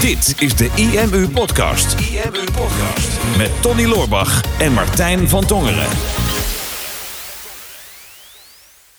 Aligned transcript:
Dit 0.00 0.34
is 0.38 0.56
de 0.56 0.70
IMU 0.74 1.28
Podcast. 1.28 2.00
IMU 2.00 2.44
Podcast. 2.44 3.20
Met 3.36 3.62
Tony 3.62 3.84
Loorbach 3.84 4.58
en 4.60 4.72
Martijn 4.72 5.28
van 5.28 5.44
Tongeren. 5.46 5.86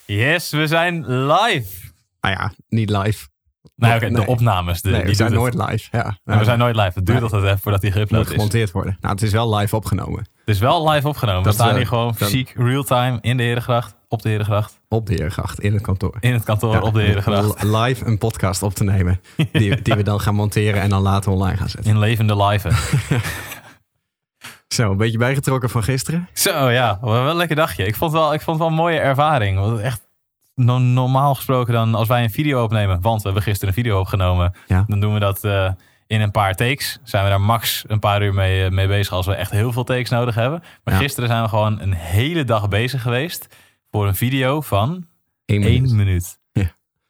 Yes, 0.05 0.49
we 0.49 0.67
zijn 0.67 1.07
live. 1.07 1.91
Nou 2.21 2.35
ja, 2.35 2.51
niet 2.69 2.89
live. 2.89 3.27
Nou, 3.75 3.95
oké, 3.95 4.05
de 4.05 4.11
Nee. 4.11 4.27
opnames. 4.27 4.81
De, 4.81 4.89
Nee, 4.89 4.99
die 4.99 5.09
we 5.09 5.15
zijn 5.15 5.33
nooit 5.33 5.53
het. 5.53 5.69
live. 5.69 5.87
Ja. 5.91 6.17
We 6.37 6.43
zijn 6.43 6.59
nooit 6.59 6.75
live. 6.75 6.91
Het 6.93 7.05
duurt 7.05 7.21
Nee. 7.21 7.21
altijd 7.21 7.43
even 7.43 7.59
voordat 7.59 7.81
die 7.81 7.91
moet 7.95 8.07
geüpload 8.09 8.19
is. 8.25 8.27
gemonteerd 8.31 8.71
worden. 8.71 8.97
Nou, 9.01 9.13
het 9.13 9.23
is 9.23 9.31
wel 9.31 9.55
live 9.55 9.75
opgenomen. 9.75 10.19
Het 10.19 10.55
is 10.55 10.59
wel 10.59 10.89
live 10.89 11.07
opgenomen. 11.07 11.43
Dat, 11.43 11.55
we 11.55 11.59
staan 11.59 11.69
eh, 11.71 11.75
hier 11.77 11.87
gewoon 11.87 12.15
fysiek, 12.15 12.53
real-time, 12.57 13.17
in 13.21 13.37
de 13.37 13.43
Herengracht, 13.43 13.95
op 14.13 14.21
de 14.21 14.29
Herengracht, 14.29 14.79
Op 14.89 15.05
de 15.07 15.13
Herengracht, 15.13 15.59
in 15.59 15.73
het 15.73 15.81
kantoor. 15.81 16.15
in 16.19 16.33
het 16.33 16.43
kantoor 16.43 16.73
Ja, 16.73 16.81
op 16.81 16.93
de 16.93 17.01
Herengracht. 17.01 17.63
li- 17.63 17.77
Live 17.77 18.05
een 18.05 18.17
podcast 18.17 18.63
op 18.63 18.73
te 18.73 18.83
nemen. 18.83 19.21
Die, 19.51 19.81
die 19.81 19.93
we 19.93 20.03
dan 20.03 20.19
gaan 20.19 20.35
monteren 20.35 20.81
en 20.81 20.89
dan 20.89 21.01
later 21.01 21.31
online 21.31 21.57
gaan 21.57 21.69
zetten. 21.69 21.91
In 21.91 21.99
levende 21.99 22.43
live. 22.43 22.69
Zo, 24.67 24.91
een 24.91 24.97
beetje 24.97 25.17
bijgetrokken 25.17 25.69
van 25.69 25.83
gisteren. 25.83 26.27
Zo 26.33 26.69
ja, 26.69 26.97
wel 27.01 27.29
een 27.29 27.35
lekker 27.35 27.55
dagje. 27.55 27.85
Ik 27.85 27.95
vond 27.95 28.11
het 28.11 28.21
wel, 28.21 28.33
ik 28.33 28.41
vond 28.41 28.59
het 28.59 28.67
wel 28.67 28.67
een 28.77 28.83
mooie 28.83 28.99
ervaring. 28.99 29.59
Want 29.59 29.79
echt 29.79 30.01
no- 30.55 30.77
normaal 30.77 31.35
gesproken 31.35 31.73
dan 31.73 31.95
als 31.95 32.07
wij 32.07 32.23
een 32.23 32.29
video 32.31 32.63
opnemen. 32.63 33.01
Want 33.01 33.17
we 33.17 33.23
hebben 33.23 33.43
gisteren 33.43 33.67
een 33.67 33.81
video 33.83 33.99
opgenomen. 33.99 34.53
Ja. 34.67 34.83
Dan 34.87 34.99
doen 34.99 35.13
we 35.13 35.19
dat 35.19 35.43
eh, 35.43 35.71
in 36.07 36.21
een 36.21 36.31
paar 36.31 36.53
takes. 36.55 36.99
Zijn 37.03 37.23
we 37.23 37.29
daar 37.29 37.41
max 37.41 37.83
een 37.87 37.99
paar 37.99 38.23
uur 38.23 38.33
mee, 38.33 38.65
eh, 38.65 38.71
mee 38.71 38.87
bezig 38.87 39.13
als 39.13 39.25
we 39.25 39.33
echt 39.33 39.51
heel 39.51 39.71
veel 39.71 39.83
takes 39.83 40.09
nodig 40.09 40.35
hebben. 40.35 40.63
Maar 40.83 40.93
Ja. 40.93 40.99
gisteren 40.99 41.29
zijn 41.29 41.43
we 41.43 41.49
gewoon 41.49 41.79
een 41.81 41.93
hele 41.93 42.43
dag 42.43 42.67
bezig 42.69 43.01
geweest. 43.01 43.47
Voor 43.95 44.07
een 44.07 44.15
video 44.15 44.61
van 44.61 44.89
Eén 45.45 45.63
één 45.63 45.81
minuut. 45.81 45.91
minuut. 45.93 46.39
Ja. 46.51 46.61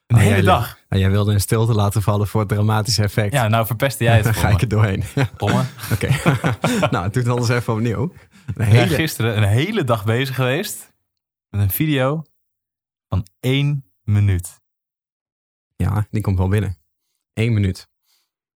Een 0.07 0.15
Oh, 0.15 0.21
hele 0.21 0.33
jij- 0.35 0.41
dag. 0.41 0.77
Nou, 0.89 1.01
jij 1.01 1.11
wilde 1.11 1.33
een 1.33 1.39
stilte 1.41 1.73
laten 1.73 2.01
vallen 2.01 2.27
voor 2.27 2.39
het 2.39 2.49
dramatische 2.49 3.03
effect. 3.03 3.33
Ja, 3.33 3.47
nou 3.47 3.65
verpestte 3.65 4.03
jij 4.03 4.15
het 4.15 4.25
voor 4.27 4.33
ga 4.33 4.47
me. 4.47 4.53
ik 4.53 4.61
er 4.61 4.67
doorheen. 4.67 5.03
Oké. 5.93 6.07
nou, 6.91 7.09
doe 7.09 7.21
het 7.23 7.27
anders 7.27 7.49
even 7.49 7.73
opnieuw. 7.73 8.13
Een 8.55 8.65
hele... 8.65 8.95
gisteren 8.95 9.37
een 9.37 9.47
hele 9.47 9.83
dag 9.83 10.05
bezig 10.05 10.35
geweest. 10.35 10.93
Met 11.49 11.61
een 11.61 11.69
video 11.69 12.23
van 13.07 13.27
één 13.39 13.85
minuut. 14.03 14.61
Ja, 15.75 16.07
die 16.11 16.21
komt 16.21 16.37
wel 16.37 16.47
binnen. 16.47 16.77
Eén 17.33 17.53
minuut. 17.53 17.87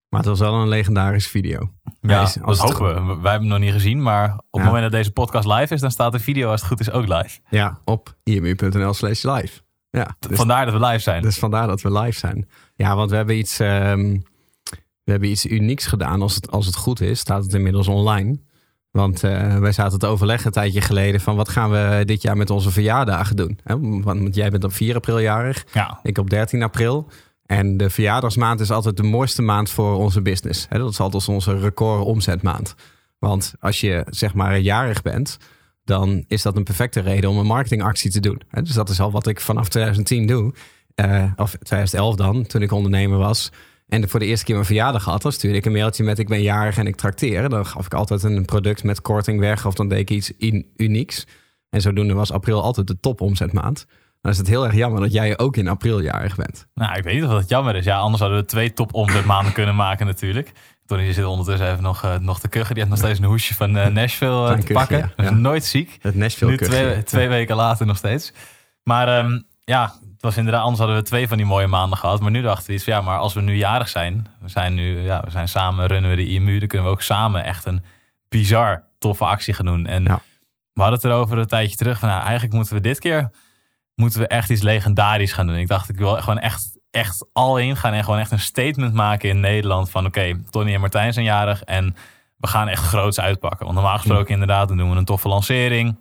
Maar 0.09 0.19
het 0.19 0.29
was 0.29 0.39
wel 0.39 0.53
een 0.53 0.67
legendarische 0.67 1.29
video. 1.29 1.71
Ja, 2.01 2.19
Als- 2.19 2.33
dat 2.33 2.47
het 2.47 2.59
hopen 2.59 2.87
we. 2.95 3.01
Wij 3.21 3.31
hebben 3.31 3.31
hem 3.31 3.47
nog 3.47 3.59
niet 3.59 3.71
gezien, 3.71 4.01
maar 4.01 4.29
op 4.33 4.43
het 4.51 4.61
Ja. 4.61 4.63
moment 4.65 4.83
dat 4.83 4.91
deze 4.91 5.11
podcast 5.11 5.47
live 5.47 5.73
is, 5.73 5.81
dan 5.81 5.91
staat 5.91 6.11
de 6.11 6.19
video 6.19 6.49
als 6.51 6.59
het 6.59 6.69
goed 6.69 6.79
is 6.79 6.91
ook 6.91 7.07
live. 7.07 7.39
Ja, 7.49 7.79
op 7.85 8.15
imu.nl 8.23 8.93
slash 8.93 9.23
live. 9.23 9.61
Ja, 9.89 10.15
dus, 10.19 10.37
Vandaar 10.37 10.65
dat 10.65 10.79
we 10.79 10.85
live 10.85 10.99
zijn. 10.99 11.21
dus 11.21 11.39
vandaar 11.39 11.67
dat 11.67 11.81
we 11.81 11.99
live 11.99 12.19
zijn. 12.19 12.49
Ja, 12.75 12.95
want 12.95 13.09
we 13.09 13.15
hebben 13.15 13.37
iets, 13.37 13.59
ehm, 13.59 14.17
we 15.03 15.11
hebben 15.11 15.29
iets 15.29 15.45
unieks 15.45 15.85
gedaan. 15.85 16.21
Als 16.21 16.35
het, 16.35 16.51
als 16.51 16.65
het 16.65 16.75
goed 16.75 17.01
is, 17.01 17.19
staat 17.19 17.43
het 17.43 17.53
inmiddels 17.53 17.87
online. 17.87 18.39
Want 18.91 19.23
eh, 19.23 19.57
wij 19.57 19.71
zaten 19.71 19.99
te 19.99 20.07
overleggen 20.07 20.45
een 20.47 20.51
tijdje 20.51 20.81
geleden 20.81 21.21
van 21.21 21.35
wat 21.35 21.49
gaan 21.49 21.69
we 21.69 22.01
dit 22.05 22.21
jaar 22.21 22.37
met 22.37 22.49
onze 22.49 22.71
verjaardagen 22.71 23.35
doen. 23.35 23.59
Hè? 23.63 23.79
Want, 23.79 24.03
want 24.03 24.35
jij 24.35 24.49
bent 24.49 24.63
op 24.63 24.73
4 24.73 24.95
april 24.95 25.19
jarig, 25.19 25.65
ja, 25.73 25.99
ik 26.03 26.17
op 26.17 26.29
13 26.29 26.63
april. 26.63 27.09
En 27.47 27.77
de 27.77 27.89
verjaardagsmaand 27.89 28.59
is 28.59 28.71
altijd 28.71 28.97
de 28.97 29.03
mooiste 29.03 29.41
maand 29.41 29.69
voor 29.69 29.95
onze 29.95 30.21
business. 30.21 30.67
Dat 30.69 30.89
is 30.89 30.99
altijd 30.99 31.27
onze 31.27 31.59
record 31.59 32.05
omzetmaand. 32.05 32.75
Want 33.19 33.53
als 33.59 33.81
je 33.81 34.05
zeg 34.09 34.33
maar 34.33 34.59
jarig 34.59 35.01
bent, 35.01 35.37
dan 35.83 36.23
is 36.27 36.41
dat 36.41 36.55
een 36.55 36.63
perfecte 36.63 36.99
reden 36.99 37.29
om 37.29 37.37
een 37.37 37.45
marketingactie 37.45 38.11
te 38.11 38.19
doen. 38.19 38.41
Dus 38.61 38.73
dat 38.73 38.89
is 38.89 38.99
al 38.99 39.11
wat 39.11 39.27
ik 39.27 39.39
vanaf 39.39 39.69
2010 39.69 40.27
doe. 40.27 40.53
Eh, 40.95 41.31
of 41.35 41.51
2011 41.51 42.15
dan, 42.15 42.45
toen 42.45 42.61
ik 42.61 42.71
ondernemer 42.71 43.17
was. 43.17 43.51
En 43.87 44.09
voor 44.09 44.19
de 44.19 44.25
eerste 44.25 44.45
keer 44.45 44.53
mijn 44.53 44.67
verjaardag 44.67 45.03
had, 45.03 45.21
dan 45.21 45.31
stuurde 45.31 45.57
ik 45.57 45.65
een 45.65 45.71
mailtje 45.71 46.03
met 46.03 46.19
ik 46.19 46.27
ben 46.27 46.41
jarig 46.41 46.77
en 46.77 46.87
ik 46.87 46.95
trakteer. 46.95 47.49
Dan 47.49 47.65
gaf 47.65 47.85
ik 47.85 47.93
altijd 47.93 48.23
een 48.23 48.45
product 48.45 48.83
met 48.83 49.01
korting 49.01 49.39
weg 49.39 49.65
of 49.65 49.73
dan 49.73 49.87
deed 49.87 49.99
ik 49.99 50.09
iets 50.09 50.31
in, 50.37 50.71
unieks. 50.75 51.25
En 51.69 51.81
zodoende 51.81 52.13
was 52.13 52.31
april 52.31 52.63
altijd 52.63 52.87
de 52.87 52.99
topomzetmaand. 52.99 53.85
Dan 54.21 54.31
is 54.31 54.37
het 54.37 54.47
heel 54.47 54.65
erg 54.65 54.75
jammer 54.75 55.01
dat 55.01 55.11
jij 55.11 55.37
ook 55.37 55.57
in 55.57 55.67
april 55.67 56.01
jarig 56.01 56.35
bent. 56.35 56.67
nou, 56.73 56.97
ik 56.97 57.03
weet 57.03 57.13
niet 57.13 57.23
of 57.23 57.29
dat 57.29 57.49
jammer 57.49 57.75
is. 57.75 57.85
Ja, 57.85 57.97
anders 57.97 58.21
hadden 58.21 58.39
we 58.39 58.45
twee 58.45 58.73
top 58.73 58.93
omzetmaanden 58.93 59.53
kunnen 59.53 59.75
maken 59.75 60.05
natuurlijk. 60.05 60.53
Tony 60.87 61.13
zit 61.13 61.25
ondertussen 61.25 61.71
even 61.71 61.83
nog, 61.83 62.03
eh, 62.03 62.17
nog 62.17 62.39
te 62.39 62.47
kuchen. 62.47 62.75
Die 62.75 62.83
heeft 62.83 62.89
nog 62.95 63.03
steeds 63.03 63.19
een 63.19 63.25
hoesje 63.25 63.55
van 63.55 63.77
eh, 63.77 63.87
Nashville 63.87 64.49
eh, 64.49 64.57
te 64.59 64.73
pakken. 64.73 65.11
ja. 65.17 65.23
Ja. 65.23 65.29
nooit 65.29 65.65
ziek. 65.65 65.97
Het 66.01 66.15
Nashville 66.15 66.51
nu 66.51 66.57
twee, 66.57 67.03
twee 67.03 67.27
weken 67.27 67.55
later 67.55 67.85
nog 67.85 67.97
steeds. 67.97 68.33
Maar 68.83 69.17
ehm, 69.17 69.39
ja, 69.63 69.83
het 69.83 70.21
was 70.21 70.37
inderdaad, 70.37 70.61
anders 70.61 70.79
hadden 70.79 70.97
we 70.97 71.03
twee 71.03 71.27
van 71.27 71.37
die 71.37 71.45
mooie 71.45 71.67
maanden 71.67 71.97
gehad. 71.97 72.19
Maar 72.19 72.31
nu 72.31 72.41
dachten 72.41 72.67
we 72.67 72.73
iets 72.73 72.83
van, 72.83 72.93
ja, 72.93 73.01
maar 73.01 73.17
als 73.17 73.33
we 73.33 73.41
nu 73.41 73.55
jarig 73.55 73.87
zijn, 73.89 74.27
we 74.41 74.49
zijn 74.49 74.73
nu, 74.73 75.01
ja, 75.01 75.21
we 75.23 75.31
zijn 75.31 75.47
samen, 75.47 75.87
runnen 75.87 76.09
we 76.09 76.15
de 76.15 76.27
IMU, 76.27 76.59
dan 76.59 76.67
kunnen 76.67 76.87
we 76.87 76.93
ook 76.93 77.01
samen 77.01 77.43
echt 77.43 77.65
een 77.65 77.83
bizar 78.29 78.83
toffe 78.99 79.25
actie 79.25 79.53
gaan 79.53 79.65
doen. 79.65 79.85
En 79.85 80.03
we 80.73 80.81
hadden 80.81 80.99
het 80.99 81.03
erover 81.03 81.37
een 81.37 81.47
tijdje 81.47 81.75
terug 81.75 81.99
van, 81.99 82.09
nou, 82.09 82.21
eigenlijk 82.21 82.53
moeten 82.53 82.73
we 82.73 82.81
dit 82.81 82.99
keer, 82.99 83.29
moeten 83.97 84.19
we 84.19 84.27
echt 84.27 84.49
iets 84.49 84.61
legendarisch 84.61 85.31
gaan 85.31 85.47
doen. 85.47 85.55
Ik 85.55 85.67
dacht, 85.67 85.89
ik 85.89 85.97
wil 85.97 86.15
gewoon 86.15 86.39
echt, 86.39 86.77
echt 86.91 87.27
al 87.33 87.57
in 87.57 87.75
gaan 87.75 87.93
en 87.93 88.03
gewoon 88.03 88.19
echt 88.19 88.31
een 88.31 88.39
statement 88.39 88.93
maken 88.93 89.29
in 89.29 89.39
Nederland 89.39 89.89
van, 89.89 90.05
oké, 90.05 90.39
Tony 90.49 90.73
en 90.73 90.79
Martijn 90.79 91.13
zijn 91.13 91.25
jarig 91.25 91.63
en 91.63 91.95
we 92.37 92.47
gaan 92.47 92.67
echt 92.67 92.83
groots 92.83 93.19
uitpakken. 93.19 93.65
Want 93.65 93.77
normaal 93.77 93.97
gesproken 93.97 94.33
inderdaad, 94.33 94.67
dan 94.67 94.77
doen 94.77 94.89
we 94.89 94.95
een 94.95 95.05
toffe 95.05 95.27
lancering. 95.27 95.97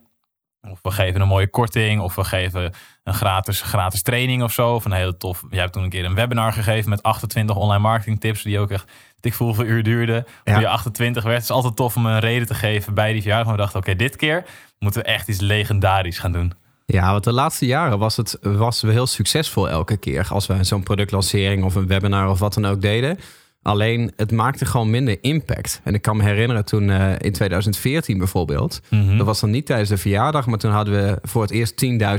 Of 0.70 0.78
we 0.82 0.90
geven 0.90 1.20
een 1.20 1.28
mooie 1.28 1.48
korting. 1.48 2.00
Of 2.00 2.14
we 2.14 2.24
geven 2.24 2.72
een 3.04 3.14
gratis, 3.14 3.62
gratis 3.62 4.02
training 4.02 4.42
of 4.42 4.52
zo. 4.52 4.74
Of 4.74 4.84
een 4.84 4.92
hele 4.92 5.16
tof. 5.16 5.44
Jij 5.50 5.60
hebt 5.60 5.72
toen 5.72 5.82
een 5.82 5.90
keer 5.90 6.04
een 6.04 6.14
webinar 6.14 6.52
gegeven 6.52 6.90
met 6.90 7.02
28 7.02 7.56
online 7.56 7.82
marketing 7.82 8.20
tips. 8.20 8.42
Die 8.42 8.58
ook 8.58 8.70
echt 8.70 8.92
dik 9.20 9.34
voel 9.34 9.46
hoeveel 9.46 9.64
uur 9.64 9.82
duurde. 9.82 10.26
Ja. 10.44 10.58
je 10.58 10.68
28 10.68 11.22
werd. 11.22 11.36
Het 11.36 11.44
is 11.44 11.50
altijd 11.50 11.76
tof 11.76 11.96
om 11.96 12.06
een 12.06 12.18
reden 12.18 12.46
te 12.46 12.54
geven 12.54 12.94
bij 12.94 13.12
die 13.12 13.20
verjaardag. 13.20 13.46
Maar 13.46 13.56
we 13.56 13.62
dachten, 13.62 13.80
oké, 13.80 13.96
dit 13.96 14.16
keer 14.16 14.44
moeten 14.78 15.00
we 15.00 15.06
echt 15.06 15.28
iets 15.28 15.40
legendarisch 15.40 16.18
gaan 16.18 16.32
doen. 16.32 16.52
Ja, 16.86 17.10
want 17.12 17.24
de 17.24 17.32
laatste 17.32 17.66
jaren 17.66 17.98
was 17.98 18.16
het 18.16 18.38
was 18.42 18.80
we 18.82 18.90
heel 18.92 19.06
succesvol 19.06 19.68
elke 19.68 19.96
keer. 19.96 20.26
Als 20.30 20.46
we 20.46 20.64
zo'n 20.64 20.82
productlancering 20.82 21.64
of 21.64 21.74
een 21.74 21.86
webinar 21.86 22.30
of 22.30 22.38
wat 22.38 22.54
dan 22.54 22.66
ook 22.66 22.80
deden. 22.82 23.18
Alleen 23.62 24.12
het 24.16 24.32
maakte 24.32 24.64
gewoon 24.66 24.90
minder 24.90 25.18
impact. 25.20 25.80
En 25.84 25.94
ik 25.94 26.02
kan 26.02 26.16
me 26.16 26.22
herinneren 26.22 26.64
toen 26.64 26.90
eh, 26.90 27.12
in 27.18 27.32
2014 27.32 28.18
bijvoorbeeld. 28.18 28.80
Mhm. 28.90 29.16
Dat 29.16 29.26
was 29.26 29.40
dan 29.40 29.50
niet 29.50 29.66
tijdens 29.66 29.88
de 29.88 29.96
verjaardag, 29.98 30.46
maar 30.46 30.58
toen 30.58 30.70
hadden 30.70 30.94
we 30.94 31.18
voor 31.22 31.42
het 31.42 31.50
eerst 31.50 31.74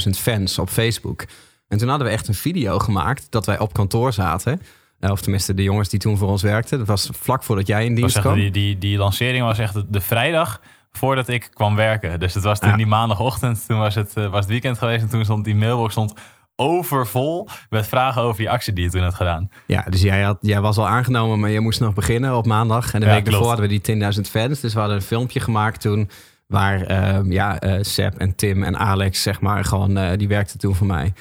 10.000 0.06 0.18
fans 0.20 0.60
op 0.60 0.70
Facebook. 0.70 1.26
En 1.68 1.78
toen 1.78 1.90
hadden 1.90 2.08
we 2.08 2.14
echt 2.14 2.28
een 2.28 2.34
video 2.34 2.80
gemaakt 2.80 3.28
dat 3.30 3.46
wij 3.46 3.60
op 3.60 3.74
kantoor 3.74 4.14
zaten. 4.14 4.62
Eh, 5.00 5.12
Of 5.12 5.22
tenminste 5.22 5.54
de 5.54 5.64
jongens 5.64 5.90
die 5.90 6.00
toen 6.00 6.18
voor 6.18 6.28
ons 6.30 6.42
werkten. 6.42 6.78
Dat 6.78 6.88
was 6.88 7.10
vlak 7.12 7.44
voordat 7.44 7.68
jij 7.68 7.86
in 7.86 7.96
dienst 7.96 8.20
kwam. 8.20 8.36
die, 8.36 8.52
die, 8.52 8.78
die 8.78 8.98
lancering 8.98 9.44
was 9.44 9.60
echt 9.60 9.76
de 9.94 10.02
vrijdag 10.02 10.62
voordat 10.98 11.28
ik 11.28 11.50
kwam 11.54 11.76
werken. 11.76 12.20
Dus 12.20 12.34
het 12.34 12.44
was 12.44 12.60
toen 12.60 12.70
Ja. 12.70 12.76
die 12.76 12.86
maandagochtend. 12.88 13.64
Toen 13.68 13.78
was 13.80 13.96
het, 13.96 14.14
eh, 14.16 14.28
was 14.28 14.40
het 14.40 14.50
weekend 14.50 14.78
geweest. 14.78 15.02
En 15.04 15.10
toen 15.10 15.24
stond 15.24 15.46
die 15.46 15.56
mailbox 15.56 15.92
stond 15.92 16.14
overvol 16.56 17.48
met 17.70 17.88
vragen 17.88 18.22
over 18.22 18.38
die 18.38 18.50
actie 18.50 18.74
die 18.74 18.84
je 18.84 18.90
toen 18.90 19.02
had 19.02 19.14
gedaan. 19.14 19.50
Ja, 19.66 19.86
dus 19.90 20.02
jij, 20.02 20.22
had, 20.22 20.38
jij 20.42 20.62
was 20.62 20.78
al 20.78 20.88
aangenomen, 20.88 21.40
maar 21.40 21.50
je 21.50 21.60
moest 21.60 21.80
nog 21.80 21.94
beginnen 21.94 22.36
op 22.38 22.46
maandag. 22.46 22.94
En 22.94 23.00
de 23.00 23.06
Ja, 23.06 23.12
week 23.14 23.24
daarvoor 23.26 23.42
klopt. 23.44 23.60
hadden 23.60 23.78
we 23.78 23.82
die 23.82 23.96
10.000 24.26 24.30
fans. 24.30 24.60
Dus 24.60 24.74
we 24.74 24.80
hadden 24.80 24.98
een 24.98 25.04
filmpje 25.04 25.40
gemaakt 25.40 25.82
toen... 25.82 26.10
waar 26.48 26.82
ehm, 26.82 27.32
ja, 27.32 27.60
eh 27.60 27.78
Seb 27.82 28.14
en 28.18 28.36
Tim 28.36 28.64
en 28.64 28.78
Alex, 28.78 29.22
zeg 29.22 29.42
maar, 29.42 29.66
gewoon... 29.66 29.98
eh, 29.98 30.18
die 30.18 30.28
werkten 30.28 30.60
toen 30.60 30.76
voor 30.76 30.88
mij, 30.88 31.14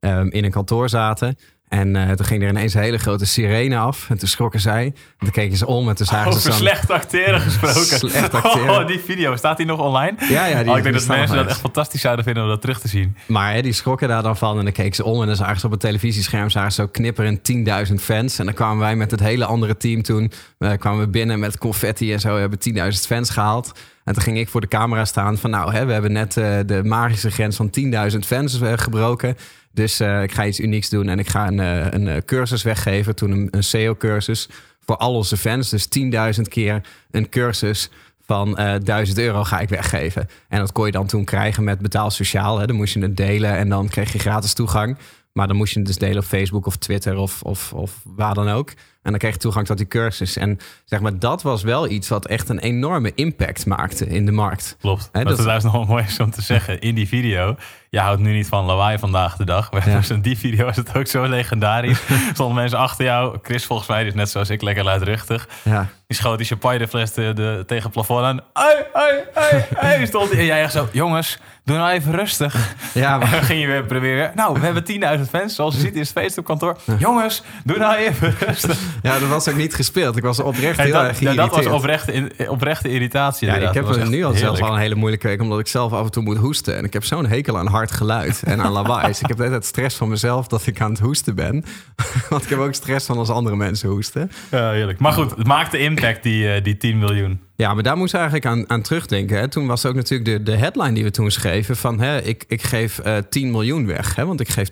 ehm, 0.00 0.26
in 0.28 0.44
een 0.44 0.50
kantoor 0.50 0.88
zaten... 0.88 1.36
En 1.74 1.96
eh, 1.96 2.10
toen 2.10 2.26
ging 2.26 2.42
er 2.42 2.48
ineens 2.48 2.74
een 2.74 2.82
hele 2.82 2.98
grote 2.98 3.26
sirene 3.26 3.76
af. 3.76 4.10
En 4.10 4.18
toen 4.18 4.28
schrokken 4.28 4.60
zij. 4.60 4.84
En 4.84 4.94
toen 5.18 5.30
keken 5.30 5.56
ze 5.56 5.66
om 5.66 5.88
en 5.88 5.94
toen 5.94 6.06
zagen 6.06 6.32
ze 6.32 6.38
Over 6.38 6.52
slecht 6.52 6.90
acteren 6.90 7.40
gesproken. 7.40 7.98
Slecht 7.98 8.34
acteren. 8.42 8.80
Oh, 8.80 8.86
die 8.86 8.98
video, 8.98 9.36
staat 9.36 9.56
die 9.56 9.66
nog 9.66 9.80
online? 9.80 10.16
Ja, 10.28 10.46
ja, 10.46 10.62
die, 10.62 10.70
oh, 10.70 10.76
ik 10.76 10.82
denk 10.82 10.94
dat 10.94 11.06
mensen 11.06 11.36
dat 11.36 11.46
echt 11.46 11.60
fantastisch 11.60 12.00
zouden 12.00 12.24
vinden 12.24 12.42
om 12.42 12.48
dat 12.48 12.60
terug 12.60 12.80
te 12.80 12.88
zien. 12.88 13.16
Maar 13.26 13.52
hè, 13.52 13.62
die 13.62 13.72
schrokken 13.72 14.08
daar 14.08 14.22
dan 14.22 14.36
van 14.36 14.58
en 14.58 14.64
dan 14.64 14.72
keken 14.72 14.94
ze 14.94 15.04
om 15.04 15.20
en 15.20 15.26
dan 15.26 15.36
zagen 15.36 15.60
ze 15.60 15.66
op 15.66 15.72
het 15.72 15.80
televisiescherm 15.80 16.50
zagen 16.50 16.72
ze 16.72 16.80
zo 16.80 16.88
knipperen 16.88 17.40
10.000 17.88 17.94
fans. 17.94 18.38
En 18.38 18.44
dan 18.44 18.54
kwamen 18.54 18.78
wij 18.78 18.96
met 18.96 19.10
het 19.10 19.20
hele 19.20 19.44
andere 19.44 19.76
team 19.76 20.02
toen, 20.02 20.32
eh, 20.58 20.72
kwamen 20.78 21.00
we 21.00 21.08
binnen 21.08 21.38
met 21.38 21.58
confetti 21.58 22.12
en 22.12 22.20
zo, 22.20 22.34
we 22.34 22.40
hebben 22.40 22.58
10.000 22.58 23.06
fans 23.06 23.30
gehaald. 23.30 23.72
En 24.04 24.12
toen 24.12 24.22
ging 24.22 24.38
ik 24.38 24.48
voor 24.48 24.60
de 24.60 24.68
camera 24.68 25.04
staan 25.04 25.38
van 25.38 25.50
nou, 25.50 25.72
hè, 25.72 25.84
we 25.84 25.92
hebben 25.92 26.12
net 26.12 26.36
eh, 26.36 26.58
de 26.66 26.84
magische 26.84 27.30
grens 27.30 27.56
van 27.56 27.70
10.000 27.70 28.18
fans 28.26 28.58
gebroken. 28.76 29.36
Dus 29.74 30.00
eh, 30.00 30.22
ik 30.22 30.32
ga 30.32 30.46
iets 30.46 30.60
unieks 30.60 30.88
doen 30.88 31.08
en 31.08 31.18
ik 31.18 31.28
ga 31.28 31.46
een, 31.46 31.60
eh, 31.60 31.86
een 31.90 32.08
eh, 32.08 32.22
cursus 32.24 32.62
weggeven, 32.62 33.14
toen 33.14 33.48
een, 33.50 33.62
SEO-cursus 33.62 34.48
voor 34.80 34.96
al 34.96 35.14
onze 35.14 35.36
fans. 35.36 35.70
Dus 35.70 35.88
10.000 36.36 36.48
keer 36.48 36.80
een 37.10 37.28
cursus 37.28 37.90
van 38.26 38.56
eh 38.56 38.74
1000 38.82 39.18
euro 39.18 39.44
ga 39.44 39.60
ik 39.60 39.68
weggeven. 39.68 40.28
En 40.48 40.58
dat 40.58 40.72
kon 40.72 40.86
je 40.86 40.92
dan 40.92 41.06
toen 41.06 41.24
krijgen 41.24 41.64
met 41.64 41.78
betaal 41.78 42.10
sociaal. 42.10 42.58
Hè. 42.58 42.66
Dan 42.66 42.76
moest 42.76 42.94
je 42.94 43.00
het 43.00 43.16
delen 43.16 43.56
en 43.56 43.68
dan 43.68 43.88
kreeg 43.88 44.12
je 44.12 44.18
gratis 44.18 44.52
toegang. 44.52 44.98
Maar 45.32 45.46
dan 45.46 45.56
moest 45.56 45.72
je 45.72 45.78
het 45.78 45.88
dus 45.88 45.98
delen 45.98 46.18
op 46.18 46.24
Facebook 46.24 46.66
of 46.66 46.76
Twitter 46.76 47.16
of, 47.16 47.42
of, 47.42 47.72
of 47.72 48.00
waar 48.04 48.34
dan 48.34 48.48
ook. 48.48 48.72
En 49.04 49.10
dan 49.10 49.18
kreeg 49.18 49.32
je 49.32 49.38
toegang 49.38 49.66
tot 49.66 49.76
die 49.76 49.86
cursus. 49.86 50.36
En 50.36 50.58
zeg 50.84 51.00
maar, 51.00 51.18
dat 51.18 51.42
was 51.42 51.62
wel 51.62 51.88
iets 51.88 52.08
wat 52.08 52.26
echt 52.26 52.48
een 52.48 52.58
enorme 52.58 53.12
impact 53.14 53.66
maakte 53.66 54.06
in 54.06 54.26
de 54.26 54.32
markt. 54.32 54.76
Klopt. 54.80 55.08
Dat, 55.12 55.36
dat- 55.36 55.56
is 55.56 55.62
nog 55.62 55.72
wel 55.72 55.84
mooi 55.84 56.04
is 56.04 56.20
om 56.20 56.30
te 56.30 56.42
zeggen 56.42 56.80
in 56.80 56.94
die 56.94 57.08
video. 57.08 57.56
Je 57.90 58.00
houdt 58.00 58.20
nu 58.20 58.32
niet 58.32 58.48
van 58.48 58.64
lawaai 58.64 58.98
vandaag 58.98 59.36
de 59.36 59.44
dag. 59.44 59.72
Maar 59.72 59.88
Ja. 59.88 59.96
dus 59.98 60.10
in 60.10 60.20
die 60.20 60.38
video 60.38 60.68
is 60.68 60.76
het 60.76 60.96
ook 60.96 61.06
zo 61.06 61.24
legendarisch. 61.28 62.00
Stonden 62.32 62.54
mensen 62.56 62.78
achter 62.78 63.04
jou. 63.04 63.38
Chris 63.42 63.64
volgens 63.64 63.88
mij 63.88 64.04
is 64.04 64.14
net 64.14 64.30
zoals 64.30 64.50
ik 64.50 64.62
lekker 64.62 64.84
luidruchtig. 64.84 65.48
Ja. 65.62 65.86
Die 66.06 66.16
schoot 66.16 66.38
die 66.38 66.46
champagnefles 66.46 67.12
de, 67.12 67.32
de, 67.32 67.62
tegen 67.66 67.82
het 67.84 67.92
plafond 67.92 68.24
aan. 68.24 68.40
Ai, 68.52 68.76
ai, 68.92 69.20
ai, 69.34 69.62
ai. 69.76 70.06
Stond 70.06 70.30
die- 70.30 70.38
en 70.38 70.44
jij 70.44 70.62
echt 70.62 70.72
zo, 70.72 70.88
jongens, 70.92 71.38
doe 71.64 71.76
nou 71.76 71.90
even 71.90 72.12
rustig. 72.14 72.74
Ja, 72.94 73.20
En 73.20 73.30
dan 73.30 73.42
ging 73.42 73.60
je 73.60 73.66
weer 73.66 73.84
proberen. 73.84 74.32
Nou, 74.34 74.60
we 74.60 74.64
hebben 74.66 74.84
10.000 75.18 75.30
fans. 75.30 75.54
Zoals 75.54 75.74
je 75.74 75.80
ziet 75.80 75.94
is 75.94 76.08
het 76.08 76.18
feest 76.18 76.38
op 76.38 76.44
kantoor. 76.44 76.76
Jongens, 76.98 77.42
doe 77.64 77.78
nou 77.78 77.94
even 77.96 78.34
rustig. 78.38 78.78
Ja, 79.02 79.18
dat 79.18 79.28
was 79.28 79.48
ook 79.48 79.56
niet 79.56 79.74
gespeeld. 79.74 80.16
Ik 80.16 80.22
was 80.22 80.40
oprecht 80.40 80.80
heel 80.80 80.92
dat, 80.92 81.02
erg 81.04 81.20
ja, 81.20 81.26
dat 81.26 81.36
was 81.36 81.46
geïrriteerd. 81.48 81.74
oprechte, 81.76 82.12
in- 82.12 82.48
oprechte 82.48 82.88
irritatie. 82.88 83.46
Ja, 83.48 83.54
ik 83.54 83.74
heb 83.74 83.88
er 83.88 84.08
nu 84.08 84.24
al 84.24 84.32
zelfs 84.32 84.60
al 84.60 84.72
een 84.72 84.78
hele 84.80 84.94
moeilijke 84.94 85.26
week, 85.28 85.40
omdat 85.40 85.58
ik 85.58 85.66
zelf 85.66 85.92
af 85.92 86.04
en 86.04 86.10
toe 86.10 86.22
moet 86.22 86.36
hoesten. 86.36 86.76
En 86.76 86.84
ik 86.84 86.92
heb 86.92 87.04
zo'n 87.04 87.26
hekel 87.26 87.58
aan 87.58 87.66
hard 87.66 87.92
geluid 87.92 88.42
en 88.44 88.60
aan 88.60 88.72
lawaai. 88.72 89.06
Dus 89.06 89.20
ik 89.20 89.26
heb 89.26 89.36
de 89.36 89.42
hele 89.42 89.54
tijd 89.54 89.66
stress 89.68 89.96
van 89.96 90.08
mezelf 90.08 90.46
dat 90.46 90.66
ik 90.66 90.80
aan 90.80 90.90
het 90.90 91.00
hoesten 91.00 91.34
ben. 91.34 91.64
Want 92.30 92.42
ik 92.42 92.48
heb 92.48 92.58
ook 92.58 92.74
stress 92.74 93.06
van 93.06 93.18
als 93.18 93.28
andere 93.28 93.56
mensen 93.56 93.88
hoesten. 93.88 94.30
Ja, 94.50 94.70
heerlijk. 94.70 94.98
Maar 94.98 95.12
goed, 95.12 95.30
het 95.36 95.46
maakte 95.46 95.78
impact, 95.78 96.22
die, 96.22 96.52
eh, 96.52 96.62
die 96.64 96.76
10 96.76 96.98
miljoen. 96.98 97.40
Ja, 97.56 97.74
maar 97.74 97.82
daar 97.82 97.96
moest 97.96 98.14
eigenlijk 98.14 98.46
aan, 98.46 98.70
aan 98.70 98.82
terugdenken. 98.82 99.38
Hè. 99.38 99.48
Toen 99.48 99.66
was 99.66 99.86
ook 99.86 99.94
natuurlijk 99.94 100.30
de, 100.30 100.42
de 100.42 100.56
headline 100.56 100.92
die 100.92 101.04
we 101.04 101.10
toen 101.10 101.30
schreven 101.30 101.76
van... 101.76 102.00
Hè, 102.00 102.22
ik, 102.22 102.44
ik 102.48 102.62
geef 102.62 102.98
eh 102.98 103.16
10 103.28 103.50
miljoen 103.50 103.86
weg. 103.86 104.14
Hè, 104.14 104.26
want 104.26 104.40
ik 104.40 104.48
geef 104.48 104.68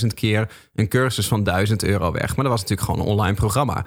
10.000 0.00 0.06
keer 0.14 0.48
een 0.74 0.88
cursus 0.88 1.28
van 1.28 1.42
1000 1.44 1.84
euro 1.84 2.12
weg. 2.12 2.36
Maar 2.36 2.44
dat 2.44 2.52
was 2.52 2.60
natuurlijk 2.60 2.88
gewoon 2.88 3.00
een 3.00 3.12
online 3.12 3.34
programma. 3.34 3.84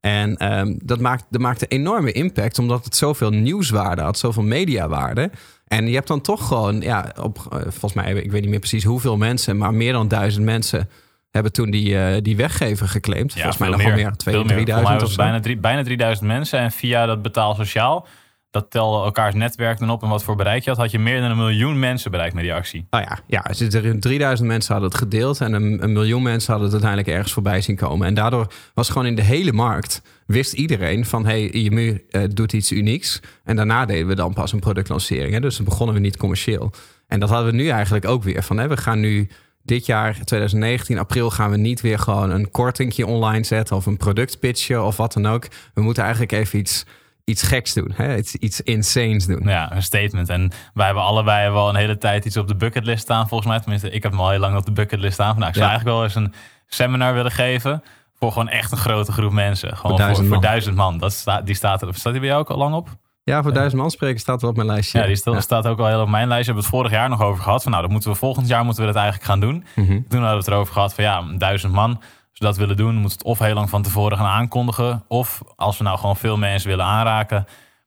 En 0.00 0.36
ehm, 0.36 0.74
dat, 0.82 1.00
maakt, 1.00 1.24
dat 1.30 1.40
maakte 1.40 1.66
enorme 1.66 2.12
impact... 2.12 2.58
omdat 2.58 2.84
het 2.84 2.96
zoveel 2.96 3.30
nieuwswaarde 3.30 4.02
had, 4.02 4.18
zoveel 4.18 4.42
mediawaarde. 4.42 5.30
En 5.66 5.88
je 5.88 5.94
hebt 5.94 6.08
dan 6.08 6.20
toch 6.20 6.46
gewoon... 6.46 6.80
Ja, 6.80 7.14
op, 7.20 7.38
eh, 7.50 7.60
volgens 7.60 7.92
mij, 7.92 8.12
ik 8.12 8.30
weet 8.30 8.40
niet 8.40 8.50
meer 8.50 8.58
precies 8.58 8.84
hoeveel 8.84 9.16
mensen... 9.16 9.56
maar 9.56 9.74
meer 9.74 9.92
dan 9.92 10.08
duizend 10.08 10.44
mensen 10.44 10.88
hebben 11.36 11.52
toen 11.52 11.70
die, 11.70 11.98
eh, 11.98 12.22
die 12.22 12.36
weggever 12.36 12.88
geclaimd. 12.88 13.32
volgens 13.32 13.58
mij 13.58 13.68
nog 13.68 13.82
wel 13.82 13.92
meer, 13.92 14.12
2.000, 14.16 14.46
3.000 14.46 14.72
Volgens 14.72 14.82
mij 14.82 14.82
was 14.82 15.02
of 15.02 15.10
zo. 15.10 15.16
bijna, 15.16 15.40
drie, 15.40 15.56
bijna 15.56 15.82
3000 15.82 16.26
mensen. 16.26 16.58
En 16.58 16.72
via 16.72 17.06
dat 17.06 17.22
betaal 17.22 17.54
sociaal, 17.54 18.06
dat 18.50 18.70
telde 18.70 19.04
elkaars 19.04 19.34
netwerk 19.34 19.78
dan 19.78 19.90
op. 19.90 20.02
En 20.02 20.08
wat 20.08 20.22
voor 20.22 20.36
bereik 20.36 20.62
je 20.62 20.70
had, 20.70 20.78
had 20.78 20.90
je 20.90 20.98
meer 20.98 21.20
dan 21.20 21.30
een 21.30 21.36
miljoen 21.36 21.78
mensen 21.78 22.10
bereikt 22.10 22.34
met 22.34 22.42
die 22.42 22.54
actie. 22.54 22.86
Nou 22.90 23.04
ja, 23.04 23.18
ja 23.26 23.40
dus 23.40 23.74
er 23.74 24.00
3000 24.00 24.48
mensen 24.48 24.72
hadden 24.72 24.90
het 24.90 24.98
gedeeld 24.98 25.40
en 25.40 25.52
een, 25.52 25.82
een 25.82 25.92
miljoen 25.92 26.22
mensen 26.22 26.52
hadden 26.52 26.72
het 26.72 26.82
uiteindelijk 26.82 27.16
ergens 27.16 27.32
voorbij 27.32 27.60
zien 27.60 27.76
komen. 27.76 28.06
En 28.06 28.14
daardoor 28.14 28.52
was 28.74 28.88
gewoon 28.88 29.06
in 29.06 29.14
de 29.14 29.22
hele 29.22 29.52
markt, 29.52 30.02
wist 30.26 30.52
iedereen 30.52 31.04
van 31.04 31.26
hey, 31.26 31.48
IMU 31.48 32.04
eh, 32.10 32.22
doet 32.30 32.52
iets 32.52 32.72
unieks. 32.72 33.20
En 33.44 33.56
daarna 33.56 33.86
deden 33.86 34.06
we 34.06 34.14
dan 34.14 34.32
pas 34.32 34.52
een 34.52 34.60
productlancering. 34.60 35.32
Hè? 35.32 35.40
Dus 35.40 35.56
dan 35.56 35.64
begonnen 35.64 35.94
we 35.94 36.00
niet 36.00 36.16
commercieel. 36.16 36.72
En 37.06 37.20
dat 37.20 37.28
hadden 37.28 37.50
we 37.50 37.56
nu 37.56 37.68
eigenlijk 37.68 38.04
ook 38.04 38.22
weer 38.22 38.42
van 38.42 38.58
hè, 38.58 38.68
we 38.68 38.76
gaan 38.76 39.00
nu 39.00 39.28
dit 39.66 39.86
jaar, 39.86 40.12
2019, 40.24 40.98
april, 40.98 41.30
gaan 41.30 41.50
we 41.50 41.56
niet 41.56 41.80
weer 41.80 41.98
gewoon 41.98 42.30
een 42.30 42.50
kortingje 42.50 43.06
online 43.06 43.44
zetten 43.44 43.76
of 43.76 43.86
een 43.86 43.96
productpitchen 43.96 44.84
of 44.84 44.96
wat 44.96 45.12
dan 45.12 45.26
ook. 45.26 45.46
We 45.74 45.82
moeten 45.82 46.02
eigenlijk 46.02 46.32
even 46.32 46.58
iets, 46.58 46.84
iets 47.24 47.42
geks 47.42 47.74
doen, 47.74 47.92
hè? 47.94 48.16
Iets, 48.16 48.34
iets 48.34 48.60
insanes 48.60 49.26
doen. 49.26 49.42
Ja, 49.44 49.72
een 49.74 49.82
statement. 49.82 50.28
En 50.28 50.50
wij 50.74 50.84
hebben 50.86 51.02
allebei 51.04 51.50
wel 51.50 51.68
een 51.68 51.76
hele 51.76 51.98
tijd 51.98 52.24
iets 52.24 52.36
op 52.36 52.48
de 52.48 52.56
bucketlist 52.56 53.02
staan, 53.02 53.28
volgens 53.28 53.48
mij. 53.50 53.60
Tenminste, 53.60 53.90
ik 53.90 54.02
heb 54.02 54.12
hem 54.12 54.20
al 54.20 54.30
heel 54.30 54.38
lang 54.38 54.56
op 54.56 54.64
de 54.66 54.72
bucketlist 54.72 55.14
staan. 55.14 55.30
Van, 55.30 55.38
nou, 55.38 55.48
ik 55.48 55.54
zou 55.56 55.66
Ja. 55.66 55.72
eigenlijk 55.72 55.98
wel 55.98 56.04
eens 56.06 56.14
een 56.14 56.34
seminar 56.66 57.14
willen 57.14 57.32
geven 57.32 57.82
voor 58.18 58.32
gewoon 58.32 58.48
echt 58.48 58.72
een 58.72 58.78
grote 58.78 59.12
groep 59.12 59.32
mensen. 59.32 59.68
Gewoon 59.76 59.90
voor, 59.90 60.00
duizend 60.00 60.26
voor 60.26 60.36
man. 60.36 60.44
duizend 60.44 60.76
man. 60.76 60.98
Dat 60.98 61.12
staat, 61.12 61.46
die 61.46 61.54
staat 61.54 61.82
er. 61.82 61.94
Staat 61.94 62.12
die 62.12 62.20
bij 62.20 62.30
jou 62.30 62.40
ook 62.40 62.50
al 62.50 62.58
lang 62.58 62.74
op? 62.74 62.88
Ja, 63.30 63.42
voor 63.42 63.52
duizend 63.52 63.80
man 63.80 63.90
spreken 63.90 64.20
staat 64.20 64.40
wel 64.40 64.50
op 64.50 64.56
mijn 64.56 64.68
lijstje. 64.68 64.98
Ja, 64.98 65.06
die 65.06 65.16
staat, 65.16 65.34
Ja. 65.34 65.40
staat 65.40 65.66
ook 65.66 65.78
al 65.78 65.86
heel 65.86 66.00
op 66.00 66.08
mijn 66.08 66.28
lijst. 66.28 66.46
We 66.46 66.52
hebben 66.52 66.62
het 66.70 66.74
vorig 66.74 66.90
jaar 66.92 67.08
nog 67.08 67.20
over 67.22 67.42
gehad. 67.42 67.62
Van, 67.62 67.70
nou, 67.70 67.82
dat 67.82 67.92
moeten 67.92 68.10
we 68.10 68.16
volgend 68.16 68.48
jaar 68.48 68.64
moeten 68.64 68.82
we 68.82 68.92
dat 68.92 68.96
eigenlijk 69.02 69.30
gaan 69.30 69.40
doen. 69.40 69.64
Mhm. 69.74 69.86
Toen 69.86 70.20
hadden 70.20 70.30
we 70.30 70.36
het 70.36 70.46
erover 70.48 70.72
gehad 70.72 70.94
van 70.94 71.04
ja, 71.04 71.22
duizend 71.38 71.72
man. 71.72 71.90
Als 71.90 72.38
we 72.38 72.44
dat 72.44 72.56
willen 72.56 72.76
doen, 72.76 72.94
moeten 72.94 73.18
we 73.18 73.24
het 73.28 73.38
of 73.38 73.38
heel 73.38 73.54
lang 73.54 73.70
van 73.70 73.82
tevoren 73.82 74.16
gaan 74.16 74.26
aankondigen. 74.26 75.04
Of 75.08 75.42
als 75.56 75.78
we 75.78 75.84
nou 75.84 75.98
gewoon 75.98 76.16
veel 76.16 76.36
mensen 76.36 76.68
willen 76.68 76.84
aanraken, 76.84 77.44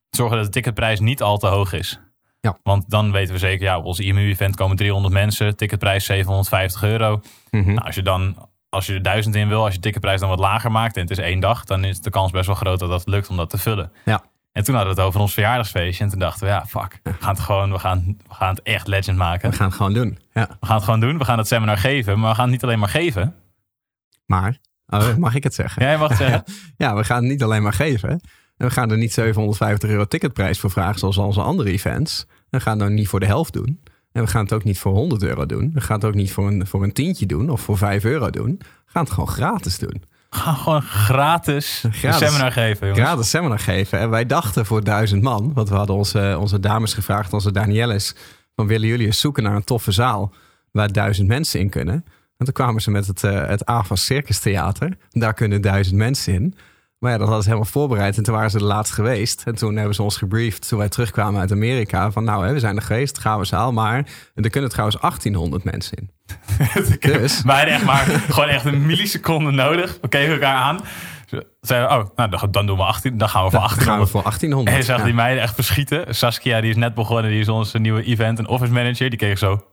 zorgen 0.10 0.36
dat 0.38 0.46
de 0.46 0.52
ticketprijs 0.52 1.00
niet 1.00 1.22
al 1.22 1.38
te 1.38 1.48
hoog 1.48 1.74
is. 1.74 2.00
Ja. 2.42 2.58
Want 2.64 2.90
dan 2.90 3.12
weten 3.12 3.34
we 3.34 3.40
zeker, 3.40 3.66
ja, 3.66 3.78
op 3.78 3.86
ons 3.86 4.00
IMU-event 4.00 4.56
komen 4.56 4.78
300 4.78 5.14
mensen, 5.14 5.56
ticketprijs 5.56 6.06
750 6.06 6.84
euro. 6.84 7.22
Mhm. 7.52 7.68
Nou, 7.74 7.86
als 7.86 7.96
je 7.96 8.02
dan, 8.02 8.36
als 8.70 8.86
je 8.86 8.94
er 8.94 9.04
1000 9.04 9.36
in 9.36 9.48
wil, 9.48 9.60
als 9.64 9.70
je 9.70 9.76
de 9.80 9.84
ticketprijs 9.84 10.20
dan 10.20 10.30
wat 10.30 10.40
lager 10.40 10.72
maakt 10.72 10.96
en 10.96 11.02
het 11.02 11.12
is 11.12 11.18
één 11.18 11.40
dag, 11.40 11.64
dan 11.64 11.84
is 11.84 12.00
de 12.02 12.10
kans 12.10 12.32
best 12.32 12.46
wel 12.48 12.56
groot 12.56 12.80
dat 12.80 12.90
dat 12.90 13.08
lukt 13.08 13.30
om 13.30 13.38
dat 13.38 13.50
te 13.50 13.58
vullen. 13.58 13.92
Ja. 14.06 14.22
En 14.60 14.66
toen 14.66 14.76
hadden 14.76 14.94
we 14.94 15.00
het 15.00 15.10
over 15.10 15.22
ons 15.22 15.34
verjaardagsfeestje 15.34 16.04
en 16.04 16.10
toen 16.10 16.20
dachten 16.20 16.48
we, 16.48 16.54
ja, 16.54 16.66
fuck, 16.66 17.00
we 17.04 17.14
gaan 17.20 17.34
het 17.34 17.40
gewoon, 17.40 17.72
we 17.72 17.80
gaan, 17.80 18.18
we 18.28 18.34
gaan 18.34 18.50
het 18.50 18.62
echt 18.62 18.88
legend 18.88 19.18
maken. 19.18 19.50
We 19.50 19.56
gaan 19.56 19.68
het 19.68 19.76
gewoon 19.76 19.94
doen. 19.94 20.20
Ja. 20.34 20.48
We 20.60 20.66
gaan 20.66 20.76
het 20.76 20.84
gewoon 20.84 21.00
doen, 21.00 21.18
we 21.18 21.26
gaan 21.26 21.38
het 21.38 21.48
seminar 21.48 21.78
geven, 21.78 22.20
maar 22.20 22.30
we 22.30 22.36
gaan 22.36 22.44
het 22.44 22.54
niet 22.54 22.64
alleen 22.64 22.80
maar 22.80 22.90
geven. 22.90 23.36
Maar, 24.26 24.58
oh, 24.88 25.16
mag 25.16 25.36
ik 25.36 25.44
het 25.44 25.54
zeggen? 25.54 25.84
Jij 25.84 25.98
mag 25.98 26.10
het 26.10 26.18
zeggen. 26.18 26.44
Ja, 26.78 26.96
we 26.96 27.04
gaan 27.04 27.18
het 27.18 27.32
niet 27.32 27.44
alleen 27.44 27.64
maar 27.64 27.74
geven. 27.74 28.10
En 28.10 28.68
we 28.68 28.70
gaan 28.70 28.92
er 28.92 28.98
niet 28.98 29.14
750 29.14 29.90
euro 29.90 30.06
ticketprijs 30.06 30.60
voor 30.60 30.72
vragen 30.72 31.00
zoals 31.00 31.18
onze 31.18 31.42
andere 31.42 31.72
events. 31.72 32.26
We 32.50 32.60
gaan 32.60 32.80
het 32.80 32.92
niet 32.92 33.08
voor 33.08 33.20
de 33.20 33.26
helft 33.26 33.54
doen. 33.54 33.84
En 34.12 34.24
we 34.24 34.30
gaan 34.30 34.44
het 34.44 34.54
ook 34.54 34.64
niet 34.64 34.80
voor 34.80 34.94
100 34.94 35.24
euro 35.24 35.46
doen. 35.46 35.72
We 35.74 35.82
gaan 35.82 35.96
het 35.96 36.06
ook 36.06 36.16
niet 36.16 36.32
voor 36.32 36.48
een, 36.48 36.68
voor 36.68 36.84
een 36.84 36.94
tientje 36.94 37.26
doen 37.26 37.50
of 37.50 37.62
voor 37.62 37.78
5 37.78 38.04
euro 38.04 38.30
doen. 38.30 38.56
We 38.60 38.92
gaan 38.92 39.04
het 39.04 39.12
gewoon 39.12 39.30
gratis 39.30 39.78
doen. 39.78 40.04
Gaan 40.30 40.56
gewoon 40.56 40.82
gratis, 40.82 41.84
Gratis. 41.92 42.22
een 42.22 42.28
seminar 42.28 42.52
geven, 42.52 42.88
jongens. 42.88 43.08
Gratis 43.08 43.30
seminar 43.30 43.60
geven. 43.60 44.00
En 44.00 44.10
wij 44.10 44.26
dachten 44.26 44.66
voor 44.66 44.84
duizend 44.84 45.22
man, 45.22 45.54
want 45.54 45.70
we 45.70 45.76
hadden 45.76 45.96
onze, 45.96 46.36
onze 46.40 46.60
dames 46.60 46.94
gevraagd, 46.94 47.34
onze 47.34 47.52
Danielles, 47.52 48.16
van 48.56 48.68
willen 48.68 48.88
jullie 48.88 49.06
eens 49.06 49.20
zoeken 49.20 49.44
naar 49.44 49.56
een 49.56 49.64
toffe 49.64 49.92
zaal 49.92 50.34
waar 50.72 50.92
duizend 50.92 51.28
mensen 51.28 51.60
in 51.60 51.70
kunnen? 51.70 52.06
En 52.38 52.46
toen 52.46 52.54
kwamen 52.54 52.82
ze 52.82 52.92
met 52.92 53.08
het, 53.08 53.24
eh 53.24 53.48
het 53.48 53.64
Circus 53.94 54.40
Theater. 54.40 54.98
Daar 55.10 55.34
kunnen 55.34 55.62
duizend 55.62 55.96
mensen 55.96 56.34
in. 56.34 56.56
Maar 57.00 57.12
ja, 57.12 57.18
dat 57.18 57.26
hadden 57.28 57.44
ze 57.44 57.50
helemaal 57.50 57.72
voorbereid. 57.72 58.18
En 58.18 58.24
toen 58.24 58.34
waren 58.36 58.50
ze 58.52 58.58
er 58.58 58.64
laatst 58.64 58.94
geweest. 58.94 59.44
En 59.46 59.56
toen 59.56 59.76
hebben 59.76 59.96
ze 59.96 60.04
ons 60.04 60.18
gebriefd 60.18 60.68
toen 60.68 60.78
wij 60.80 60.90
terugkwamen 60.90 61.40
uit 61.40 61.52
Amerika. 61.52 62.12
Van 62.12 62.24
nou, 62.24 62.46
hè, 62.48 62.54
we 62.54 62.60
zijn 62.60 62.76
er 62.76 62.82
geweest, 62.82 63.20
gaan 63.20 63.40
we 63.40 63.46
zaal. 63.46 63.72
Maar 63.72 64.06
er 64.36 64.50
kunnen 64.50 64.70
trouwens 64.70 65.00
1800 65.02 65.64
mensen 65.64 65.98
in. 65.98 66.10
Dus 67.02 67.42
Wij 67.42 67.56
hadden 67.56 67.74
echt 67.74 67.86
maar 67.86 68.04
gewoon 68.06 68.50
echt 68.50 68.66
een 68.66 68.86
milliseconde 68.86 69.52
nodig. 69.52 69.98
We 70.02 70.08
keken 70.08 70.34
elkaar 70.34 70.56
aan. 70.56 70.80
Ze 71.28 71.48
Zeiden, 71.62 71.90
we, 71.90 71.96
oh, 72.04 72.10
nou, 72.16 72.50
dan- 72.52 72.66
doen 72.66 72.78
we 72.78 72.84
18. 72.84 73.18
Dan 73.18 73.30
gaan 73.30 73.44
we 73.44 73.50
voor 73.50 73.60
dan 73.60 73.68
18. 73.70 73.86
gaan 73.86 74.00
we 74.00 74.06
voor 74.08 74.22
1800. 74.24 74.76
En 74.76 74.82
je 74.82 74.88
zag 74.88 74.98
Ja. 75.00 75.04
die 75.06 75.14
meiden 75.14 75.44
echt 75.44 75.54
verschieten. 75.56 76.16
Saskia, 76.16 76.62
die 76.62 76.70
is 76.70 76.76
net 76.76 76.94
begonnen. 76.94 77.32
Die 77.32 77.40
is 77.40 77.50
onze 77.50 77.78
nieuwe 77.80 78.04
event 78.04 78.40
en 78.40 78.48
office 78.48 78.72
manager. 78.72 79.10
Die 79.10 79.20
keek 79.20 79.38
zo. 79.38 79.64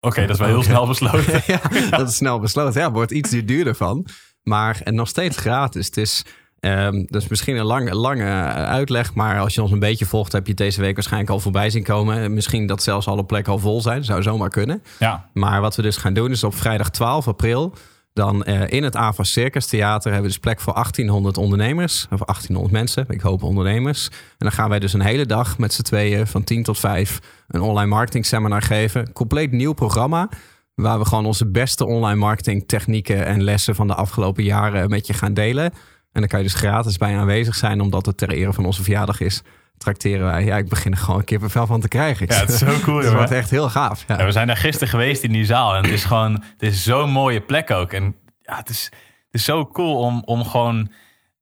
Oké, 0.00 0.20
dat 0.20 0.30
is 0.30 0.38
wel 0.38 0.48
heel 0.48 0.62
snel 0.62 0.86
besloten. 0.86 1.42
ja, 1.52 1.60
dat 1.90 2.08
is 2.08 2.16
snel 2.16 2.38
besloten. 2.38 2.80
Ja, 2.80 2.92
wordt 2.92 3.10
iets 3.10 3.30
duurder 3.30 3.74
van. 3.74 4.06
Maar 4.42 4.80
en 4.84 4.94
nog 4.94 5.08
steeds 5.08 5.36
gratis. 5.36 5.86
Het 5.86 5.96
is, 5.96 6.24
ehm, 6.60 7.04
dat 7.06 7.22
is 7.22 7.28
misschien 7.28 7.56
een 7.56 7.64
lange, 7.64 7.94
lange 7.94 8.30
uitleg. 8.52 9.14
Maar 9.14 9.40
als 9.40 9.54
je 9.54 9.62
ons 9.62 9.70
een 9.70 9.78
beetje 9.78 10.06
volgt, 10.06 10.32
heb 10.32 10.44
je 10.44 10.50
het 10.50 10.60
deze 10.60 10.80
week 10.80 10.94
waarschijnlijk 10.94 11.32
al 11.32 11.40
voorbij 11.40 11.70
zien 11.70 11.82
komen. 11.82 12.34
Misschien 12.34 12.66
dat 12.66 12.82
zelfs 12.82 13.06
alle 13.06 13.24
plekken 13.24 13.52
al 13.52 13.58
vol 13.58 13.80
zijn. 13.80 14.04
Zou 14.04 14.22
zomaar 14.22 14.50
kunnen. 14.50 14.82
Ja, 14.98 15.28
Maar 15.32 15.60
wat 15.60 15.76
we 15.76 15.82
dus 15.82 15.96
gaan 15.96 16.14
doen 16.14 16.30
is 16.30 16.44
op 16.44 16.54
vrijdag 16.54 16.90
12 16.90 17.28
april. 17.28 17.74
Dan 18.14 18.44
eh, 18.44 18.62
in 18.68 18.82
het 18.82 18.96
AVA 18.96 19.24
Circus 19.24 19.66
Theater 19.66 20.12
hebben 20.12 20.22
we 20.22 20.34
dus 20.34 20.38
plek 20.38 20.60
voor 20.60 20.72
1800 20.72 21.36
ondernemers. 21.38 22.06
Of 22.10 22.18
1800 22.24 22.72
mensen, 22.72 23.04
ik 23.08 23.20
hoop 23.20 23.42
ondernemers. 23.42 24.08
En 24.08 24.14
dan 24.38 24.52
gaan 24.52 24.68
wij 24.68 24.78
dus 24.78 24.92
een 24.92 25.00
hele 25.00 25.26
dag 25.26 25.58
met 25.58 25.72
z'n 25.72 25.82
tweeën 25.82 26.26
van 26.26 26.44
10 26.44 26.62
tot 26.62 26.78
5 26.78 27.18
een 27.48 27.60
online 27.60 27.88
marketing 27.88 28.26
seminar 28.26 28.62
geven. 28.62 29.12
Compleet 29.12 29.52
nieuw 29.52 29.72
programma. 29.72 30.28
Waar 30.82 30.98
we 30.98 31.04
gewoon 31.04 31.26
onze 31.26 31.46
beste 31.46 31.86
online 31.86 32.18
marketing 32.18 32.68
technieken 32.68 33.26
en 33.26 33.42
lessen 33.42 33.74
van 33.74 33.86
de 33.86 33.94
afgelopen 33.94 34.44
jaren 34.44 34.90
met 34.90 35.06
je 35.06 35.12
gaan 35.12 35.34
delen. 35.34 35.64
En 36.12 36.20
dan 36.20 36.26
kan 36.26 36.38
je 36.38 36.44
dus 36.44 36.54
gratis 36.54 36.96
bij 36.96 37.18
aanwezig 37.18 37.54
zijn, 37.54 37.80
omdat 37.80 38.06
het 38.06 38.16
ter 38.16 38.30
ere 38.30 38.52
van 38.52 38.64
onze 38.64 38.82
verjaardag 38.82 39.20
is. 39.20 39.42
Trakteren 39.78 40.26
wij. 40.26 40.44
Ja, 40.44 40.56
ik 40.56 40.68
begin 40.68 40.92
er 40.92 40.98
gewoon 40.98 41.24
kippenvel 41.24 41.66
van 41.66 41.80
te 41.80 41.88
krijgen. 41.88 42.26
ja 42.28 42.40
het 42.40 42.48
is 42.48 42.58
zo 42.58 42.78
cool. 42.84 42.98
Het 42.98 43.12
wordt 43.12 43.30
echt 43.30 43.50
heel 43.50 43.68
gaaf. 43.68 44.04
Ja. 44.08 44.18
Ja, 44.18 44.24
we 44.24 44.32
zijn 44.32 44.46
daar 44.46 44.56
gisteren 44.56 44.88
geweest 44.88 45.22
in 45.22 45.32
die 45.32 45.44
zaal. 45.44 45.74
En 45.74 45.82
het 45.82 45.92
is 45.92 46.04
gewoon, 46.04 46.32
het 46.32 46.62
is 46.62 46.82
zo'n 46.82 47.10
mooie 47.10 47.40
plek 47.40 47.70
ook. 47.70 47.92
En 47.92 48.14
ja, 48.40 48.56
het 48.56 48.68
is, 48.68 48.84
het 49.24 49.34
is 49.34 49.44
zo 49.44 49.66
cool 49.66 49.98
om, 49.98 50.22
om 50.24 50.44
gewoon, 50.44 50.90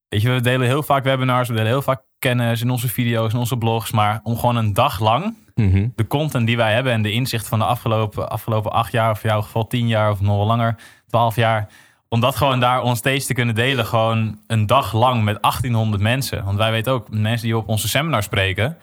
weet 0.09 0.23
je, 0.23 0.31
we 0.31 0.41
delen 0.41 0.67
heel 0.67 0.83
vaak 0.83 1.05
webinars, 1.05 1.49
we 1.49 1.55
delen 1.55 1.71
heel 1.71 1.83
vaak 1.83 2.03
kennis 2.19 2.61
in 2.61 2.71
onze 2.71 2.89
video's, 2.89 3.33
in 3.33 3.39
onze 3.39 3.57
blogs. 3.57 3.91
Maar 3.91 4.21
om 4.23 4.39
gewoon 4.39 4.57
een 4.57 4.73
dag 4.73 5.01
lang 5.01 5.35
Mhm. 5.69 5.89
de 5.95 6.07
content 6.07 6.47
die 6.47 6.57
wij 6.57 6.73
hebben 6.75 6.93
en 6.93 7.03
de 7.03 7.13
inzicht 7.13 7.49
van 7.49 7.59
de 7.59 7.65
afgelopen, 7.65 8.31
afgelopen 8.31 8.73
acht 8.73 8.93
jaar, 8.93 9.11
of 9.11 9.25
in 9.25 9.31
jouw 9.31 9.43
geval 9.43 9.67
tien 9.67 9.89
jaar 9.89 10.11
of 10.11 10.21
nog 10.21 10.37
wel 10.37 10.47
langer, 10.47 10.77
twaalf 11.07 11.37
jaar. 11.37 11.69
Om 12.09 12.21
dat 12.21 12.37
gewoon 12.37 12.61
daar 12.61 12.83
onstage 12.83 13.27
te 13.27 13.35
kunnen 13.35 13.55
delen, 13.55 13.87
gewoon 13.87 14.39
een 14.47 14.67
dag 14.67 14.93
lang 14.93 15.25
met 15.25 15.43
1800 15.43 16.03
mensen. 16.03 16.45
Want 16.45 16.57
wij 16.57 16.71
weten 16.71 16.93
ook, 16.93 17.11
mensen 17.11 17.47
die 17.47 17.57
op 17.57 17.69
onze 17.69 17.89
seminar 17.89 18.23
spreken, 18.23 18.77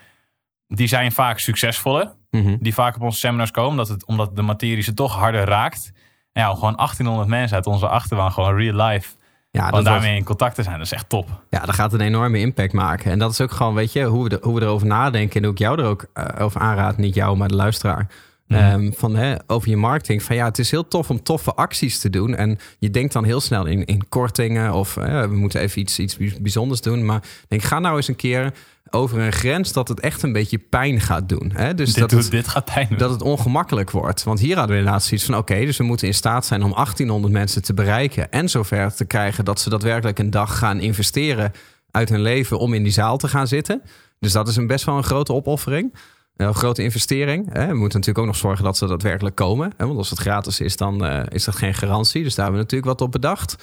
die 0.68 0.88
zijn 0.88 1.12
vaak 1.12 1.40
succesvoller 1.40 2.16
Mhm. 2.32 2.56
die 2.60 2.74
vaak 2.74 2.96
op 2.96 3.02
onze 3.02 3.20
seminars 3.20 3.52
komen, 3.52 3.70
omdat, 3.72 3.88
het, 3.88 4.06
omdat 4.06 4.36
de 4.36 4.42
materie 4.42 4.84
ze 4.84 4.94
toch 4.94 5.16
harder 5.16 5.46
raakt. 5.46 5.92
En 6.32 6.42
ja, 6.42 6.50
om 6.50 6.56
gewoon 6.56 6.76
1800 6.76 7.28
mensen 7.30 7.56
uit 7.56 7.66
onze 7.68 7.88
achterban 7.88 8.32
gewoon 8.32 8.56
real 8.56 8.88
life 8.88 9.16
Ja, 9.52 9.66
Om 9.66 9.72
dat 9.72 9.86
daarmee 9.86 10.10
was- 10.10 10.18
in 10.20 10.24
contact 10.26 10.56
te 10.56 10.64
zijn, 10.64 10.78
dat 10.78 10.86
is 10.86 10.92
echt 10.92 11.10
top. 11.10 11.28
Ja, 11.50 11.60
dat 11.60 11.76
gaat 11.76 11.94
een 11.94 12.02
enorme 12.02 12.40
impact 12.40 12.74
maken. 12.74 13.12
En 13.12 13.20
dat 13.20 13.32
is 13.32 13.42
ook 13.42 13.52
gewoon, 13.52 13.74
weet 13.74 13.92
je, 13.94 14.04
hoe 14.04 14.28
we, 14.30 14.40
hoe 14.42 14.56
we 14.56 14.62
erover 14.62 14.88
nadenken. 14.88 15.36
En 15.36 15.44
hoe 15.44 15.52
ik 15.54 15.60
jou 15.60 15.80
er 15.80 15.86
ook 15.86 16.06
eh, 16.14 16.26
over 16.40 16.62
aanraad. 16.62 16.98
Niet 16.98 17.16
jou, 17.16 17.38
maar 17.38 17.48
de 17.48 17.56
luisteraar. 17.56 18.08
Mhm. 18.48 18.60
Ehm, 18.60 18.92
van, 18.92 19.16
hè, 19.16 19.36
over 19.48 19.70
je 19.70 19.78
marketing. 19.78 20.24
Van 20.24 20.36
ja, 20.36 20.46
het 20.46 20.60
is 20.60 20.72
heel 20.72 20.88
tof 20.88 21.10
om 21.10 21.24
toffe 21.24 21.54
acties 21.54 22.00
te 22.00 22.10
doen. 22.10 22.36
En 22.36 22.58
je 22.80 22.90
denkt 22.90 23.14
dan 23.14 23.24
heel 23.24 23.42
snel 23.42 23.66
in, 23.66 23.86
in 23.86 24.08
kortingen. 24.10 24.74
Of 24.74 24.94
we 24.94 25.28
moeten 25.32 25.62
even 25.62 25.82
iets, 25.82 26.00
iets 26.00 26.18
bijzonders 26.18 26.82
doen. 26.82 27.06
Maar 27.06 27.24
denk, 27.48 27.62
ga 27.62 27.80
nou 27.80 27.96
eens 27.96 28.08
een 28.08 28.16
keer 28.16 28.54
over 28.90 29.20
een 29.20 29.32
grens 29.32 29.74
dat 29.74 29.88
het 29.88 30.00
echt 30.00 30.24
een 30.24 30.32
beetje 30.32 30.58
pijn 30.58 31.00
gaat 31.00 31.30
doen. 31.30 31.52
Hè? 31.54 31.74
Dus 31.74 31.88
dit, 31.94 32.00
dat 32.00 32.10
doet, 32.10 32.22
het, 32.22 32.32
dit 32.32 32.48
gaat 32.48 32.66
pijn 32.66 32.88
doen. 32.90 32.98
dat 32.98 33.10
het 33.10 33.22
ongemakkelijk 33.22 33.92
wordt. 33.92 34.24
Want 34.24 34.40
hier 34.40 34.56
hadden 34.56 34.72
we 34.76 34.78
inderdaad 34.78 35.04
zoiets 35.04 35.26
van... 35.26 35.38
oké, 35.38 35.60
dus 35.66 35.78
we 35.78 35.84
moeten 35.84 36.08
in 36.08 36.14
staat 36.14 36.46
zijn 36.46 36.64
om 36.64 36.72
1800 36.74 37.34
mensen 37.34 37.62
te 37.62 37.74
bereiken... 37.74 38.32
en 38.32 38.50
zover 38.50 38.94
te 38.94 39.06
krijgen 39.06 39.46
dat 39.46 39.60
ze 39.60 39.70
daadwerkelijk 39.70 40.20
een 40.20 40.30
dag 40.30 40.58
gaan 40.58 40.80
investeren... 40.80 41.52
uit 41.92 42.10
hun 42.10 42.22
leven 42.22 42.60
om 42.60 42.74
in 42.74 42.84
die 42.84 42.92
zaal 42.92 43.18
te 43.18 43.28
gaan 43.28 43.48
zitten. 43.48 43.82
Dus 44.20 44.32
dat 44.32 44.48
is 44.48 44.56
een 44.56 44.68
best 44.68 44.86
wel 44.86 44.98
een 44.98 45.04
grote 45.04 45.34
opoffering. 45.34 45.94
Een 46.38 46.54
grote 46.54 46.84
investering. 46.84 47.54
Hè. 47.54 47.68
We 47.68 47.74
moeten 47.74 48.00
natuurlijk 48.00 48.18
ook 48.18 48.26
nog 48.26 48.36
zorgen 48.36 48.64
dat 48.64 48.78
ze 48.78 48.88
daadwerkelijk 48.88 49.36
komen. 49.36 49.72
Hè? 49.78 49.86
Want 49.86 49.98
als 49.98 50.10
het 50.10 50.20
gratis 50.20 50.60
is, 50.60 50.78
dan 50.78 51.06
eh, 51.06 51.24
is 51.30 51.44
dat 51.44 51.56
geen 51.56 51.74
garantie. 51.74 52.24
Dus 52.24 52.36
daar 52.36 52.46
hebben 52.46 52.64
we 52.64 52.72
natuurlijk 52.72 53.00
wat 53.00 53.08
op 53.08 53.12
bedacht. 53.12 53.56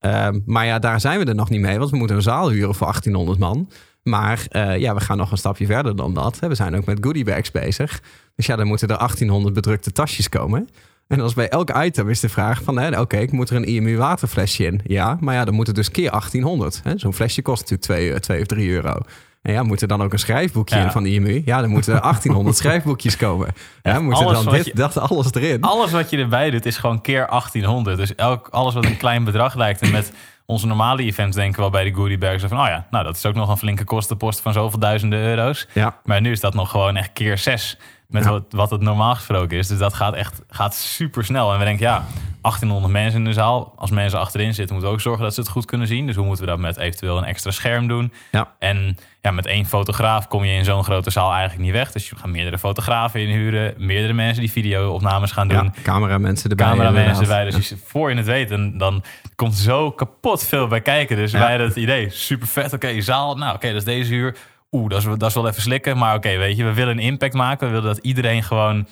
Ehm, 0.00 0.40
maar 0.46 0.66
ja, 0.66 0.78
daar 0.78 1.00
zijn 1.00 1.18
we 1.18 1.24
er 1.24 1.34
nog 1.34 1.50
niet 1.50 1.60
mee. 1.60 1.78
Want 1.78 1.90
we 1.90 1.96
moeten 1.96 2.16
een 2.16 2.22
zaal 2.22 2.50
huren 2.50 2.74
voor 2.74 2.86
1800 2.86 3.38
man. 3.38 3.70
Maar 4.02 4.46
eh, 4.48 4.78
ja, 4.78 4.94
we 4.94 5.00
gaan 5.00 5.16
nog 5.16 5.30
een 5.30 5.38
stapje 5.38 5.66
verder 5.66 5.96
dan 5.96 6.14
dat. 6.14 6.38
We 6.38 6.54
zijn 6.54 6.76
ook 6.76 6.84
met 6.84 6.98
goodiebags 7.00 7.50
bezig. 7.50 8.02
Dus 8.36 8.46
ja, 8.46 8.56
dan 8.56 8.66
moeten 8.66 8.88
er 8.88 8.96
1800 8.96 9.54
bedrukte 9.54 9.92
tasjes 9.92 10.28
komen. 10.28 10.68
En 11.06 11.20
als 11.20 11.34
bij 11.34 11.48
elk 11.48 11.76
item 11.76 12.08
is 12.08 12.20
de 12.20 12.28
vraag 12.28 12.62
van... 12.62 12.98
oké, 12.98 13.16
ik 13.16 13.32
moet 13.32 13.50
er 13.50 13.56
een 13.56 13.64
IMU 13.64 13.96
waterflesje 13.96 14.64
in. 14.64 14.80
Ja, 14.84 15.16
maar 15.20 15.34
ja, 15.34 15.44
dan 15.44 15.54
moet 15.54 15.66
het 15.66 15.76
dus 15.76 15.90
keer 15.90 16.10
1800. 16.10 16.80
hè. 16.82 16.98
Zo'n 16.98 17.14
flesje 17.14 17.42
kost 17.42 17.70
natuurlijk 17.70 18.22
2, 18.22 18.40
of 18.40 18.46
3 18.46 18.70
euro. 18.70 19.00
En 19.44 19.52
ja, 19.52 19.62
moet 19.62 19.82
er 19.82 19.88
dan 19.88 20.02
ook 20.02 20.12
een 20.12 20.18
schrijfboekje 20.18 20.76
Ja. 20.76 20.84
in 20.84 20.90
van 20.90 21.02
de 21.02 21.10
IMU? 21.12 21.42
Ja, 21.44 21.60
dan 21.60 21.70
moeten 21.70 21.94
er 21.94 22.00
1800 22.10 22.56
schrijfboekjes 22.56 23.16
komen. 23.16 23.48
Ja, 23.82 24.00
moeten 24.00 24.24
alles 24.24 24.36
dan 24.36 24.44
wat 24.44 24.54
dit, 24.54 24.64
je- 24.66 24.74
dat, 24.74 24.98
alles 24.98 25.32
erin. 25.34 25.62
Alles 25.62 25.90
wat 25.90 26.10
je 26.10 26.16
erbij 26.18 26.50
doet 26.50 26.66
is 26.66 26.76
gewoon 26.76 27.00
keer 27.00 27.26
1800. 27.28 27.96
Dus 27.96 28.14
elk, 28.14 28.48
alles 28.50 28.74
wat 28.74 28.84
een 28.84 28.96
klein 28.96 29.24
bedrag 29.24 29.54
lijkt. 29.54 29.80
En 29.80 29.90
met 29.90 30.12
onze 30.46 30.66
normale 30.66 31.02
events 31.02 31.36
denken 31.36 31.54
we 31.54 31.60
wel 31.60 31.70
bij 31.70 31.84
de 31.84 31.94
goodie 31.96 32.18
bags 32.18 32.42
van... 32.44 32.60
oh 32.60 32.66
ja, 32.66 32.86
nou 32.90 33.04
dat 33.04 33.16
is 33.16 33.26
ook 33.26 33.34
nog 33.34 33.48
een 33.48 33.56
flinke 33.56 33.84
kostenpost 33.84 34.40
van 34.40 34.52
zoveel 34.52 34.78
duizenden 34.78 35.18
euro's. 35.18 35.66
Ja, 35.72 35.98
Maar 36.04 36.20
nu 36.20 36.30
is 36.30 36.40
dat 36.40 36.54
nog 36.54 36.70
gewoon 36.70 36.96
echt 36.96 37.10
keer 37.12 37.38
zes. 37.38 37.78
Met 38.14 38.24
Ja. 38.24 38.30
wat, 38.30 38.42
wat 38.50 38.70
het 38.70 38.80
normaal 38.80 39.14
gesproken 39.14 39.58
is. 39.58 39.66
Dus 39.66 39.78
dat 39.78 39.94
gaat 39.94 40.14
echt 40.14 40.42
gaat 40.50 40.74
super 40.74 41.24
snel. 41.24 41.52
En 41.52 41.58
we 41.58 41.64
denken, 41.64 41.86
ja, 41.86 42.04
1800 42.40 42.92
mensen 42.92 43.18
in 43.18 43.24
de 43.24 43.32
zaal. 43.32 43.72
Als 43.76 43.90
mensen 43.90 44.18
achterin 44.18 44.54
zitten, 44.54 44.72
moeten 44.74 44.88
we 44.92 44.96
ook 44.96 45.02
zorgen 45.02 45.22
dat 45.22 45.34
ze 45.34 45.40
het 45.40 45.48
goed 45.50 45.64
kunnen 45.64 45.86
zien. 45.86 46.06
Dus 46.06 46.16
hoe 46.16 46.24
moeten 46.26 46.44
we 46.44 46.50
dat 46.50 46.60
met 46.60 46.76
eventueel 46.76 47.18
een 47.18 47.24
extra 47.24 47.50
scherm 47.50 47.88
doen? 47.88 48.12
ja. 48.30 48.52
En 48.58 48.96
ja, 49.22 49.30
met 49.30 49.46
één 49.46 49.66
fotograaf 49.66 50.28
kom 50.28 50.44
je 50.44 50.52
in 50.52 50.64
zo'n 50.64 50.84
grote 50.84 51.10
zaal 51.10 51.30
eigenlijk 51.32 51.62
niet 51.62 51.72
weg. 51.72 51.92
Dus 51.92 52.08
je 52.08 52.16
gaat 52.16 52.26
meerdere 52.30 52.58
fotografen 52.58 53.20
inhuren. 53.20 53.74
Meerdere 53.76 54.12
mensen 54.12 54.40
die 54.42 54.50
video-opnames 54.52 55.30
gaan 55.32 55.48
doen. 55.48 55.64
ja 55.64 55.72
cameramensen 55.82 56.50
erbij. 56.50 56.66
Cameramensen 56.66 57.22
erbij. 57.22 57.44
Dus 57.50 57.68
je, 57.68 57.76
voor 57.84 58.10
je 58.10 58.16
het 58.16 58.26
weet, 58.26 58.50
en 58.50 58.78
dan 58.78 59.02
komt 59.36 59.54
zo 59.54 59.90
kapot 59.90 60.44
veel 60.44 60.66
bij 60.66 60.80
kijken. 60.80 61.16
Dus 61.16 61.32
Ja. 61.32 61.38
wij 61.38 61.48
hadden 61.48 61.66
het 61.68 61.76
idee, 61.76 62.10
super 62.10 62.48
vet. 62.48 62.72
Oké, 62.72 63.00
zaal, 63.00 63.36
nou 63.36 63.54
oké, 63.54 63.66
dat 63.66 63.76
is 63.76 63.84
deze 63.84 64.14
uur. 64.14 64.36
Oeh, 64.74 64.88
dat 64.88 64.98
is, 64.98 65.04
dat 65.04 65.28
is 65.28 65.34
wel 65.34 65.48
even 65.48 65.62
slikken. 65.62 65.98
Maar 65.98 66.14
oké, 66.14 66.36
weet 66.36 66.56
je, 66.56 66.64
we 66.64 66.72
willen 66.72 66.98
een 66.98 67.04
impact 67.04 67.34
maken. 67.34 67.66
We 67.66 67.72
willen 67.72 67.94
dat 67.94 68.04
iedereen 68.04 68.42
gewoon 68.42 68.86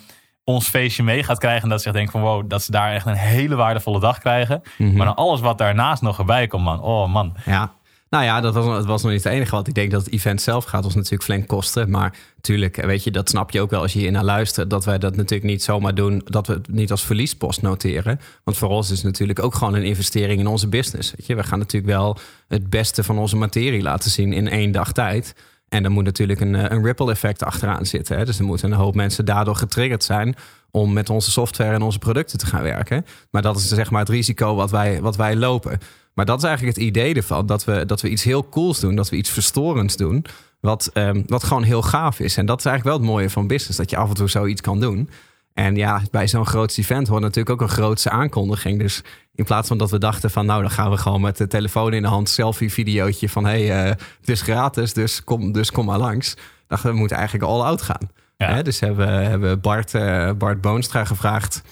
ons 0.45 0.69
feestje 0.69 1.03
mee 1.03 1.23
gaat 1.23 1.39
krijgen. 1.39 1.63
En 1.63 1.69
dat 1.69 1.81
ze 1.81 1.87
echt 1.87 1.97
denken 1.97 2.13
van 2.13 2.23
wow, 2.23 2.49
dat 2.49 2.63
ze 2.63 2.71
daar 2.71 2.93
echt 2.93 3.07
een 3.07 3.15
hele 3.15 3.55
waardevolle 3.55 4.01
dag 4.01 4.19
krijgen. 4.19 4.63
Mhm. 4.79 4.97
Maar 4.97 5.07
dan 5.07 5.17
alles 5.17 5.41
wat 5.41 5.59
daarnaast 5.59 6.03
nog 6.03 6.19
erbij 6.19 6.47
komt, 6.47 6.65
man. 6.65 6.81
Oh 6.81 7.13
man. 7.13 7.37
Ja. 7.45 7.73
Nou 8.13 8.25
ja, 8.25 8.41
dat 8.41 8.55
was, 8.55 8.77
het 8.77 8.87
was 8.87 9.03
nog 9.03 9.13
niet 9.13 9.25
het 9.25 9.33
enige 9.33 9.55
wat 9.55 9.69
ik 9.69 9.75
denk 9.75 9.91
dat 9.91 10.05
het 10.05 10.13
event 10.13 10.43
zelf 10.43 10.65
gaat 10.65 10.85
ons 10.85 10.95
natuurlijk 10.95 11.23
flink 11.23 11.47
kosten. 11.47 11.91
Maar 11.91 12.15
tuurlijk, 12.41 12.77
weet 12.77 13.05
je, 13.05 13.11
dat 13.11 13.29
snap 13.29 13.51
je 13.51 13.61
ook 13.61 13.71
wel 13.71 13.81
als 13.81 13.93
je 13.93 13.99
hier 13.99 14.11
naar 14.13 14.25
luistert. 14.25 14.71
Dat 14.71 14.85
wij 14.85 14.99
dat 14.99 15.17
natuurlijk 15.17 15.51
niet 15.51 15.63
zomaar 15.63 15.95
doen, 15.95 16.23
dat 16.25 16.47
we 16.47 16.53
het 16.53 16.69
niet 16.69 16.91
als 16.91 17.05
verliespost 17.05 17.63
noteren. 17.63 18.21
Want 18.45 18.57
voor 18.57 18.69
ons 18.69 18.91
is 18.91 18.97
het 18.97 19.07
natuurlijk 19.07 19.43
ook 19.43 19.55
gewoon 19.55 19.75
een 19.75 19.85
investering 19.85 20.41
in 20.41 20.47
onze 20.47 20.69
business. 20.69 21.13
Weet 21.17 21.27
je, 21.27 21.35
we 21.35 21.43
gaan 21.43 21.59
natuurlijk 21.59 21.93
wel 21.93 22.17
het 22.49 22.71
beste 22.71 23.05
van 23.05 23.19
onze 23.19 23.37
materie 23.37 23.83
laten 23.83 24.11
zien 24.11 24.33
in 24.33 24.49
één 24.49 24.73
dag 24.73 24.93
tijd. 24.93 25.35
En 25.73 25.85
er 25.85 25.91
moet 25.91 26.05
natuurlijk 26.05 26.41
een, 26.41 26.55
eh, 26.55 26.65
een 26.69 26.85
ripple 26.85 27.11
effect 27.11 27.43
achteraan 27.43 27.87
zitten. 27.87 28.19
Hè? 28.19 28.25
Dus 28.25 28.39
er 28.39 28.45
moeten 28.45 28.73
een 28.73 28.79
hoop 28.79 28.95
mensen 28.95 29.25
daardoor 29.25 29.57
getriggerd 29.57 30.05
zijn 30.05 30.35
om 30.71 30.93
met 30.93 31.11
onze 31.11 31.31
software 31.31 31.75
en 31.75 31.83
onze 31.83 31.99
producten 31.99 32.39
te 32.39 32.47
gaan 32.47 32.63
werken. 32.63 33.07
Maar 33.31 33.43
dat 33.43 33.57
is 33.57 33.69
zeg 33.69 33.91
maar 33.91 34.01
het 34.01 34.09
risico 34.09 34.55
wat 34.55 34.71
wij, 34.71 35.01
wat 35.01 35.17
wij 35.17 35.37
lopen. 35.37 35.79
Maar 36.15 36.25
dat 36.25 36.39
is 36.39 36.45
eigenlijk 36.45 36.77
het 36.77 36.87
idee 36.87 37.15
ervan. 37.15 37.47
Dat 37.47 37.65
we, 37.65 37.87
dat 37.87 38.01
we 38.01 38.09
iets 38.09 38.23
heel 38.23 38.49
cools 38.49 38.81
doen. 38.81 38.95
Dat 38.95 39.09
we 39.09 39.17
iets 39.17 39.31
verstorends 39.31 39.97
doen. 39.97 40.25
Wat, 40.61 40.91
ehm, 40.93 41.23
wat 41.27 41.45
gewoon 41.45 41.63
heel 41.63 41.83
gaaf 41.83 42.21
is. 42.21 42.37
En 42.37 42.47
dat 42.47 42.59
is 42.59 42.65
eigenlijk 42.65 42.97
wel 42.97 43.07
het 43.07 43.17
mooie 43.17 43.31
van 43.31 43.47
business. 43.47 43.79
Dat 43.79 43.91
je 43.91 43.97
af 43.97 44.09
en 44.09 44.15
toe 44.15 44.29
zoiets 44.29 44.61
kan 44.61 44.81
doen. 44.81 45.11
En 45.55 45.77
ja, 45.77 46.03
bij 46.11 46.29
zo'n 46.29 46.47
groot 46.47 46.77
event 46.77 47.09
hoort 47.09 47.23
natuurlijk 47.23 47.51
ook 47.51 47.69
een 47.69 47.75
grootse 47.75 48.11
aankondiging. 48.11 48.79
Dus 48.79 49.03
in 49.35 49.45
plaats 49.45 49.69
van 49.69 49.79
dat 49.79 49.91
we 49.91 49.99
dachten 49.99 50.31
van... 50.31 50.47
nou, 50.47 50.61
dan 50.61 50.71
gaan 50.71 50.91
we 50.91 50.97
gewoon 50.97 51.21
met 51.21 51.37
de 51.37 51.47
telefoon 51.47 51.93
in 51.93 52.03
de 52.03 52.09
hand... 52.09 52.29
selfie-videootje 52.29 53.29
van... 53.29 53.45
hé, 53.45 53.67
hey, 53.67 53.85
eh, 53.85 53.91
het 54.21 54.29
is 54.29 54.43
gratis, 54.43 54.93
dus 54.93 55.25
kom, 55.25 55.53
dus 55.53 55.71
kom 55.71 55.85
maar 55.85 55.99
langs. 55.99 56.37
Dachten 56.67 56.91
we, 56.91 56.97
moeten 56.97 57.17
eigenlijk 57.17 57.51
all 57.51 57.61
out 57.61 57.83
gaan. 57.83 58.11
Ja. 58.37 58.55
Hè, 58.55 58.63
dus 58.63 58.81
hebben 58.81 59.07
we 59.07 59.13
hebben 59.13 59.61
Bart, 59.61 59.95
eh, 59.95 60.33
Bart 60.33 60.61
Boonstra 60.61 61.05
gevraagd. 61.05 61.63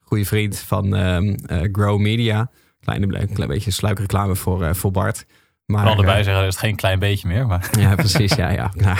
Goede 0.00 0.24
vriend 0.24 0.58
van 0.58 0.94
ehm, 0.94 1.34
eh, 1.46 1.58
Grow 1.72 2.00
Media. 2.00 2.50
Kleine, 2.80 3.26
klein 3.26 3.48
beetje 3.48 3.70
sluikreclame 3.70 4.36
voor, 4.36 4.74
voor 4.74 4.90
Bart. 4.90 5.26
Maar, 5.70 5.80
Vooral 5.80 5.98
erbij 5.98 6.18
eh, 6.18 6.24
zeggen, 6.24 6.46
is 6.46 6.54
het 6.54 6.64
geen 6.64 6.76
klein 6.76 6.98
beetje 6.98 7.28
meer. 7.28 7.46
Maar 7.46 7.70
ja, 7.78 7.94
precies. 7.94 8.34
Ja, 8.34 8.50
ja. 8.50 8.70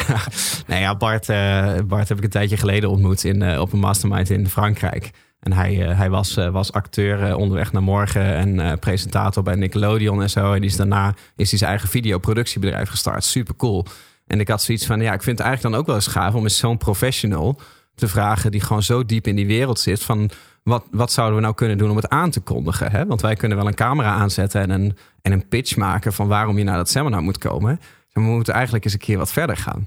Nou, 0.66 0.80
ja 0.80 0.96
Bart, 0.96 1.28
eh, 1.28 1.74
Bart 1.84 2.08
heb 2.08 2.18
ik 2.18 2.24
een 2.24 2.30
tijdje 2.30 2.56
geleden 2.56 2.90
ontmoet 2.90 3.24
in, 3.24 3.42
eh, 3.42 3.60
op 3.60 3.72
een 3.72 3.78
mastermind 3.78 4.30
in 4.30 4.48
Frankrijk. 4.48 5.10
En 5.40 5.52
hij, 5.52 5.74
hij 5.74 6.10
was, 6.10 6.34
was 6.34 6.72
acteur 6.72 7.36
onderweg 7.36 7.72
naar 7.72 7.82
morgen 7.82 8.34
en 8.34 8.78
presentator 8.78 9.42
bij 9.42 9.54
Nickelodeon 9.54 10.22
en 10.22 10.30
zo. 10.30 10.52
En 10.52 10.60
die 10.60 10.70
is 10.70 10.76
daarna 10.76 11.14
is 11.36 11.50
hij 11.50 11.58
zijn 11.58 11.70
eigen 11.70 11.88
videoproductiebedrijf 11.88 12.88
gestart. 12.88 13.24
Super 13.24 13.56
cool. 13.56 13.86
En 14.26 14.40
ik 14.40 14.48
had 14.48 14.62
zoiets 14.62 14.86
van, 14.86 15.00
ja, 15.00 15.12
ik 15.12 15.22
vind 15.22 15.38
het 15.38 15.46
eigenlijk 15.46 15.74
dan 15.74 15.80
ook 15.82 15.86
wel 15.86 15.96
eens 15.96 16.14
gaaf 16.14 16.34
om 16.34 16.42
eens 16.42 16.58
zo'n 16.58 16.76
professional 16.76 17.60
te 17.94 18.08
vragen 18.08 18.50
die 18.50 18.60
gewoon 18.60 18.82
zo 18.82 19.06
diep 19.06 19.26
in 19.26 19.36
die 19.36 19.46
wereld 19.46 19.80
zit 19.80 20.02
van 20.02 20.30
wat, 20.70 20.84
wat 20.90 21.12
zouden 21.12 21.36
we 21.36 21.42
nou 21.42 21.54
kunnen 21.54 21.78
doen 21.78 21.90
om 21.90 21.96
het 21.96 22.08
aan 22.08 22.30
te 22.30 22.40
kondigen? 22.40 22.90
Hè? 22.90 23.06
Want 23.06 23.20
wij 23.20 23.36
kunnen 23.36 23.56
wel 23.58 23.66
een 23.66 23.74
camera 23.74 24.10
aanzetten 24.10 24.60
en 24.60 24.70
een, 24.70 24.96
en 25.22 25.32
een 25.32 25.48
pitch 25.48 25.76
maken 25.76 26.12
van 26.12 26.28
waarom 26.28 26.58
je 26.58 26.64
naar 26.64 26.76
dat 26.76 26.88
seminar 26.88 27.22
moet 27.22 27.38
komen. 27.38 27.80
Maar 28.12 28.24
we 28.24 28.30
moeten 28.30 28.54
eigenlijk 28.54 28.84
eens 28.84 28.92
een 28.92 28.98
keer 28.98 29.18
wat 29.18 29.32
verder 29.32 29.56
gaan. 29.56 29.86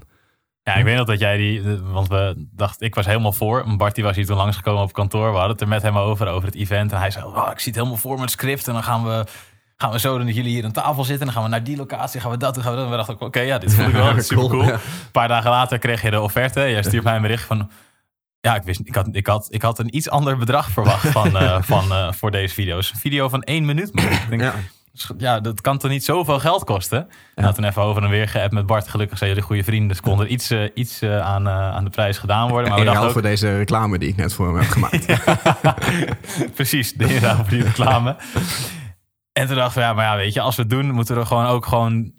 ja, 0.62 0.74
ik 0.74 0.84
weet 0.84 0.96
nog 0.96 1.06
dat 1.06 1.18
jij 1.18 1.36
die... 1.36 1.62
Want 1.92 2.08
we 2.08 2.48
dachten, 2.52 2.86
ik 2.86 2.94
was 2.94 3.06
helemaal 3.06 3.32
voor. 3.32 3.76
Bart 3.76 3.94
die 3.94 4.04
was 4.04 4.16
hier 4.16 4.26
toen 4.26 4.36
langsgekomen 4.36 4.82
op 4.82 4.92
kantoor. 4.92 5.30
We 5.30 5.36
hadden 5.36 5.50
het 5.50 5.60
er 5.60 5.68
met 5.68 5.82
hem 5.82 5.98
over, 5.98 6.28
over 6.28 6.46
het 6.46 6.56
event. 6.56 6.92
En 6.92 6.98
hij 6.98 7.10
zei, 7.10 7.24
oh, 7.24 7.48
ik 7.52 7.58
zie 7.58 7.72
het 7.72 7.80
helemaal 7.80 8.00
voor 8.00 8.20
met 8.20 8.30
script. 8.30 8.66
En 8.66 8.72
dan 8.72 8.82
gaan 8.82 9.04
we... 9.04 9.24
Gaan 9.76 9.90
we 9.90 9.98
zo 9.98 10.18
dat 10.18 10.34
jullie 10.34 10.50
hier 10.50 10.64
aan 10.64 10.72
tafel 10.72 11.04
zitten. 11.04 11.18
En 11.18 11.24
dan 11.24 11.34
gaan 11.34 11.42
we 11.42 11.48
naar 11.48 11.64
die 11.64 11.76
locatie. 11.76 12.20
Gaan 12.20 12.30
we 12.30 12.36
dat 12.36 12.54
doen. 12.54 12.62
Gaan 12.62 12.72
we 12.72 12.78
dat. 12.78 12.86
En 12.86 12.92
we 12.92 12.96
dachten 12.96 13.14
ook, 13.14 13.20
oké, 13.20 13.40
ja, 13.40 13.58
dit 13.58 13.74
voel 13.74 13.86
ik 13.86 13.92
wel. 13.92 14.06
Ja, 14.10 14.16
is 14.16 14.26
super 14.26 14.48
cool, 14.48 14.58
cool. 14.58 14.64
ja. 14.64 14.72
Een 14.72 15.10
paar 15.12 15.28
dagen 15.28 15.50
later 15.50 15.78
kreeg 15.78 16.02
je 16.02 16.10
de 16.10 16.20
offerte. 16.20 16.60
Jij 16.60 16.82
stuurt 16.82 17.04
mij 17.04 17.16
een 17.16 17.22
bericht 17.22 17.44
van... 17.44 17.70
Ja, 18.44 18.54
ik, 18.54 18.62
wist, 18.62 18.80
ik, 18.84 18.94
had, 18.94 19.08
ik, 19.12 19.26
had, 19.26 19.46
ik 19.50 19.62
had 19.62 19.78
een 19.78 19.96
iets 19.96 20.10
ander 20.10 20.36
bedrag 20.36 20.70
verwacht 20.70 21.08
van, 21.08 21.36
eh, 21.38 21.62
van, 21.62 21.92
eh, 21.92 22.12
voor 22.12 22.30
deze 22.30 22.54
video's. 22.54 22.90
Een 22.92 22.98
video 22.98 23.28
van 23.28 23.42
één 23.42 23.64
minuut. 23.64 23.88
Ik 23.94 24.26
denk, 24.28 24.40
Ja. 24.42 24.54
ja, 25.18 25.40
dat 25.40 25.60
kan 25.60 25.78
toch 25.78 25.90
niet 25.90 26.04
zoveel 26.04 26.38
geld 26.38 26.64
kosten? 26.64 26.98
En 26.98 27.08
Ja. 27.34 27.42
had 27.42 27.54
toen 27.54 27.64
even 27.64 27.82
over 27.82 28.02
en 28.02 28.08
weer 28.08 28.28
geappt 28.28 28.52
met 28.52 28.66
Bart. 28.66 28.88
Gelukkig 28.88 29.18
zijn 29.18 29.30
jullie 29.30 29.44
goede 29.44 29.64
vrienden. 29.64 29.88
Dus 29.88 30.00
kon 30.00 30.20
er 30.20 30.26
iets, 30.26 30.50
eh, 30.50 30.60
iets 30.74 31.02
aan, 31.02 31.48
aan 31.48 31.84
de 31.84 31.90
prijs 31.90 32.18
gedaan 32.18 32.48
worden. 32.48 32.68
Maar 32.70 32.78
in 32.78 32.84
we 32.84 32.90
dachten 32.90 33.12
voor 33.12 33.22
deze 33.22 33.56
reclame 33.56 33.98
die 33.98 34.08
ik 34.08 34.16
net 34.16 34.34
voor 34.34 34.46
hem 34.46 34.56
heb 34.56 34.68
gemaakt. 34.70 35.10
ook... 35.10 36.54
Precies, 36.54 36.92
de 36.92 37.14
inruil 37.14 37.36
voor 37.36 37.48
die 37.48 37.62
reclame. 37.62 38.16
En 39.32 39.46
toen 39.46 39.56
dachten 39.56 39.78
we, 39.80 39.86
ja, 39.86 39.92
maar 39.92 40.04
ja, 40.04 40.16
weet 40.16 40.34
je, 40.34 40.40
als 40.40 40.56
we 40.56 40.62
het 40.62 40.70
doen... 40.70 40.90
moeten 40.90 41.14
we 41.14 41.20
er 41.20 41.26
gewoon 41.26 41.46
ook 41.46 41.66
gewoon, 41.66 42.12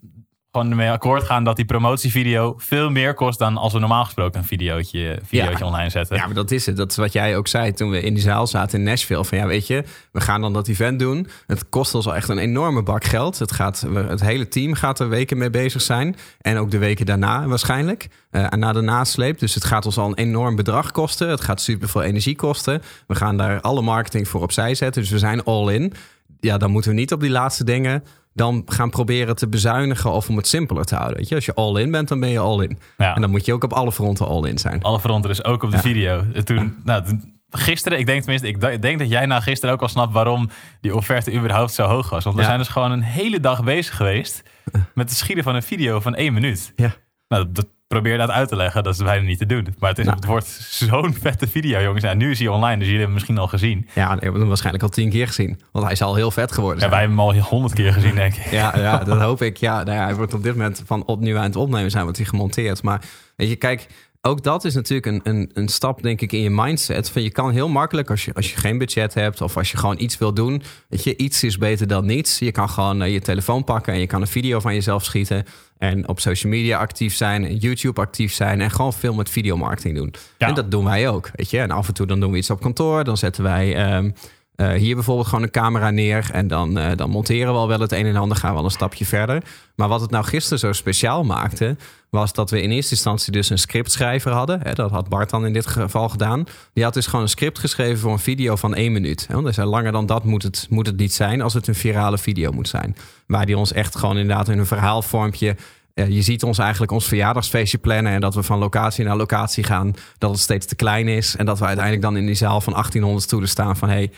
gewoon 0.56 0.76
mee 0.76 0.90
akkoord 0.92 1.24
gaan... 1.24 1.44
dat 1.44 1.56
die 1.56 1.66
promotievideo 1.66 2.54
veel 2.58 2.90
meer 2.90 3.14
kost... 3.14 3.40
dan 3.40 3.58
als 3.58 3.74
we 3.74 3.80
normaal 3.80 4.04
gesproken 4.04 4.40
een 4.40 4.46
videootje, 4.46 5.20
videootje 5.24 5.58
Ja. 5.60 5.66
online 5.66 5.90
zetten. 5.90 6.16
Ja, 6.16 6.26
maar 6.26 6.36
dat 6.36 6.52
is 6.52 6.66
het. 6.66 6.78
Dat 6.78 6.92
is 6.92 6.98
wat 6.98 7.14
jij 7.14 7.38
ook 7.38 7.48
zei 7.48 7.74
toen 7.74 7.90
we 7.90 8.02
in 8.02 8.14
die 8.14 8.24
zaal 8.24 8.48
zaten 8.48 8.80
in 8.80 8.86
Nashville. 8.86 9.26
Van 9.26 9.38
ja, 9.38 9.48
weet 9.48 9.68
je, 9.68 9.84
we 10.12 10.22
gaan 10.22 10.42
dan 10.42 10.54
dat 10.54 10.68
event 10.68 11.00
doen. 11.00 11.28
Het 11.48 11.70
kost 11.70 11.96
ons 11.96 12.06
al 12.08 12.16
echt 12.16 12.30
een 12.30 12.38
enorme 12.38 12.84
bak 12.84 13.04
geld. 13.04 13.40
Het, 13.40 13.52
gaat, 13.52 13.86
het 13.94 14.22
hele 14.22 14.48
team 14.48 14.74
gaat 14.74 15.00
er 15.00 15.10
weken 15.10 15.38
mee 15.38 15.50
bezig 15.50 15.82
zijn. 15.82 16.16
En 16.42 16.58
ook 16.58 16.72
de 16.72 16.78
weken 16.78 17.06
daarna 17.06 17.48
waarschijnlijk. 17.48 18.08
Eh, 18.32 18.54
en 18.54 18.60
na 18.60 18.74
de 18.74 18.82
nasleep. 18.82 19.40
Dus 19.40 19.54
het 19.54 19.64
gaat 19.64 19.86
ons 19.86 19.98
al 19.98 20.08
een 20.08 20.16
enorm 20.16 20.56
bedrag 20.56 20.92
kosten. 20.92 21.30
Het 21.30 21.42
gaat 21.42 21.62
super 21.62 21.90
veel 21.90 22.04
energie 22.04 22.36
kosten. 22.36 22.82
We 23.08 23.16
gaan 23.16 23.38
daar 23.38 23.62
alle 23.62 23.82
marketing 23.82 24.28
voor 24.28 24.42
opzij 24.42 24.76
zetten. 24.76 25.02
Dus 25.02 25.12
we 25.12 25.20
zijn 25.20 25.44
all 25.44 25.74
in. 25.74 25.94
Ja, 26.40 26.58
dan 26.58 26.72
moeten 26.72 26.92
we 26.92 26.98
niet 26.98 27.14
op 27.14 27.20
die 27.20 27.30
laatste 27.30 27.64
dingen 27.64 28.04
dan 28.36 28.62
gaan 28.65 28.89
proberen 28.89 29.36
te 29.36 29.48
bezuinigen 29.48 30.12
of 30.12 30.30
om 30.30 30.38
het 30.38 30.48
simpeler 30.48 30.86
te 30.86 30.96
houden. 30.96 31.18
Weet 31.18 31.30
je? 31.30 31.36
Als 31.36 31.46
je 31.46 31.54
all 31.54 31.82
in 31.82 31.92
bent, 31.92 32.08
dan 32.08 32.20
ben 32.20 32.30
je 32.30 32.39
all 32.39 32.63
in. 32.63 32.80
Ja. 32.98 33.15
En 33.15 33.22
dan 33.22 33.30
moet 33.30 33.46
je 33.46 33.54
ook 33.54 33.63
op 33.63 33.74
alle 33.74 33.92
fronten 33.92 34.27
all 34.27 34.44
in 34.50 34.58
zijn. 34.58 34.82
Alle 34.84 35.00
fronten, 35.00 35.30
dus 35.30 35.44
ook 35.44 35.63
op 35.63 35.70
de 35.70 35.75
Ja. 35.75 35.82
video. 35.82 36.24
En 36.34 36.46
Toen, 36.46 36.75
nou, 36.84 37.04
gisteren, 37.50 38.00
ik 38.00 38.06
denk 38.06 38.20
tenminste, 38.22 38.48
ik, 38.48 38.82
denk 38.82 39.00
dat 39.00 39.10
jij 39.10 39.25
na 39.25 39.39
gisteren 39.39 39.75
ook 39.75 39.82
al 39.82 39.88
snapt 39.88 40.13
waarom 40.13 40.50
die 40.82 40.96
offerte 40.96 41.34
überhaupt 41.34 41.74
zo 41.74 41.84
hoog 41.88 42.10
was. 42.10 42.24
Want 42.24 42.36
we 42.36 42.44
zijn 42.44 42.58
dus 42.58 42.68
gewoon 42.68 42.92
een 42.92 43.01
hele 43.01 43.39
dag 43.39 43.63
bezig 43.63 43.96
geweest 43.96 44.44
met 44.94 45.10
het 45.10 45.18
schieten 45.18 45.44
van 45.44 45.56
een 45.56 45.63
video 45.63 46.00
van 46.00 46.15
één 46.15 46.34
minuut. 46.34 46.74
Ja. 46.75 46.96
Nou, 47.27 47.44
dat, 47.51 47.56
dat 47.56 47.68
probeer 48.02 48.18
dat 48.18 48.30
uit 48.30 48.48
te 48.48 48.56
leggen, 48.56 48.84
dat 48.84 48.94
is 48.94 49.04
bijna 49.04 49.25
niet 49.25 49.38
te 49.38 49.46
doen. 49.46 49.68
Maar 49.80 49.90
het, 49.90 50.00
is, 50.00 50.06
Nou. 50.06 50.18
het 50.18 50.25
wordt 50.25 50.48
zo'n 50.70 51.14
vette 51.14 51.48
video, 51.48 51.82
jongens. 51.82 52.04
En 52.04 52.18
nu 52.18 52.32
is 52.32 52.40
hij 52.40 52.48
online, 52.48 52.78
dus 52.78 52.88
jullie 52.88 53.02
hebben 53.02 53.06
hem 53.06 53.14
misschien 53.14 53.38
al 53.38 53.48
gezien. 53.48 53.88
Ja, 53.94 54.16
we 54.16 54.22
hebben 54.24 54.40
hem 54.40 54.48
waarschijnlijk 54.48 54.84
al 54.84 54.90
tien 54.90 55.10
keer 55.10 55.28
gezien. 55.28 55.60
Want 55.72 55.86
hij 55.86 55.94
is 55.94 56.02
al 56.02 56.16
heel 56.16 56.32
vet 56.32 56.52
geworden. 56.52 56.75
Ja, 56.75 56.90
zijn. 56.90 56.92
wij 56.92 57.00
hebben 57.00 57.18
hem 57.18 57.42
al 57.42 57.50
honderd 57.50 57.74
keer 57.74 57.94
gezien, 57.94 58.16
denk 58.16 58.36
ik. 58.36 58.46
Ja, 58.52 58.78
ja, 58.78 58.98
dat 58.98 59.20
hoop 59.22 59.42
ik. 59.42 59.58
Ja, 59.58 59.84
nou 59.84 59.98
ja, 59.98 60.04
hij 60.04 60.16
wordt 60.16 60.34
op 60.34 60.44
dit 60.44 60.56
moment 60.56 60.84
van 60.86 61.06
op, 61.06 61.20
nu 61.20 61.38
aan 61.38 61.44
het 61.44 61.56
opnemen 61.56 61.92
zijn, 61.92 62.04
wordt 62.04 62.18
hij 62.18 62.28
gemonteerd. 62.28 62.84
Maar 62.84 63.02
weet 63.36 63.50
je, 63.50 63.56
kijk, 63.56 63.88
ook 64.25 64.44
dat 64.44 64.65
is 64.65 64.74
natuurlijk 64.74 65.05
een, 65.05 65.20
een, 65.24 65.50
een 65.53 65.67
stap, 65.67 66.01
denk 66.01 66.22
ik, 66.22 66.32
in 66.32 66.41
je 66.41 66.50
mindset. 66.50 67.10
Van 67.10 67.22
je 67.22 67.32
kan 67.32 67.51
heel 67.51 67.70
makkelijk, 67.70 68.10
als 68.10 68.25
je, 68.25 68.34
als 68.34 68.51
je 68.51 68.58
geen 68.58 68.77
budget 68.77 69.13
hebt 69.13 69.41
of 69.41 69.58
als 69.58 69.72
je 69.72 69.77
gewoon 69.77 70.00
iets 70.00 70.17
wil 70.17 70.34
doen, 70.34 70.62
weet 70.89 71.03
je, 71.03 71.17
iets 71.17 71.44
is 71.44 71.58
beter 71.58 71.88
dan 71.88 72.05
niets. 72.05 72.39
Je 72.39 72.51
kan 72.51 72.70
gewoon 72.70 73.01
eh, 73.01 73.13
je 73.13 73.22
telefoon 73.22 73.63
pakken 73.63 73.94
en 73.94 74.00
je 74.00 74.08
kan 74.08 74.22
een 74.22 74.27
video 74.27 74.60
van 74.60 74.74
jezelf 74.74 75.03
schieten. 75.03 75.46
En 75.77 76.08
op 76.08 76.20
social 76.20 76.51
media 76.51 76.79
actief 76.79 77.15
zijn, 77.15 77.46
en 77.46 77.55
YouTube 77.55 78.01
actief 78.01 78.34
zijn 78.34 78.62
en 78.62 78.72
gewoon 78.72 78.94
veel 78.94 79.13
met 79.13 79.29
videomarketing 79.29 79.96
doen. 79.96 80.13
Ja. 80.38 80.48
En 80.48 80.53
dat 80.53 80.72
doen 80.72 80.86
wij 80.86 81.10
ook, 81.10 81.29
weet 81.36 81.50
je. 81.50 81.60
En 81.60 81.72
af 81.72 81.88
en 81.88 81.94
toe 81.94 82.05
dan 82.05 82.20
doen 82.20 82.32
we 82.32 82.38
iets 82.38 82.50
op 82.50 82.62
kantoor, 82.62 83.03
dan 83.03 83.17
zetten 83.17 83.44
wij 83.44 83.75
ehm, 83.75 84.12
eh, 84.56 84.72
hier 84.72 84.96
bijvoorbeeld 84.96 85.28
gewoon 85.28 85.44
een 85.44 85.52
camera 85.52 85.90
neer 85.90 86.30
en 86.32 86.48
dan, 86.48 86.78
eh, 86.78 86.92
dan 86.96 87.10
monteren 87.10 87.54
we 87.54 87.60
al 87.60 87.68
wel 87.68 87.80
het 87.80 87.92
een 87.92 88.06
en 88.06 88.16
ander, 88.16 88.38
gaan 88.38 88.52
we 88.52 88.58
al 88.58 88.66
een 88.66 88.72
stapje 88.72 89.06
verder. 89.06 89.44
Maar 89.76 89.88
wat 89.88 90.02
het 90.02 90.12
nou 90.12 90.26
gisteren 90.26 90.60
zo 90.60 90.72
speciaal 90.72 91.24
maakte, 91.24 91.76
was 92.10 92.34
dat 92.34 92.50
we 92.50 92.62
in 92.62 92.72
eerste 92.72 92.94
instantie 92.94 93.32
dus 93.32 93.50
een 93.50 93.58
scriptschrijver 93.58 94.32
hadden. 94.32 94.60
Hè, 94.62 94.74
dat 94.74 94.92
had 94.92 95.10
Bart 95.10 95.30
dan 95.30 95.46
in 95.46 95.54
dit 95.54 95.68
geval 95.68 96.10
gedaan. 96.10 96.44
Die 96.74 96.84
had 96.84 96.94
dus 96.94 97.06
gewoon 97.06 97.22
een 97.22 97.30
script 97.30 97.60
geschreven 97.60 97.98
voor 97.98 98.12
een 98.12 98.20
video 98.20 98.56
van 98.56 98.76
één 98.76 98.92
minuut. 98.92 99.26
Hè, 99.28 99.34
Want 99.34 99.46
hij 99.46 99.54
zei, 99.54 99.68
langer 99.68 99.92
dan 99.92 100.06
dat 100.06 100.24
moet 100.24 100.44
het, 100.44 100.68
moet 100.70 100.88
het 100.88 100.98
niet 100.98 101.14
zijn 101.14 101.42
als 101.42 101.54
het 101.54 101.68
een 101.68 101.76
virale 101.76 102.18
video 102.18 102.52
moet 102.52 102.68
zijn. 102.68 102.96
Waar 103.28 103.46
die 103.46 103.58
ons 103.58 103.72
echt 103.72 103.96
gewoon 103.96 104.18
inderdaad 104.18 104.50
in 104.50 104.60
een 104.60 104.66
verhaalvormpje... 104.66 105.56
eh, 105.94 106.10
je 106.10 106.22
ziet 106.22 106.44
ons 106.44 106.58
eigenlijk 106.58 106.92
ons 106.92 107.08
verjaardagsfeestje 107.08 107.78
plannen... 107.78 108.14
en 108.14 108.22
dat 108.22 108.36
we 108.36 108.44
van 108.44 108.60
locatie 108.60 109.06
naar 109.06 109.18
locatie 109.18 109.64
gaan. 109.64 109.94
Dat 110.18 110.32
het 110.32 110.40
steeds 110.40 110.66
te 110.66 110.76
klein 110.76 111.08
is. 111.08 111.36
En 111.36 111.46
dat 111.46 111.60
we 111.60 111.66
uiteindelijk 111.66 112.06
dan 112.06 112.18
in 112.18 112.26
die 112.26 112.36
zaal 112.36 112.62
van 112.62 112.74
1800 112.74 113.24
stoelen 113.26 113.50
staan 113.50 113.78
van... 113.78 113.90
Hey, 113.90 114.12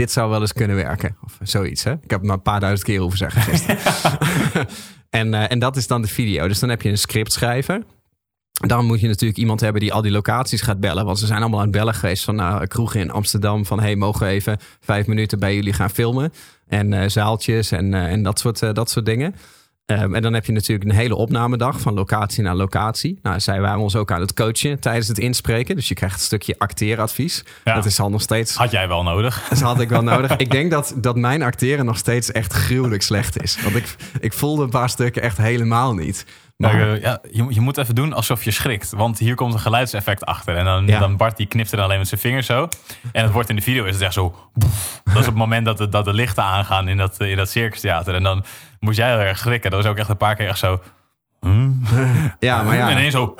dit 0.00 0.12
zou 0.12 0.30
wel 0.30 0.40
eens 0.40 0.52
kunnen 0.52 0.76
werken. 0.76 1.16
Of 1.24 1.38
zoiets, 1.42 1.84
hè? 1.84 1.92
Ik 1.92 2.10
heb 2.10 2.18
het 2.18 2.22
maar 2.22 2.36
een 2.36 2.42
paar 2.42 2.60
duizend 2.60 2.88
keer 2.88 3.00
hoeven 3.00 3.18
zeggen 3.18 3.68
en, 5.20 5.34
eh, 5.34 5.50
en 5.50 5.58
dat 5.58 5.76
is 5.76 5.86
dan 5.86 6.02
de 6.02 6.08
video. 6.08 6.48
Dus 6.48 6.58
dan 6.58 6.68
heb 6.68 6.82
je 6.82 6.88
een 6.88 6.98
script 6.98 7.32
schrijver. 7.32 7.82
Dan 8.52 8.84
moet 8.84 9.00
je 9.00 9.06
natuurlijk 9.06 9.38
iemand 9.38 9.60
hebben 9.60 9.80
die 9.80 9.92
al 9.92 10.02
die 10.02 10.10
locaties 10.10 10.60
gaat 10.60 10.80
bellen. 10.80 11.04
Want 11.04 11.18
ze 11.18 11.26
zijn 11.26 11.40
allemaal 11.40 11.58
aan 11.58 11.66
het 11.66 11.76
bellen 11.76 11.94
geweest 11.94 12.24
van 12.24 12.34
nou, 12.34 12.66
kroegen 12.66 13.00
in 13.00 13.10
Amsterdam. 13.10 13.66
Van 13.66 13.80
hey, 13.80 13.96
mogen 13.96 14.26
we 14.26 14.32
even 14.32 14.58
vijf 14.80 15.06
minuten 15.06 15.38
bij 15.38 15.54
jullie 15.54 15.72
gaan 15.72 15.90
filmen? 15.90 16.32
En 16.66 16.92
eh, 16.92 17.08
zaaltjes 17.08 17.70
en, 17.70 17.94
eh, 17.94 18.12
en 18.12 18.22
dat, 18.22 18.38
soort, 18.38 18.74
dat 18.74 18.90
soort 18.90 19.06
dingen. 19.06 19.34
Ehm, 19.90 20.14
en 20.14 20.22
dan 20.22 20.32
heb 20.32 20.46
je 20.46 20.52
natuurlijk 20.52 20.90
een 20.90 20.96
hele 20.96 21.14
opnamedag 21.14 21.80
van 21.80 21.94
locatie 21.94 22.42
naar 22.42 22.54
locatie. 22.54 23.18
Nou, 23.22 23.40
zij 23.40 23.60
waren 23.60 23.80
ons 23.80 23.96
ook 23.96 24.12
aan 24.12 24.20
het 24.20 24.34
coachen 24.34 24.80
tijdens 24.80 25.08
het 25.08 25.18
inspreken. 25.18 25.76
Dus 25.76 25.88
je 25.88 25.94
krijgt 25.94 26.14
een 26.16 26.22
stukje 26.24 26.54
acteeradvies. 26.58 27.44
Ja. 27.64 27.74
Dat 27.74 27.84
is 27.84 28.00
al 28.00 28.10
nog 28.10 28.20
steeds 28.22 28.54
Had 28.54 28.70
jij 28.70 28.88
wel 28.88 29.02
nodig. 29.02 29.42
dat 29.48 29.60
had 29.60 29.80
ik 29.80 29.88
wel 29.88 30.02
nodig. 30.02 30.36
Ik 30.36 30.50
denk 30.50 30.70
dat, 30.70 30.94
dat 30.96 31.16
mijn 31.16 31.42
acteren 31.42 31.84
nog 31.84 31.96
steeds 31.96 32.32
echt 32.32 32.52
gruwelijk 32.52 33.02
slecht 33.02 33.42
is. 33.42 33.62
Want 33.62 33.76
ik, 33.76 33.96
ik 34.20 34.32
voelde 34.32 34.62
een 34.62 34.70
paar 34.70 34.88
stukken 34.88 35.22
echt 35.22 35.36
helemaal 35.36 35.94
niet. 35.94 36.24
Maar, 36.56 36.92
eh, 36.92 37.02
ja, 37.02 37.20
je, 37.30 37.46
je 37.48 37.60
moet 37.60 37.78
even 37.78 37.94
doen 37.94 38.12
alsof 38.12 38.44
je 38.44 38.50
schrikt. 38.50 38.90
Want 38.90 39.18
hier 39.18 39.34
komt 39.34 39.54
een 39.54 39.60
geluidseffect 39.60 40.24
achter. 40.24 40.56
En 40.56 40.64
dan, 40.64 40.86
Ja. 40.86 40.98
dan 40.98 41.16
Bart 41.16 41.36
die 41.36 41.46
knipt 41.46 41.72
er 41.72 41.80
alleen 41.80 41.98
met 41.98 42.08
zijn 42.08 42.20
vingers 42.20 42.46
zo. 42.46 42.68
En 43.12 43.22
het 43.22 43.32
wordt 43.32 43.48
in 43.48 43.56
de 43.56 43.62
video 43.62 43.84
is 43.84 43.94
het 43.94 44.02
echt 44.02 44.12
zo... 44.12 44.34
boef. 44.54 44.89
Dat 45.14 45.22
is 45.22 45.28
op 45.28 45.34
het 45.34 45.34
moment 45.34 45.64
dat 45.64 45.78
de, 45.78 45.88
dat 45.88 46.04
de 46.04 46.12
lichten 46.12 46.42
aangaan 46.42 46.88
in 46.88 46.96
dat, 46.96 47.20
in 47.20 47.36
dat 47.36 47.50
circustheater. 47.50 48.14
En 48.14 48.22
dan 48.22 48.44
moest 48.80 48.98
jij 48.98 49.08
heel 49.08 49.18
erg 49.18 49.38
schrikken. 49.38 49.70
Dat 49.70 49.82
was 49.82 49.90
ook 49.90 49.98
echt 49.98 50.08
een 50.08 50.16
paar 50.16 50.34
keer 50.34 50.48
echt 50.48 50.58
zo... 50.58 50.80
hmm. 51.40 51.82
ja, 52.38 52.62
maar 52.62 52.72
En 52.72 52.78
ja. 52.78 52.90
ineens 52.90 53.14
zo... 53.14 53.34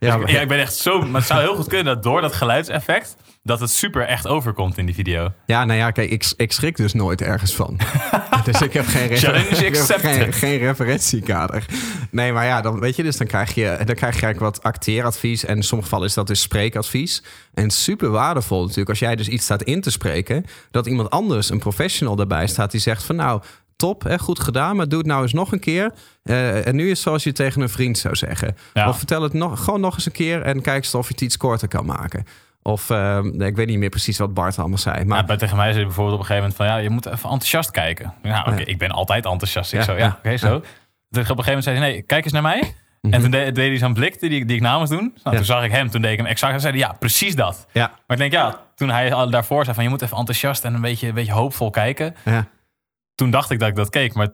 ja, 0.00 0.14
ik, 0.16 0.28
ja, 0.28 0.40
ik 0.40 0.48
ben 0.48 0.58
echt 0.58 0.74
zo... 0.74 1.00
Maar 1.00 1.20
het 1.20 1.30
zou 1.30 1.40
heel 1.40 1.54
goed 1.54 1.68
kunnen 1.68 1.94
dat 1.94 2.02
door 2.02 2.20
dat 2.20 2.34
geluidseffect... 2.34 3.16
dat 3.48 3.60
het 3.60 3.70
super 3.70 4.02
echt 4.02 4.26
overkomt 4.26 4.78
in 4.78 4.86
die 4.86 4.94
video. 4.94 5.32
ja, 5.46 5.64
nou 5.64 5.78
ja, 5.78 5.90
kijk, 5.90 6.10
ik, 6.10 6.32
ik 6.36 6.52
schrik 6.52 6.76
dus 6.76 6.92
nooit 6.92 7.22
ergens 7.22 7.54
van. 7.54 7.78
dus 8.44 8.60
ik 8.60 8.72
heb 8.72 8.86
geen, 8.86 9.06
refer- 9.06 9.28
Challenge 9.28 9.66
ik 9.66 9.74
heb 9.74 9.82
accepted. 9.82 10.14
geen, 10.16 10.32
geen 10.32 10.58
referentiekader. 10.58 11.64
Nee, 12.10 12.32
maar 12.32 12.44
ja, 12.44 12.60
dan 12.60 12.80
weet 12.80 12.96
je 12.96 13.02
dus, 13.02 13.16
dan 13.16 13.26
krijg 13.26 13.54
je, 13.54 13.64
dan 13.84 13.94
krijg 13.94 14.14
je 14.16 14.22
eigenlijk 14.22 14.40
wat 14.40 14.62
acteeradvies. 14.62 15.44
En 15.44 15.56
in 15.56 15.62
sommige 15.62 15.88
gevallen 15.88 16.08
is 16.08 16.14
dat 16.14 16.26
dus 16.26 16.40
spreekadvies. 16.40 17.22
En 17.54 17.70
super 17.70 18.10
waardevol 18.10 18.60
natuurlijk, 18.60 18.88
als 18.88 18.98
jij 18.98 19.16
dus 19.16 19.28
iets 19.28 19.44
staat 19.44 19.62
in 19.62 19.80
te 19.80 19.90
spreken, 19.90 20.44
dat 20.70 20.86
iemand 20.86 21.10
anders, 21.10 21.50
een 21.50 21.58
professional 21.58 22.16
daarbij 22.16 22.46
staat, 22.46 22.70
die 22.70 22.80
zegt 22.80 23.02
van 23.04 23.16
nou, 23.16 23.42
top, 23.76 24.02
hè, 24.02 24.18
goed 24.18 24.40
gedaan, 24.40 24.76
maar 24.76 24.88
doe 24.88 24.98
het 24.98 25.06
nou 25.06 25.22
eens 25.22 25.32
nog 25.32 25.52
een 25.52 25.60
keer. 25.60 25.92
Eh, 26.22 26.66
en 26.66 26.76
nu 26.76 26.82
is 26.84 26.90
het 26.90 26.98
zoals 26.98 27.24
je 27.24 27.32
tegen 27.32 27.62
een 27.62 27.68
vriend 27.68 27.98
zou 27.98 28.16
zeggen. 28.16 28.56
Ja. 28.74 28.88
Of 28.88 28.96
vertel 28.96 29.22
het 29.22 29.32
nog, 29.32 29.64
gewoon 29.64 29.80
nog 29.80 29.94
eens 29.94 30.06
een 30.06 30.12
keer 30.12 30.42
en 30.42 30.60
kijk 30.60 30.76
eens 30.84 30.94
of 30.94 31.06
je 31.06 31.12
het 31.12 31.22
iets 31.22 31.36
korter 31.36 31.68
kan 31.68 31.86
maken. 31.86 32.24
Of 32.68 32.90
eh, 32.90 33.20
nee, 33.20 33.48
ik 33.48 33.56
weet 33.56 33.66
niet 33.66 33.78
meer 33.78 33.88
precies 33.88 34.18
wat 34.18 34.34
Bart 34.34 34.58
allemaal 34.58 34.78
zei. 34.78 35.04
Maar 35.04 35.24
Ja, 35.26 35.36
tegen 35.36 35.56
mij 35.56 35.64
zei 35.66 35.76
hij 35.76 35.84
bijvoorbeeld 35.84 36.14
op 36.16 36.20
een 36.20 36.26
gegeven 36.26 36.48
moment 36.50 36.56
van... 36.56 36.66
ja, 36.66 36.76
je 36.76 36.90
moet 36.90 37.06
even 37.06 37.30
enthousiast 37.30 37.70
kijken. 37.70 38.14
Nou, 38.22 38.52
oké, 38.52 38.62
ik 38.62 38.78
ben 38.78 38.90
altijd 38.90 39.24
enthousiast. 39.26 39.72
Ik 39.72 39.82
zo, 39.82 39.96
ja, 39.96 40.16
oké, 40.18 40.36
zo. 40.36 40.48
Toen 40.48 40.60
op 40.60 40.64
een 41.10 41.24
gegeven 41.26 41.44
moment 41.46 41.64
zei 41.64 41.78
hij, 41.78 41.88
nee, 41.90 42.02
kijk 42.02 42.24
eens 42.24 42.32
naar 42.32 42.42
mij. 42.42 42.74
En 43.00 43.20
toen 43.20 43.30
deed, 43.30 43.54
deed 43.54 43.68
hij 43.68 43.76
zo'n 43.78 43.92
blik 43.94 44.20
die, 44.20 44.44
die 44.44 44.56
ik 44.56 44.60
namens 44.62 44.90
doen. 44.90 44.98
Nou, 45.00 45.12
Mhm. 45.14 45.30
Ja. 45.30 45.36
Toen 45.36 45.44
zag 45.44 45.64
ik 45.64 45.70
hem, 45.70 45.90
toen 45.90 46.02
deed 46.02 46.10
ik 46.12 46.16
hem 46.16 46.26
exact. 46.26 46.52
En 46.54 46.60
zei 46.60 46.72
hij, 46.78 46.88
ja, 46.88 46.92
precies 46.98 47.34
dat. 47.34 47.66
ja, 47.72 47.86
Maar 48.06 48.16
ik 48.16 48.30
denk, 48.30 48.32
ja, 48.32 48.60
toen 48.74 48.90
hij 48.90 49.12
al 49.12 49.30
daarvoor 49.30 49.62
zei 49.64 49.74
van... 49.74 49.84
je 49.84 49.90
moet 49.90 50.02
even 50.02 50.16
enthousiast 50.16 50.64
en 50.64 50.74
een 50.74 50.80
beetje, 50.80 51.08
een 51.08 51.14
beetje 51.14 51.32
hoopvol 51.32 51.70
kijken. 51.70 52.14
ja. 52.24 52.46
Toen 53.14 53.30
dacht 53.30 53.50
ik 53.50 53.58
dat 53.58 53.68
ik 53.68 53.74
dat 53.76 53.90
keek. 53.90 54.14
Maar 54.14 54.28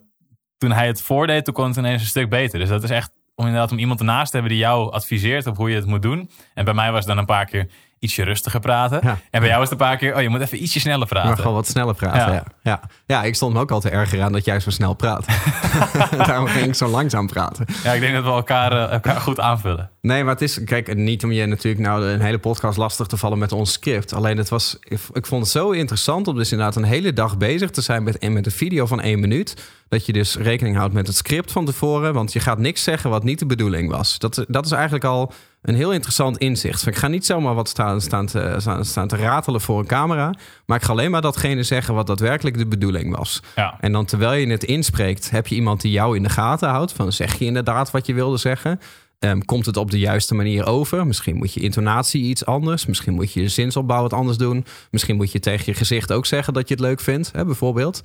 toen 0.58 0.72
hij 0.72 0.86
het 0.86 1.00
voordeed, 1.02 1.44
toen 1.44 1.54
kon 1.54 1.66
het 1.68 1.76
ineens 1.76 2.02
een 2.02 2.08
stuk 2.08 2.28
beter. 2.30 2.58
Dus 2.58 2.68
dat 2.68 2.82
is 2.82 2.90
echt 2.90 3.10
om 3.34 3.46
inderdaad 3.46 3.72
om 3.72 3.78
iemand 3.78 4.00
ernaast 4.00 4.30
te 4.30 4.36
hebben... 4.36 4.54
die 4.54 4.62
jou 4.64 4.92
adviseert 4.92 5.46
op 5.46 5.56
hoe 5.56 5.70
je 5.70 5.76
het 5.76 5.86
moet 5.86 6.02
doen. 6.02 6.30
En 6.54 6.64
bij 6.64 6.74
mij 6.74 6.90
was 6.90 6.98
het 6.98 7.08
dan 7.08 7.18
een 7.18 7.24
paar 7.24 7.44
keer 7.44 7.68
ietsje 8.04 8.22
rustiger 8.22 8.60
praten. 8.60 9.00
Ja. 9.02 9.18
En 9.30 9.40
bij 9.40 9.48
jou 9.48 9.62
is 9.62 9.70
het 9.70 9.80
een 9.80 9.86
paar 9.86 9.96
keer... 9.96 10.14
oh, 10.14 10.22
je 10.22 10.28
moet 10.28 10.40
even 10.40 10.62
ietsje 10.62 10.80
sneller 10.80 11.06
praten. 11.06 11.28
Maar 11.28 11.38
gewoon 11.38 11.54
wat 11.54 11.66
sneller 11.66 11.94
praten. 11.94 12.32
Ja. 12.32 12.32
Ja. 12.32 12.44
Ja. 12.62 12.80
Ja. 13.06 13.22
ik 13.22 13.34
stond 13.34 13.54
me 13.54 13.60
ook 13.60 13.70
al 13.70 13.80
te 13.80 13.90
erger 13.90 14.22
aan 14.22 14.32
dat 14.32 14.44
jij 14.44 14.60
zo 14.60 14.70
snel 14.70 14.94
praat. 14.94 15.26
Daarom 16.26 16.46
ging 16.46 16.66
ik 16.66 16.74
zo 16.74 16.88
langzaam 16.88 17.26
praten. 17.26 17.66
Ja, 17.84 17.92
ik 17.92 18.00
denk 18.00 18.14
dat 18.14 18.24
we 18.24 18.30
elkaar, 18.30 18.72
eh, 18.72 18.92
elkaar 18.92 19.20
goed 19.20 19.40
aanvullen. 19.40 19.90
Nee, 20.00 20.24
maar 20.24 20.32
het 20.32 20.42
is, 20.42 20.64
kijk, 20.64 20.96
niet 20.96 21.24
om 21.24 21.32
je 21.32 21.46
natuurlijk 21.46 21.84
nou 21.84 22.06
een 22.06 22.20
hele 22.20 22.38
podcast 22.38 22.78
lastig 22.78 23.06
te 23.06 23.16
vallen 23.16 23.38
met 23.38 23.52
ons 23.52 23.72
script. 23.72 24.12
Alleen 24.12 24.36
het 24.36 24.48
was, 24.48 24.76
ik, 24.80 25.00
ik 25.12 25.26
vond 25.26 25.42
het 25.42 25.50
zo 25.50 25.70
interessant 25.70 26.28
om 26.28 26.36
dus 26.36 26.52
inderdaad 26.52 26.76
een 26.76 26.84
hele 26.84 27.12
dag 27.12 27.36
bezig 27.36 27.70
te 27.70 27.80
zijn 27.80 28.02
met, 28.02 28.28
met 28.30 28.46
een 28.46 28.52
video 28.52 28.86
van 28.86 29.00
één 29.00 29.20
minuut. 29.20 29.56
Dat 29.88 30.06
je 30.06 30.12
dus 30.12 30.36
rekening 30.36 30.76
houdt 30.76 30.94
met 30.94 31.06
het 31.06 31.16
script 31.16 31.52
van 31.52 31.64
tevoren. 31.64 32.14
Want 32.14 32.32
je 32.32 32.40
gaat 32.40 32.58
niks 32.58 32.82
zeggen 32.82 33.10
wat 33.10 33.24
niet 33.24 33.38
de 33.38 33.46
bedoeling 33.46 33.90
was. 33.90 34.18
Dat, 34.18 34.44
dat 34.48 34.64
is 34.64 34.72
eigenlijk 34.72 35.04
al 35.04 35.32
een 35.64 35.74
heel 35.74 35.92
interessant 35.92 36.38
inzicht. 36.38 36.86
Ik 36.86 36.96
ga 36.96 37.08
niet 37.08 37.26
zomaar 37.26 37.54
wat 37.54 37.68
staan, 37.68 38.00
staan, 38.00 38.26
te, 38.26 38.54
staan, 38.58 38.84
staan 38.84 39.08
te 39.08 39.16
ratelen 39.16 39.60
voor 39.60 39.78
een 39.78 39.86
camera. 39.86 40.34
Maar 40.66 40.76
ik 40.76 40.84
ga 40.84 40.92
alleen 40.92 41.10
maar 41.10 41.20
datgene 41.20 41.62
zeggen 41.62 41.94
wat 41.94 42.06
daadwerkelijk 42.06 42.58
de 42.58 42.66
bedoeling 42.66 43.16
was. 43.16 43.42
Ja. 43.56 43.76
En 43.80 43.92
dan 43.92 44.04
terwijl 44.04 44.40
je 44.40 44.46
het 44.46 44.64
inspreekt, 44.64 45.30
heb 45.30 45.46
je 45.46 45.54
iemand 45.54 45.80
die 45.80 45.90
jou 45.92 46.16
in 46.16 46.22
de 46.22 46.28
gaten 46.28 46.68
houdt. 46.68 46.92
Van 46.92 47.12
zeg 47.12 47.38
je 47.38 47.44
inderdaad 47.44 47.90
wat 47.90 48.06
je 48.06 48.14
wilde 48.14 48.36
zeggen? 48.36 48.80
Ehm, 49.18 49.40
komt 49.40 49.66
het 49.66 49.76
op 49.76 49.90
de 49.90 49.98
juiste 49.98 50.34
manier 50.34 50.66
over? 50.66 51.06
Misschien 51.06 51.36
moet 51.36 51.54
je 51.54 51.60
intonatie 51.60 52.22
iets 52.22 52.46
anders. 52.46 52.86
Misschien 52.86 53.14
moet 53.14 53.32
je 53.32 53.40
je 53.40 53.48
zinsopbouw 53.48 54.02
wat 54.02 54.12
anders 54.12 54.36
doen. 54.36 54.64
Misschien 54.90 55.16
moet 55.16 55.32
je 55.32 55.40
tegen 55.40 55.64
je 55.66 55.74
gezicht 55.74 56.12
ook 56.12 56.26
zeggen 56.26 56.52
dat 56.52 56.68
je 56.68 56.74
het 56.74 56.82
leuk 56.82 57.00
vindt, 57.00 57.30
hè, 57.32 57.44
bijvoorbeeld. 57.44 58.02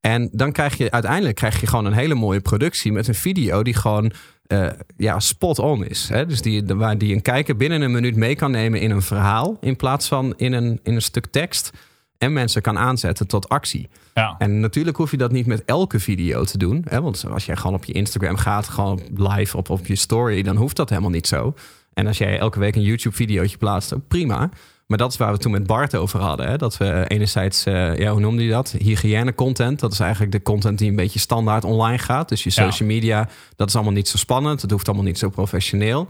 En 0.00 0.28
dan 0.32 0.52
krijg 0.52 0.76
je 0.76 0.90
uiteindelijk 0.90 1.36
krijg 1.36 1.60
je 1.60 1.66
gewoon 1.66 1.84
een 1.84 1.92
hele 1.92 2.14
mooie 2.14 2.40
productie 2.40 2.92
met 2.92 3.08
een 3.08 3.14
video 3.14 3.62
die 3.62 3.74
gewoon 3.74 4.12
eh, 4.52 4.68
ja, 4.96 5.20
spot 5.20 5.58
on 5.58 5.84
is. 5.86 6.08
Hè? 6.08 6.26
Dus 6.26 6.42
die, 6.42 6.62
de- 6.62 6.74
waar 6.74 6.98
die 6.98 7.14
een 7.14 7.22
kijker 7.22 7.56
binnen 7.56 7.82
een 7.82 7.90
minuut 7.92 8.16
mee 8.16 8.34
kan 8.34 8.50
nemen 8.50 8.80
in 8.80 8.90
een 8.90 9.02
verhaal 9.02 9.56
in 9.60 9.76
plaats 9.76 10.08
van 10.08 10.34
in 10.36 10.52
een, 10.52 10.80
in 10.82 10.94
een 10.94 11.02
stuk 11.02 11.26
tekst. 11.26 11.70
En 12.18 12.32
mensen 12.32 12.62
kan 12.62 12.78
aanzetten 12.78 13.26
tot 13.26 13.48
actie. 13.48 13.88
Ja. 14.14 14.34
En 14.38 14.60
natuurlijk 14.60 14.96
hoef 14.96 15.10
je 15.10 15.16
dat 15.16 15.32
niet 15.32 15.46
met 15.46 15.64
elke 15.64 16.00
video 16.00 16.44
te 16.44 16.58
doen. 16.58 16.84
Hè? 16.88 17.00
Want 17.00 17.24
als 17.30 17.46
jij 17.46 17.56
gewoon 17.56 17.76
op 17.76 17.84
je 17.84 17.92
Instagram 17.92 18.36
gaat, 18.36 18.68
gewoon 18.68 19.00
live 19.16 19.56
op, 19.56 19.70
op 19.70 19.86
je 19.86 19.96
story, 19.96 20.42
dan 20.42 20.56
hoeft 20.56 20.76
dat 20.76 20.88
helemaal 20.88 21.10
niet 21.10 21.26
zo. 21.26 21.54
En 21.94 22.06
als 22.06 22.18
jij 22.18 22.38
elke 22.38 22.58
week 22.58 22.76
een 22.76 22.82
YouTube-videootje 22.82 23.56
plaatst, 23.56 23.94
ook 23.94 24.08
prima. 24.08 24.50
Maar 24.86 24.98
dat 24.98 25.10
is 25.12 25.16
waar 25.18 25.32
we 25.32 25.38
toen 25.38 25.52
met 25.52 25.66
Bart 25.66 25.94
over 25.96 26.20
hadden. 26.20 26.48
Hè? 26.48 26.56
Dat 26.56 26.76
we 26.76 27.04
enerzijds, 27.08 27.64
eh, 27.64 27.96
ja, 27.98 28.10
hoe 28.10 28.20
noemde 28.20 28.44
je 28.44 28.50
dat? 28.50 28.70
Hygiëne-content. 28.78 29.80
Dat 29.80 29.92
is 29.92 30.00
eigenlijk 30.00 30.32
de 30.32 30.42
content 30.42 30.78
die 30.78 30.90
een 30.90 30.96
beetje 30.96 31.18
standaard 31.18 31.64
online 31.64 31.98
gaat. 31.98 32.28
Dus 32.28 32.42
je 32.42 32.50
Ja. 32.54 32.62
social 32.70 32.88
media, 32.88 33.28
dat 33.56 33.68
is 33.68 33.74
allemaal 33.74 33.92
niet 33.92 34.08
zo 34.08 34.16
spannend. 34.16 34.62
Het 34.62 34.70
hoeft 34.70 34.86
allemaal 34.86 35.06
niet 35.06 35.18
zo 35.18 35.28
professioneel. 35.30 36.08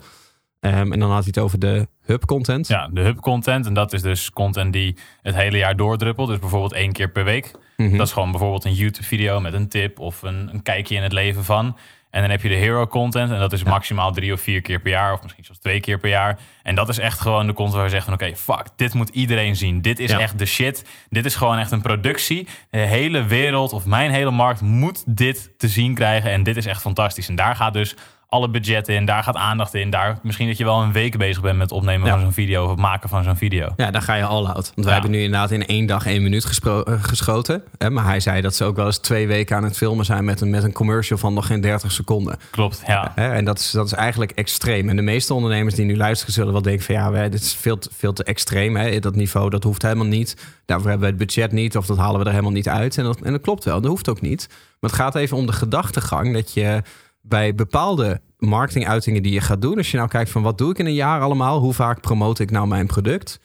Ehm, 0.61 0.92
en 0.92 0.98
dan 0.98 1.11
had 1.11 1.18
hij 1.18 1.32
het 1.35 1.38
over 1.38 1.58
de 1.58 1.88
hub-content. 2.02 2.68
ja, 2.68 2.88
de 2.92 3.00
hub 3.00 3.20
content. 3.20 3.66
En 3.66 3.74
dat 3.74 3.92
is 3.92 4.02
dus 4.02 4.30
content 4.30 4.72
die 4.72 4.96
het 5.22 5.35
hele 5.35 5.56
jaar 5.56 5.76
doordruppelt. 5.76 6.28
Dus 6.28 6.38
bijvoorbeeld 6.38 6.72
één 6.72 6.92
keer 6.92 7.11
per 7.11 7.24
week. 7.24 7.50
Mhm. 7.76 7.96
Dat 7.96 8.06
is 8.06 8.12
gewoon 8.12 8.30
bijvoorbeeld 8.30 8.64
een 8.64 8.74
YouTube 8.74 9.06
video 9.06 9.40
met 9.40 9.52
een 9.52 9.68
tip 9.68 9.98
of 9.98 10.22
een, 10.22 10.48
een 10.52 10.62
kijkje 10.62 10.94
in 10.94 11.02
het 11.02 11.12
leven 11.12 11.44
van. 11.44 11.76
En 12.12 12.20
dan 12.20 12.31
heb 12.31 12.42
je 12.42 12.48
de 12.48 12.55
hero 12.55 12.87
content. 12.87 13.31
En 13.31 13.38
dat 13.38 13.53
is 13.53 13.62
maximaal 13.62 14.12
drie 14.12 14.33
of 14.33 14.40
vier 14.40 14.61
keer 14.61 14.81
per 14.81 14.90
jaar. 14.90 15.12
Of 15.12 15.22
misschien 15.22 15.44
zelfs 15.44 15.61
twee 15.61 15.81
keer 15.81 15.98
per 15.98 16.09
jaar. 16.11 16.38
En 16.62 16.75
dat 16.75 16.88
is 16.88 16.98
echt 16.98 17.20
gewoon 17.20 17.46
de 17.46 17.53
content 17.53 17.75
waar 17.77 17.85
je 17.85 17.90
zegt 17.90 18.05
van... 18.05 18.14
Oké, 18.14 18.37
fuck, 18.37 18.66
dit 18.77 18.94
moet 18.94 19.09
iedereen 19.09 19.57
zien. 19.57 19.81
Dit 19.83 19.98
is 19.98 20.11
Ja. 20.11 20.18
echt 20.18 20.38
de 20.38 20.46
shit. 20.46 20.85
Dit 21.11 21.25
is 21.25 21.35
gewoon 21.35 21.59
echt 21.59 21.70
een 21.70 21.83
productie. 21.83 22.48
De 22.70 22.79
hele 22.79 23.25
wereld 23.25 23.72
of 23.72 23.87
mijn 23.87 24.11
hele 24.11 24.31
markt 24.31 24.61
moet 24.61 25.03
dit 25.07 25.51
te 25.59 25.68
zien 25.68 25.94
krijgen. 25.94 26.31
En 26.31 26.42
dit 26.42 26.57
is 26.57 26.66
echt 26.66 26.81
fantastisch. 26.81 27.29
En 27.29 27.35
daar 27.37 27.57
gaat 27.57 27.72
dus 27.72 27.94
alle 28.32 28.50
budget 28.50 28.88
in. 28.88 29.04
Daar 29.04 29.22
gaat 29.22 29.36
aandacht 29.36 29.74
in. 29.74 29.90
Daar 29.90 30.18
misschien 30.22 30.46
dat 30.48 30.56
je 30.56 30.64
wel 30.64 30.82
een 30.82 30.92
week 30.92 31.16
bezig 31.18 31.42
bent 31.42 31.58
met 31.58 31.70
het 31.70 31.78
opnemen 31.78 32.06
Ja. 32.06 32.12
van 32.12 32.20
zo'n 32.22 32.32
video. 32.32 32.64
Of 32.64 32.70
het 32.70 32.78
maken 32.78 33.08
van 33.08 33.22
zo'n 33.24 33.36
video. 33.36 33.72
Ja, 33.76 33.90
dan 33.90 34.02
ga 34.02 34.14
je 34.14 34.24
all 34.24 34.44
out. 34.44 34.54
Want 34.54 34.74
wij 34.74 34.84
Ja. 34.84 34.92
hebben 34.92 35.10
nu 35.10 35.22
inderdaad 35.22 35.50
in 35.50 35.66
één 35.66 35.86
dag 35.86 36.06
één 36.06 36.22
minuut 36.22 36.44
gespro- 36.44 36.82
eh, 36.82 37.02
geschoten. 37.02 37.62
Hè, 37.78 37.90
maar 37.90 38.04
hij 38.04 38.20
zei 38.20 38.40
dat 38.40 38.54
ze 38.54 38.64
ook 38.64 38.76
wel 38.76 38.86
eens 38.86 38.98
twee 38.98 39.26
weken 39.26 39.56
aan 39.56 39.64
het 39.64 39.76
filmen 39.76 40.04
zijn 40.04 40.24
met 40.24 40.40
een, 40.40 40.50
met 40.50 40.62
een 40.64 40.72
commercial 40.72 41.18
van 41.18 41.34
nog 41.34 41.46
geen 41.46 41.60
30 41.60 41.92
seconden. 41.92 42.38
Klopt, 42.50 42.82
ja. 42.86 43.12
Hè, 43.14 43.32
en 43.32 43.44
dat 43.44 43.58
is, 43.58 43.70
dat 43.70 43.86
is 43.86 43.92
eigenlijk 43.92 44.30
extreem. 44.30 44.88
En 44.88 44.96
de 44.96 45.02
meeste 45.02 45.34
ondernemers 45.34 45.74
die 45.74 45.84
nu 45.84 45.96
luisteren 45.96 46.34
zullen 46.34 46.52
wel 46.52 46.62
denken 46.62 46.84
van 46.84 46.94
ja, 46.94 47.10
wij- 47.10 47.30
dit 47.30 47.40
is 47.42 47.54
veel 47.54 47.78
te, 47.78 47.88
veel 47.96 48.12
te 48.12 48.24
extreem. 48.24 48.76
Hè. 48.76 48.98
Dat 48.98 49.14
niveau, 49.16 49.50
dat 49.50 49.62
hoeft 49.64 49.82
helemaal 49.82 50.06
niet. 50.06 50.36
Daarvoor 50.66 50.88
hebben 50.90 51.08
we 51.08 51.14
het 51.14 51.24
budget 51.26 51.52
niet 51.52 51.76
of 51.76 51.86
dat 51.86 51.96
halen 51.96 52.18
we 52.18 52.24
er 52.24 52.30
helemaal 52.30 52.52
niet 52.52 52.68
uit. 52.68 52.98
En 52.98 53.04
dat, 53.04 53.20
en 53.20 53.32
dat 53.32 53.40
klopt 53.40 53.64
wel, 53.64 53.80
dat 53.80 53.90
hoeft 53.90 54.08
ook 54.08 54.20
niet. 54.20 54.46
Maar 54.80 54.90
het 54.90 55.00
gaat 55.00 55.14
even 55.14 55.36
om 55.36 55.46
de 55.46 55.52
gedachtegang 55.52 56.32
dat 56.34 56.54
je 56.54 56.82
bij 57.22 57.54
bepaalde 57.54 58.20
marketinguitingen 58.38 59.22
die 59.22 59.32
je 59.32 59.40
gaat 59.40 59.62
doen, 59.62 59.76
als 59.76 59.90
je 59.90 59.96
nou 59.96 60.08
kijkt 60.08 60.30
van 60.30 60.42
wat 60.42 60.58
doe 60.58 60.70
ik 60.70 60.78
in 60.78 60.87
een 60.87 60.94
jaar 60.94 61.20
allemaal, 61.20 61.58
hoe 61.58 61.72
vaak 61.72 62.00
promote 62.00 62.42
ik 62.42 62.50
nou 62.50 62.66
mijn 62.66 62.87
product, 62.87 63.40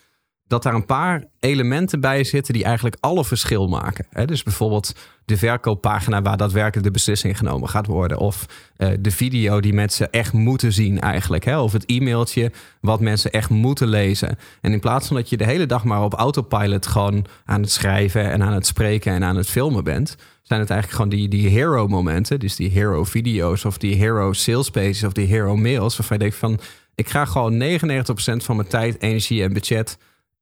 dat 0.48 0.64
daar 0.64 0.74
een 0.74 0.86
paar 0.86 1.24
elementen 1.40 2.00
bij 2.00 2.24
zitten 2.24 2.54
die 2.54 2.64
eigenlijk 2.64 2.98
alle 3.00 3.26
verschil 3.26 3.68
maken. 3.68 4.06
Dus 4.26 4.44
bijvoorbeeld 4.44 4.96
de 5.26 5.38
verkooppagina 5.38 6.22
waar 6.22 6.38
daadwerkelijk 6.38 6.86
de 6.86 6.92
beslissing 6.92 7.38
genomen 7.38 7.70
gaat 7.70 7.86
worden. 7.86 8.18
Of 8.18 8.46
eh, 8.78 8.90
de 9.00 9.12
video 9.12 9.60
die 9.60 9.74
mensen 9.74 10.12
echt 10.12 10.34
moeten 10.34 10.74
zien 10.74 11.00
eigenlijk. 11.00 11.46
Of 11.46 11.72
het 11.72 11.86
e-mailtje 11.86 12.52
wat 12.82 13.00
mensen 13.00 13.32
echt 13.32 13.50
moeten 13.50 13.88
lezen. 13.88 14.38
En 14.62 14.72
in 14.72 14.80
plaats 14.80 15.08
van 15.08 15.16
dat 15.16 15.30
je 15.30 15.38
de 15.38 15.46
hele 15.46 15.66
dag 15.66 15.84
maar 15.84 16.04
op 16.04 16.14
autopilot 16.14 16.88
gewoon 16.88 17.26
aan 17.46 17.62
het 17.62 17.72
schrijven 17.72 18.32
en 18.32 18.44
aan 18.44 18.54
het 18.54 18.66
spreken 18.66 19.14
en 19.14 19.24
aan 19.24 19.36
het 19.36 19.50
filmen 19.50 19.84
bent. 19.84 20.16
Zijn 20.42 20.60
het 20.60 20.70
eigenlijk 20.70 21.02
gewoon 21.02 21.20
die, 21.20 21.30
die 21.30 21.50
hero 21.50 21.88
momenten. 21.88 22.40
Dus 22.40 22.56
die 22.56 22.70
hero 22.70 23.04
video's 23.04 23.66
of 23.66 23.78
die 23.78 23.96
hero 23.96 24.34
sales 24.34 24.70
pages 24.70 25.04
of 25.04 25.14
die 25.14 25.28
hero 25.28 25.56
mails. 25.56 25.98
Waarvan 25.98 26.18
je 26.18 26.24
denkt 26.24 26.38
van 26.38 26.60
ik 26.96 27.10
ga 27.10 27.26
gewoon 27.26 27.64
99% 27.64 28.44
van 28.44 28.56
mijn 28.56 28.68
tijd, 28.68 29.02
energie 29.02 29.44
en 29.44 29.54
budget 29.54 29.98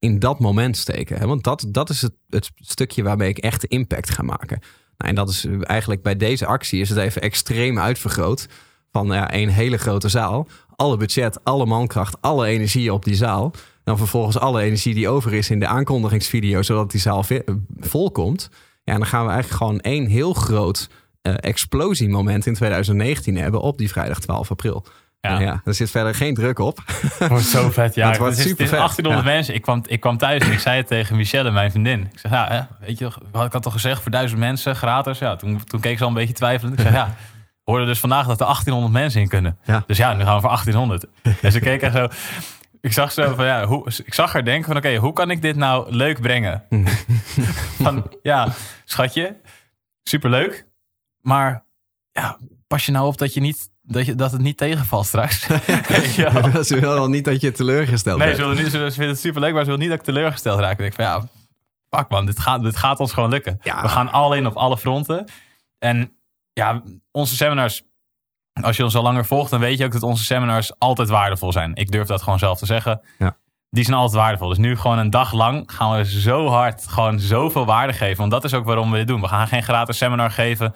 in 0.06 0.20
dat 0.20 0.40
moment 0.40 0.78
steken. 0.78 1.18
Hè? 1.18 1.28
Want 1.28 1.44
dat, 1.44 1.66
dat 1.68 1.90
is 1.90 2.02
het, 2.02 2.14
het 2.30 2.52
stukje 2.56 3.04
waarmee 3.04 3.30
ik 3.30 3.38
echt 3.38 3.64
impact 3.64 4.10
ga 4.10 4.24
maken. 4.24 4.60
Nou, 4.98 5.10
en 5.10 5.16
dat 5.16 5.30
is 5.30 5.48
eigenlijk 5.62 6.02
bij 6.02 6.16
deze 6.16 6.46
actie 6.46 6.82
is 6.82 6.90
het 6.90 6.98
even 6.98 7.22
extreem 7.22 7.80
uitvergroot. 7.80 8.48
Van 8.92 9.08
ja, 9.08 9.34
een 9.34 9.50
hele 9.50 9.78
grote 9.78 10.10
zaal. 10.10 10.48
Alle 10.76 10.98
budget, 10.98 11.44
alle 11.44 11.66
mankracht, 11.66 12.22
alle 12.22 12.46
energie 12.48 12.94
op 12.94 13.04
die 13.04 13.16
zaal. 13.16 13.52
Dan 13.84 13.98
vervolgens 13.98 14.38
alle 14.40 14.62
energie 14.62 14.94
die 14.94 15.10
over 15.10 15.34
is 15.34 15.50
in 15.50 15.60
de 15.60 15.68
aankondigingsvideo, 15.68 16.62
zodat 16.62 16.92
die 16.92 17.02
zaal 17.02 17.24
vi- 17.24 17.42
vol 17.80 18.12
komt. 18.12 18.50
Ja, 18.84 18.94
en 18.94 19.00
dan 19.00 19.08
gaan 19.08 19.26
we 19.26 19.32
eigenlijk 19.32 19.62
gewoon 19.62 19.80
één 19.80 20.06
heel 20.08 20.34
groot 20.34 20.90
eh, 21.22 21.34
explosiemoment 21.40 22.46
in 22.46 22.54
2019 22.54 23.38
hebben 23.38 23.62
op 23.62 23.78
die 23.78 23.90
vrijdag 23.90 24.20
12 24.20 24.52
april. 24.52 24.86
Ja. 25.32 25.40
Ja. 25.40 25.62
er 25.66 25.74
zit 25.74 25.92
verder 25.92 26.16
geen 26.16 26.34
druk 26.34 26.60
op. 26.60 26.80
Het 26.86 27.28
wordt 27.28 27.46
zo 27.46 27.72
vet. 27.72 27.96
Ja, 27.96 28.08
Het 28.10 28.18
wordt 28.18 28.38
is 28.38 28.44
supervet, 28.44 28.78
1800 28.78 29.28
ja. 29.28 29.34
mensen. 29.34 29.54
Ik 29.54 29.62
kwam, 29.62 29.84
ik 29.88 30.00
kwam 30.00 30.18
thuis 30.18 30.44
en 30.44 30.52
ik 30.52 30.60
zei 30.60 30.78
het 30.78 30.88
tegen 30.88 31.16
Michelle, 31.16 31.52
mijn 31.52 31.72
vriendin. 31.72 32.02
Ik 32.02 32.20
zeg, 32.20 32.32
ja, 32.32 32.48
hè, 32.48 32.86
weet 32.86 32.98
je, 32.98 33.06
ik 33.46 33.52
had 33.52 33.62
toch 33.62 33.74
gezegd 33.74 34.02
voor 34.02 34.12
duizend 34.12 34.40
mensen 34.40 34.76
gratis. 34.76 35.20
Ja, 35.20 35.36
toen, 35.36 35.64
toen 35.64 35.80
keek 35.80 35.98
ze 35.98 36.04
al 36.04 36.10
een 36.10 36.16
beetje 36.16 36.34
twijfelend. 36.34 36.80
Ik 36.80 36.86
zeg, 36.86 36.94
ja, 36.94 37.06
we 37.64 37.72
hoorden 37.72 37.88
dus 37.88 38.00
vandaag 38.00 38.28
dat 38.28 38.40
er 38.40 38.46
1800 38.46 38.94
mensen 38.94 39.22
in 39.22 39.28
kunnen. 39.28 39.58
Ja. 39.64 39.84
Dus 39.88 39.98
ja, 39.98 40.14
nu 40.14 40.24
gaan 40.24 40.36
we 40.36 40.42
voor 40.42 40.50
1800. 40.50 41.06
En 41.42 41.52
ze 41.52 41.60
keek 41.60 41.82
echt 41.82 41.96
zo. 41.96 42.08
Ik 42.82 42.94
zag 42.94 43.12
zo 43.12 43.36
van 43.36 43.46
ja, 43.46 43.66
hoe, 43.66 43.92
ik 44.06 44.14
zag 44.14 44.34
haar 44.34 44.44
denken 44.44 44.66
van 44.66 44.78
oké, 44.78 44.96
hoe 44.96 45.14
kan 45.14 45.32
ik 45.32 45.42
dit 45.42 45.56
nou 45.56 45.92
leuk 45.92 46.22
brengen? 46.22 46.64
van 47.84 48.12
ja, 48.22 48.48
schatje, 48.84 49.36
superleuk. 50.04 50.66
Maar 51.22 51.66
ja, 52.12 52.38
pas 52.68 52.86
je 52.86 52.92
nou 52.92 53.08
op 53.08 53.18
dat 53.18 53.34
je 53.34 53.40
niet 53.40 53.70
dat, 53.88 54.06
je, 54.06 54.16
dat 54.16 54.32
het 54.32 54.42
niet 54.42 54.58
tegenvalt 54.58 55.06
straks. 55.06 55.48
Wel? 55.48 56.64
Ze 56.64 56.74
willen 56.80 56.96
wel 56.96 57.10
niet 57.10 57.26
dat 57.26 57.42
je 57.42 57.52
teleurgesteld 57.52 58.18
Nee, 58.18 58.28
bent. 58.28 58.40
ze, 58.40 58.48
willen 58.48 58.64
niet, 58.64 58.72
ze 58.72 58.92
vinden 58.92 59.08
het 59.08 59.20
superleuk, 59.20 59.54
maar 59.54 59.64
ze 59.64 59.66
willen 59.66 59.82
niet 59.82 59.90
dat 59.90 60.00
ik 60.00 60.06
teleurgesteld 60.06 60.60
raak. 60.60 60.72
Ik 60.72 60.78
denk 60.78 60.94
van 60.94 61.06
ja, 61.06 61.24
fuck 61.90 62.10
man, 62.10 62.26
dit 62.26 62.40
gaat, 62.40 62.64
dit 62.64 62.76
gaat 62.78 63.00
ons 63.00 63.14
gewoon 63.14 63.30
lukken. 63.30 63.60
Ja. 63.64 63.82
We 63.82 63.88
gaan 63.88 64.12
al 64.12 64.34
in 64.34 64.48
op 64.48 64.56
alle 64.56 64.78
fronten. 64.78 65.26
En 65.80 66.12
ja, 66.54 66.82
onze 67.12 67.36
seminars, 67.36 67.84
als 68.62 68.78
je 68.78 68.84
ons 68.84 68.96
al 68.96 69.04
langer 69.04 69.26
volgt, 69.26 69.52
dan 69.52 69.60
weet 69.60 69.78
je 69.78 69.86
ook 69.86 69.92
dat 69.92 70.04
onze 70.04 70.24
seminars 70.24 70.80
altijd 70.80 71.10
waardevol 71.10 71.52
zijn. 71.52 71.76
Ik 71.76 71.92
durf 71.92 72.08
dat 72.08 72.22
gewoon 72.22 72.40
zelf 72.40 72.58
te 72.58 72.66
zeggen. 72.66 73.02
Ja. 73.18 73.38
Die 73.70 73.84
zijn 73.84 73.98
altijd 73.98 74.22
waardevol. 74.22 74.50
Dus 74.50 74.58
nu 74.58 74.78
gewoon 74.78 74.98
een 74.98 75.10
dag 75.10 75.32
lang 75.34 75.72
gaan 75.72 75.98
we 75.98 76.06
zo 76.20 76.48
hard 76.48 76.88
gewoon 76.88 77.20
zoveel 77.20 77.66
waarde 77.66 77.94
geven. 77.94 78.18
Want 78.18 78.32
dat 78.32 78.44
is 78.44 78.54
ook 78.54 78.66
waarom 78.66 78.92
we 78.92 78.98
dit 78.98 79.08
doen. 79.08 79.22
We 79.22 79.28
gaan 79.28 79.48
geen 79.48 79.64
gratis 79.64 79.98
seminar 79.98 80.32
geven 80.32 80.74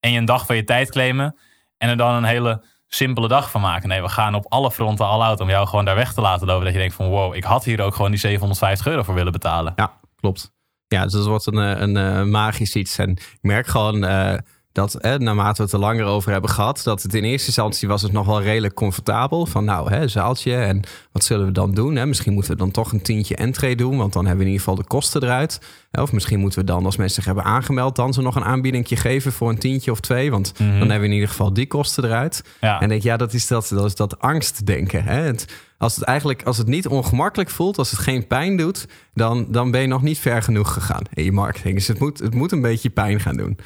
en 0.00 0.12
je 0.12 0.18
een 0.18 0.24
dag 0.24 0.46
van 0.46 0.56
je 0.56 0.64
tijd 0.64 0.90
claimen. 0.90 1.36
En 1.78 1.88
er 1.88 1.96
dan 1.96 2.14
een 2.14 2.24
hele 2.24 2.62
simpele 2.86 3.28
dag 3.28 3.50
van 3.50 3.60
maken. 3.60 3.88
Nee, 3.88 4.02
we 4.02 4.08
gaan 4.08 4.34
op 4.34 4.46
alle 4.48 4.70
fronten 4.70 5.06
al 5.06 5.24
out 5.24 5.40
om 5.40 5.48
jou 5.48 5.66
gewoon 5.66 5.84
daar 5.84 5.94
weg 5.94 6.12
te 6.12 6.20
laten 6.20 6.46
lopen. 6.46 6.64
Dat 6.64 6.72
je 6.72 6.78
denkt 6.78 6.94
van 6.94 7.08
wow, 7.08 7.34
ik 7.34 7.44
had 7.44 7.64
hier 7.64 7.80
ook 7.80 7.94
gewoon 7.94 8.10
die 8.10 8.20
750 8.20 8.86
euro 8.86 9.02
voor 9.02 9.14
willen 9.14 9.32
betalen. 9.32 9.72
Ja, 9.76 10.00
klopt. 10.16 10.52
Ja, 10.88 11.02
dus 11.02 11.12
dat 11.12 11.26
wordt 11.26 11.46
een, 11.46 11.58
eh, 11.58 11.80
een, 11.80 11.96
eh, 11.96 12.22
magisch 12.22 12.74
iets. 12.74 12.98
En 12.98 13.10
ik 13.10 13.38
merk 13.40 13.66
gewoon 13.66 14.04
eh, 14.04 14.38
dat 14.78 14.94
eh, 14.94 15.14
naarmate 15.14 15.56
we 15.56 15.62
het 15.62 15.72
er 15.72 15.78
langer 15.78 16.04
over 16.04 16.32
hebben 16.32 16.50
gehad, 16.50 16.80
dat 16.84 17.02
het 17.02 17.14
in 17.14 17.24
eerste 17.24 17.46
instantie 17.46 17.88
was 17.88 18.02
het 18.02 18.12
nog 18.12 18.26
wel 18.26 18.42
redelijk 18.42 18.74
comfortabel. 18.74 19.46
Van 19.46 19.64
nou, 19.64 19.90
hè, 19.90 20.08
zaaltje 20.08 20.54
en 20.54 20.82
wat 21.12 21.24
zullen 21.24 21.46
we 21.46 21.52
dan 21.52 21.74
doen? 21.74 21.96
Hè? 21.96 22.06
Misschien 22.06 22.32
moeten 22.32 22.52
we 22.52 22.58
dan 22.58 22.70
toch 22.70 22.92
een 22.92 23.02
tientje 23.02 23.36
entree 23.36 23.76
doen, 23.76 23.96
want 23.96 24.12
dan 24.12 24.26
hebben 24.26 24.44
we 24.44 24.50
in 24.50 24.52
ieder 24.52 24.66
geval 24.66 24.82
de 24.82 24.88
kosten 24.88 25.22
eruit. 25.22 25.60
Hè, 25.90 26.02
Of 26.02 26.12
misschien 26.12 26.40
moeten 26.40 26.58
we 26.58 26.64
dan, 26.64 26.84
als 26.84 26.96
mensen 26.96 27.14
zich 27.14 27.24
hebben 27.24 27.44
aangemeld, 27.44 27.96
dan 27.96 28.12
ze 28.12 28.22
nog 28.22 28.36
een 28.36 28.44
aanbiedingje 28.44 28.96
geven 28.96 29.32
voor 29.32 29.48
een 29.48 29.58
tientje 29.58 29.90
of 29.90 30.00
twee. 30.00 30.30
Want 30.30 30.52
dan 30.58 30.66
hebben 30.68 31.00
we 31.00 31.06
in 31.06 31.12
ieder 31.12 31.28
geval 31.28 31.52
die 31.52 31.66
kosten 31.66 32.04
eruit. 32.04 32.44
Ja. 32.60 32.80
En 32.80 32.88
denk, 32.88 33.02
ja, 33.02 33.16
dat 33.16 33.32
is 33.32 33.46
dat, 33.46 33.68
dat, 33.68 33.84
is 33.84 33.94
dat 33.94 34.20
angstdenken. 34.20 35.04
Hè? 35.04 35.20
Het, 35.20 35.46
als 35.78 35.96
het 35.96 36.04
eigenlijk, 36.04 36.42
als 36.42 36.58
het 36.58 36.66
niet 36.66 36.86
ongemakkelijk 36.88 37.50
voelt, 37.50 37.78
als 37.78 37.90
het 37.90 38.00
geen 38.00 38.26
pijn 38.26 38.56
doet, 38.56 38.86
dan, 39.14 39.46
dan 39.50 39.70
ben 39.70 39.80
je 39.80 39.86
nog 39.86 40.02
niet 40.02 40.18
ver 40.18 40.42
genoeg 40.42 40.72
gegaan 40.72 41.02
in 41.12 41.24
je 41.24 41.32
marketing. 41.32 41.74
Dus 41.74 41.86
het 41.86 41.98
moet, 41.98 42.18
het 42.18 42.34
moet 42.34 42.52
een 42.52 42.60
beetje 42.60 42.90
pijn 42.90 43.20
gaan 43.20 43.36
doen. 43.36 43.58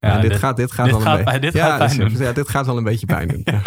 Ja, 0.00 0.18
dit, 0.18 0.30
dit- 0.30 0.38
gaat, 0.38 0.56
dit 0.56 0.72
gaat 0.72 0.84
dit 0.84 0.94
wel 0.94 1.02
gaat 1.02 1.18
een 1.18 1.24
beetje. 1.24 1.40
dit 1.40 1.54
gaat 1.60 1.78
pijn 1.78 1.98
doen. 1.98 2.16
ja, 2.18 2.32
dit 2.32 2.48
gaat 2.48 2.66
wel 2.66 2.76
een 2.76 2.84
beetje 2.84 3.06
pijn 3.06 3.28
doen. 3.28 3.40
Ja. 3.54 3.60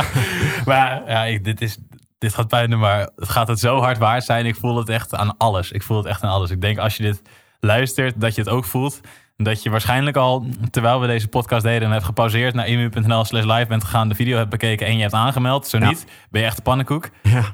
Maar 0.65 1.01
ja, 1.07 1.23
ik, 1.25 1.43
dit, 1.43 1.61
is, 1.61 1.77
dit 2.17 2.33
gaat 2.33 2.47
pijn 2.47 2.69
doen, 2.69 2.79
maar 2.79 3.09
het 3.15 3.29
gaat 3.29 3.47
het 3.47 3.59
zo 3.59 3.79
hard 3.79 3.97
waard 3.97 4.23
zijn. 4.23 4.45
Ik 4.45 4.55
voel 4.55 4.77
het 4.77 4.89
echt 4.89 5.15
aan 5.15 5.37
alles. 5.37 5.71
Ik 5.71 5.83
voel 5.83 5.97
het 5.97 6.05
echt 6.05 6.23
aan 6.23 6.29
alles. 6.31 6.49
Ik 6.51 6.61
denk 6.61 6.77
als 6.77 6.97
je 6.97 7.03
dit 7.03 7.21
luistert, 7.59 8.21
dat 8.21 8.35
je 8.35 8.41
het 8.41 8.49
ook 8.49 8.65
voelt. 8.65 8.99
Dat 9.43 9.63
je 9.63 9.69
waarschijnlijk 9.69 10.15
al, 10.17 10.45
terwijl 10.71 10.99
we 11.01 11.07
deze 11.07 11.27
podcast 11.27 11.63
deden... 11.63 11.81
en 11.87 11.91
hebt 11.91 12.05
gepauzeerd 12.05 12.53
naar 12.53 12.67
imu.nl 12.67 13.25
slash 13.25 13.43
live 13.45 13.65
bent 13.67 13.83
gegaan... 13.83 14.09
de 14.09 14.15
video 14.15 14.37
hebt 14.37 14.49
bekeken 14.49 14.87
en 14.87 14.95
je 14.95 15.01
hebt 15.01 15.13
aangemeld. 15.13 15.67
Zo 15.67 15.77
Ja. 15.77 15.87
niet, 15.87 16.05
ben 16.29 16.41
je 16.41 16.47
echt 16.47 16.57
een 16.57 16.63
pannenkoek. 16.63 17.09
Ja. 17.23 17.43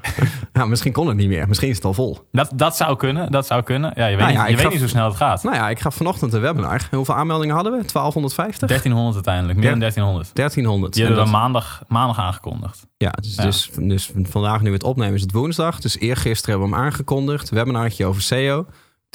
Nou, 0.52 0.68
misschien 0.68 0.92
kon 0.92 1.06
het 1.08 1.16
niet 1.16 1.28
meer. 1.28 1.48
Misschien 1.48 1.68
is 1.68 1.76
het 1.76 1.84
al 1.84 1.94
vol. 1.94 2.28
Dat, 2.32 2.50
dat 2.54 2.76
zou 2.76 2.96
kunnen, 2.96 3.30
dat 3.32 3.46
zou 3.46 3.62
kunnen. 3.62 3.92
Ja, 3.94 4.06
je 4.06 4.16
weet, 4.16 4.24
Nou 4.24 4.36
ja, 4.36 4.42
niet, 4.46 4.50
je 4.50 4.62
weet 4.62 4.70
niet 4.72 4.78
hoe 4.80 4.88
snel 4.88 5.04
het 5.04 5.16
gaat. 5.16 5.42
Nou 5.42 5.56
ja, 5.56 5.68
ik 5.70 5.80
gaf 5.80 5.94
vanochtend 5.94 6.32
een 6.32 6.40
webinar. 6.40 6.88
Hoeveel 6.90 7.14
aanmeldingen 7.14 7.54
hadden 7.54 7.72
we? 7.72 7.78
1250? 7.78 8.68
1300 8.68 9.14
uiteindelijk, 9.14 9.58
meer 9.58 9.70
dan 9.70 9.78
1300. 9.78 10.34
1300. 10.34 10.92
Die 10.92 11.02
En 11.02 11.08
hebben 11.08 11.26
we 11.26 11.32
dat- 11.32 11.40
maandag, 11.42 11.82
maandag 11.88 12.18
aangekondigd. 12.18 12.86
Ja, 12.96 13.10
dus, 13.10 13.34
Ja. 13.36 13.42
Dus, 13.44 13.70
dus 13.74 14.10
vandaag 14.22 14.60
nu 14.60 14.72
het 14.72 14.82
opnemen 14.84 15.14
is 15.14 15.20
het 15.22 15.32
woensdag. 15.32 15.80
Dus 15.80 15.98
eergisteren 15.98 16.50
hebben 16.50 16.70
we 16.70 16.76
hem 16.76 16.84
aangekondigd. 16.86 17.48
Webinartje 17.50 18.04
over 18.06 18.22
SEO. 18.22 18.66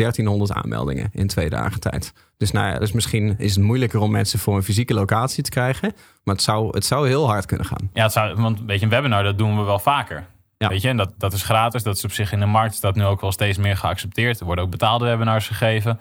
1300 0.01 0.51
aanmeldingen 0.51 1.09
in 1.13 1.27
twee 1.27 1.49
dagen 1.49 1.79
tijd. 1.79 2.13
Dus 2.37 2.51
nou 2.51 2.73
ja, 2.73 2.79
dus 2.79 2.91
misschien 2.91 3.35
is 3.37 3.55
het 3.55 3.63
moeilijker 3.63 3.99
om 3.99 4.11
mensen 4.11 4.39
voor 4.39 4.55
een 4.55 4.63
fysieke 4.63 4.93
locatie 4.93 5.43
te 5.43 5.49
krijgen. 5.49 5.93
Maar 6.23 6.35
het 6.35 6.43
zou, 6.43 6.69
het 6.69 6.85
zou 6.85 7.07
heel 7.07 7.27
hard 7.27 7.45
kunnen 7.45 7.65
gaan. 7.65 7.89
Ja, 7.93 8.03
het 8.03 8.11
zou, 8.11 8.35
want 8.35 8.61
weet 8.65 8.79
je, 8.79 8.85
een 8.85 8.91
webinar, 8.91 9.23
dat 9.23 9.37
doen 9.37 9.57
we 9.57 9.63
wel 9.63 9.79
vaker. 9.79 10.25
Ja. 10.57 10.67
Weet 10.67 10.81
je, 10.81 10.87
en 10.87 10.97
dat, 10.97 11.13
dat 11.17 11.33
is 11.33 11.43
gratis. 11.43 11.83
Dat 11.83 11.95
is 11.95 12.03
op 12.03 12.11
zich 12.11 12.31
in 12.31 12.39
de 12.39 12.45
markt 12.45 12.81
dat 12.81 12.95
nu 12.95 13.03
ook 13.03 13.21
wel 13.21 13.31
steeds 13.31 13.57
meer 13.57 13.77
geaccepteerd. 13.77 14.39
Er 14.39 14.45
worden 14.45 14.63
ook 14.63 14.71
betaalde 14.71 15.05
webinars 15.05 15.47
gegeven. 15.47 15.99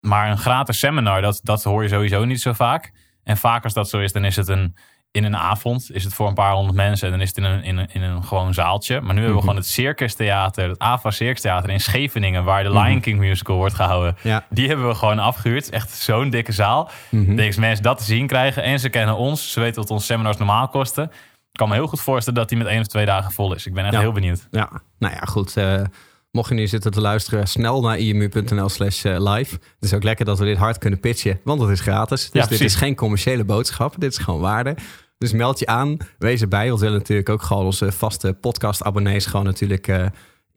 Maar 0.00 0.30
een 0.30 0.38
gratis 0.38 0.78
seminar, 0.78 1.22
dat, 1.22 1.40
dat 1.42 1.62
hoor 1.62 1.82
je 1.82 1.88
sowieso 1.88 2.24
niet 2.24 2.40
zo 2.40 2.52
vaak. 2.52 2.92
En 3.24 3.36
vaak 3.36 3.64
als 3.64 3.72
dat 3.72 3.88
zo 3.88 3.98
is, 3.98 4.12
dan 4.12 4.24
is 4.24 4.36
het 4.36 4.48
een, 4.48 4.76
in 5.10 5.24
een 5.24 5.36
avond. 5.36 5.90
Is 5.92 6.04
het 6.04 6.14
voor 6.14 6.28
een 6.28 6.34
paar 6.34 6.52
honderd 6.52 6.76
mensen. 6.76 7.06
En 7.06 7.12
dan 7.12 7.20
is 7.22 7.28
het 7.28 7.36
in 7.36 7.44
een, 7.44 7.62
in 7.62 7.76
een, 7.76 7.88
in 7.92 8.02
een 8.02 8.24
gewoon 8.24 8.54
zaaltje. 8.54 9.00
Maar 9.00 9.10
nu 9.14 9.18
hebben 9.18 9.34
we 9.36 9.40
gewoon 9.42 9.56
het 9.56 9.66
Circus 9.66 10.14
Theater, 10.14 10.68
het 10.68 10.78
AVA 10.78 11.10
Circus 11.10 11.40
Theater 11.40 11.70
in 11.70 11.80
Scheveningen. 11.80 12.44
Waar 12.44 12.62
de 12.62 12.72
Lion 12.72 13.00
King 13.00 13.18
musical 13.18 13.56
wordt 13.56 13.74
gehouden. 13.74 14.16
Ja. 14.22 14.44
Die 14.50 14.68
hebben 14.68 14.88
we 14.88 14.94
gewoon 14.94 15.18
afgehuurd. 15.18 15.70
Echt 15.70 15.90
zo'n 15.90 16.30
dikke 16.30 16.52
zaal. 16.52 16.90
Mhm. 17.10 17.34
Deze 17.36 17.60
mensen 17.60 17.82
dat 17.82 17.98
te 17.98 18.04
zien 18.04 18.26
krijgen. 18.26 18.62
En 18.62 18.80
ze 18.80 18.88
kennen 18.88 19.16
ons. 19.16 19.52
Ze 19.52 19.60
weten 19.60 19.80
wat 19.80 19.90
onze 19.90 20.06
seminars 20.06 20.36
normaal 20.36 20.68
kosten. 20.68 21.04
Ik 21.52 21.64
kan 21.64 21.68
me 21.68 21.74
heel 21.74 21.86
goed 21.86 22.00
voorstellen 22.00 22.38
dat 22.38 22.48
die 22.48 22.58
met 22.58 22.66
één 22.66 22.80
of 22.80 22.86
twee 22.86 23.06
dagen 23.06 23.32
vol 23.32 23.54
is. 23.54 23.66
Ik 23.66 23.74
ben 23.74 23.84
echt 23.84 23.92
Ja. 23.94 24.00
heel 24.00 24.12
benieuwd. 24.12 24.46
Ja, 24.50 24.70
nou 24.98 25.14
ja, 25.14 25.20
goed. 25.20 25.56
eh, 25.56 25.82
mocht 26.30 26.48
je 26.48 26.54
nu 26.54 26.66
zitten 26.66 26.90
te 26.90 27.00
luisteren, 27.00 27.48
snel 27.48 27.80
naar 27.80 27.98
imu.nl 27.98 28.68
slash 28.68 29.04
eh, 29.04 29.16
live. 29.34 29.54
Het 29.54 29.62
is 29.80 29.94
ook 29.94 30.02
lekker 30.02 30.24
dat 30.24 30.38
we 30.38 30.44
dit 30.44 30.56
hard 30.56 30.78
kunnen 30.78 31.00
pitchen, 31.00 31.40
want 31.44 31.60
het 31.60 31.70
is 31.70 31.80
gratis. 31.80 32.20
Dus 32.20 32.30
Ja, 32.32 32.38
dit 32.40 32.48
precies. 32.48 32.66
is 32.66 32.74
geen 32.74 32.94
commerciële 32.94 33.44
boodschap. 33.44 33.94
Dit 33.98 34.12
is 34.12 34.18
gewoon 34.18 34.40
waarde. 34.40 34.76
Dus 35.18 35.32
meld 35.32 35.58
je 35.58 35.66
aan, 35.66 35.96
wees 36.18 36.40
erbij. 36.40 36.66
Want 36.68 36.78
we 36.78 36.84
willen 36.84 37.00
natuurlijk 37.00 37.28
ook 37.28 37.42
gewoon 37.42 37.64
onze 37.64 37.92
vaste 37.92 38.32
podcast-abonnees 38.40 39.26
gewoon 39.26 39.44
natuurlijk 39.46 39.88
eh, 39.88 40.06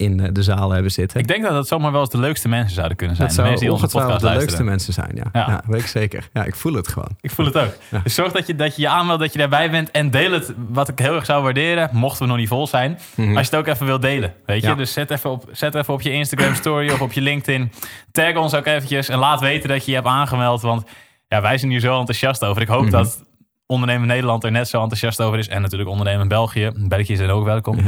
in 0.01 0.19
eh, 0.19 0.27
de 0.31 0.43
zaal 0.43 0.71
hebben 0.71 0.91
zitten. 0.91 1.19
Ik 1.19 1.27
denk 1.27 1.43
dat 1.43 1.51
dat 1.51 1.67
zomaar 1.67 1.91
wel 1.91 2.01
eens 2.01 2.09
de 2.09 2.17
leukste 2.17 2.47
mensen 2.47 2.75
zouden 2.75 2.97
kunnen 2.97 3.15
zijn. 3.15 3.27
dat 3.27 3.37
de 3.37 3.43
mensen 3.43 3.61
die 3.61 3.71
onze 3.71 3.87
podcast 3.87 4.19
de 4.21 4.29
leukste 4.29 4.63
mensen 4.63 4.93
zijn, 4.93 5.11
ja. 5.15 5.23
Ja. 5.33 5.45
ja. 5.47 5.63
weet 5.67 5.81
ik 5.81 5.87
zeker. 5.87 6.29
Ja, 6.33 6.43
ik 6.43 6.55
voel 6.55 6.73
het 6.73 6.87
gewoon. 6.87 7.09
Ik 7.21 7.31
voel 7.31 7.45
het 7.45 7.57
ook. 7.57 7.73
Ja. 7.89 7.99
Dus 8.03 8.13
zorg 8.15 8.31
dat 8.31 8.47
je, 8.47 8.55
dat 8.55 8.75
je 8.75 8.81
je 8.81 8.87
aanmeldt, 8.87 9.21
dat 9.21 9.33
je 9.33 9.39
daarbij 9.39 9.71
bent. 9.71 9.91
En 9.91 10.09
deel 10.09 10.31
het, 10.31 10.53
wat 10.69 10.87
ik 10.87 10.99
heel 10.99 11.15
erg 11.15 11.25
zou 11.25 11.43
waarderen, 11.43 11.89
mochten 11.93 12.21
we 12.21 12.27
nog 12.27 12.37
niet 12.37 12.47
vol 12.47 12.67
zijn. 12.67 12.99
Mhm. 13.15 13.37
Als 13.37 13.49
je 13.49 13.55
het 13.55 13.67
ook 13.67 13.73
even 13.73 13.85
wilt 13.85 14.01
delen. 14.01 14.33
Weet 14.45 14.63
je? 14.63 14.75
Dus 14.75 14.93
zet 14.93 15.11
even, 15.11 15.29
op, 15.29 15.43
zet 15.51 15.75
even 15.75 15.93
op 15.93 16.01
je 16.01 16.11
Instagram 16.11 16.55
story 16.55 16.89
of 16.91 17.01
op 17.01 17.11
je 17.11 17.21
LinkedIn. 17.21 17.71
Tag 18.11 18.35
ons 18.35 18.53
ook 18.53 18.65
eventjes 18.65 19.09
en 19.09 19.17
laat 19.17 19.39
weten 19.39 19.69
dat 19.69 19.85
je 19.85 19.91
je 19.91 19.97
hebt 19.97 20.09
aangemeld. 20.09 20.61
Want 20.61 20.83
ja, 21.27 21.41
wij 21.41 21.57
zijn 21.57 21.71
hier 21.71 21.79
zo 21.79 21.99
enthousiast 21.99 22.43
over. 22.45 22.61
Ik 22.61 22.67
hoop 22.67 22.81
Mhm. 22.81 22.91
dat 22.91 23.23
ondernemen 23.71 24.07
Nederland 24.07 24.43
er 24.43 24.51
net 24.51 24.67
zo 24.67 24.81
enthousiast 24.81 25.21
over 25.21 25.39
is. 25.39 25.47
En 25.47 25.61
natuurlijk 25.61 25.89
ondernemen 25.89 26.27
België. 26.27 26.71
België 26.75 27.15
zijn 27.15 27.29
ook 27.29 27.45
welkom. 27.45 27.77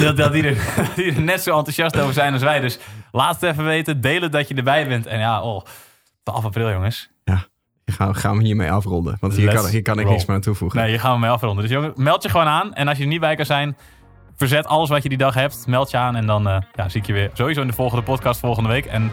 dat, 0.00 0.16
dat, 0.16 0.32
die 0.32 0.42
er, 0.42 0.74
die 0.96 1.12
er 1.12 1.20
net 1.20 1.42
zo 1.42 1.56
enthousiast 1.56 1.98
over 1.98 2.14
zijn 2.14 2.32
als 2.32 2.42
wij. 2.42 2.60
Dus 2.60 2.78
laat 3.12 3.40
het 3.40 3.50
even 3.50 3.64
weten. 3.64 4.00
Deel 4.00 4.20
het 4.20 4.32
dat 4.32 4.48
je 4.48 4.54
erbij 4.54 4.88
bent. 4.88 5.06
En 5.06 5.18
ja, 5.18 5.42
oh, 5.42 5.64
12 6.22 6.44
april 6.44 6.70
jongens. 6.70 7.12
Gaan, 7.86 8.14
gaan 8.14 8.38
we 8.38 8.44
hiermee 8.44 8.70
afronden. 8.70 9.16
Want 9.20 9.34
hier 9.34 9.44
Let's 9.44 9.62
kan, 9.62 9.70
hier 9.70 9.82
kan 9.82 9.98
ik 9.98 10.04
roll. 10.04 10.12
niks 10.12 10.26
meer 10.26 10.36
aan 10.36 10.42
toevoegen. 10.42 10.80
Nee, 10.80 10.88
hier 10.88 11.00
gaan 11.00 11.14
we 11.14 11.20
mee 11.20 11.30
afronden. 11.30 11.62
Dus 11.62 11.72
jongen, 11.72 11.92
meld 11.96 12.22
je 12.22 12.28
gewoon 12.28 12.46
aan. 12.46 12.74
En 12.74 12.88
als 12.88 12.96
je 12.96 13.02
er 13.02 13.08
niet 13.08 13.20
bij 13.20 13.34
kan 13.34 13.46
zijn, 13.46 13.76
verzet 14.36 14.66
alles 14.66 14.88
wat 14.88 15.02
je 15.02 15.08
die 15.08 15.18
dag 15.18 15.34
hebt. 15.34 15.66
Meld 15.66 15.90
je 15.90 15.96
aan 15.96 16.16
en 16.16 16.26
dan 16.26 16.48
eh, 16.48 16.56
ja, 16.74 16.88
zie 16.88 17.00
ik 17.00 17.06
je 17.06 17.12
weer 17.12 17.30
sowieso 17.32 17.60
in 17.60 17.66
de 17.66 17.72
volgende 17.72 18.04
podcast 18.04 18.40
volgende 18.40 18.68
week. 18.68 18.84
En 18.86 19.04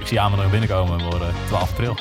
ik 0.00 0.06
zie 0.06 0.16
je 0.16 0.22
aanmeldingen 0.22 0.50
binnenkomen 0.50 1.00
voor 1.00 1.20
eh, 1.20 1.28
12 1.46 1.70
april. 1.70 1.96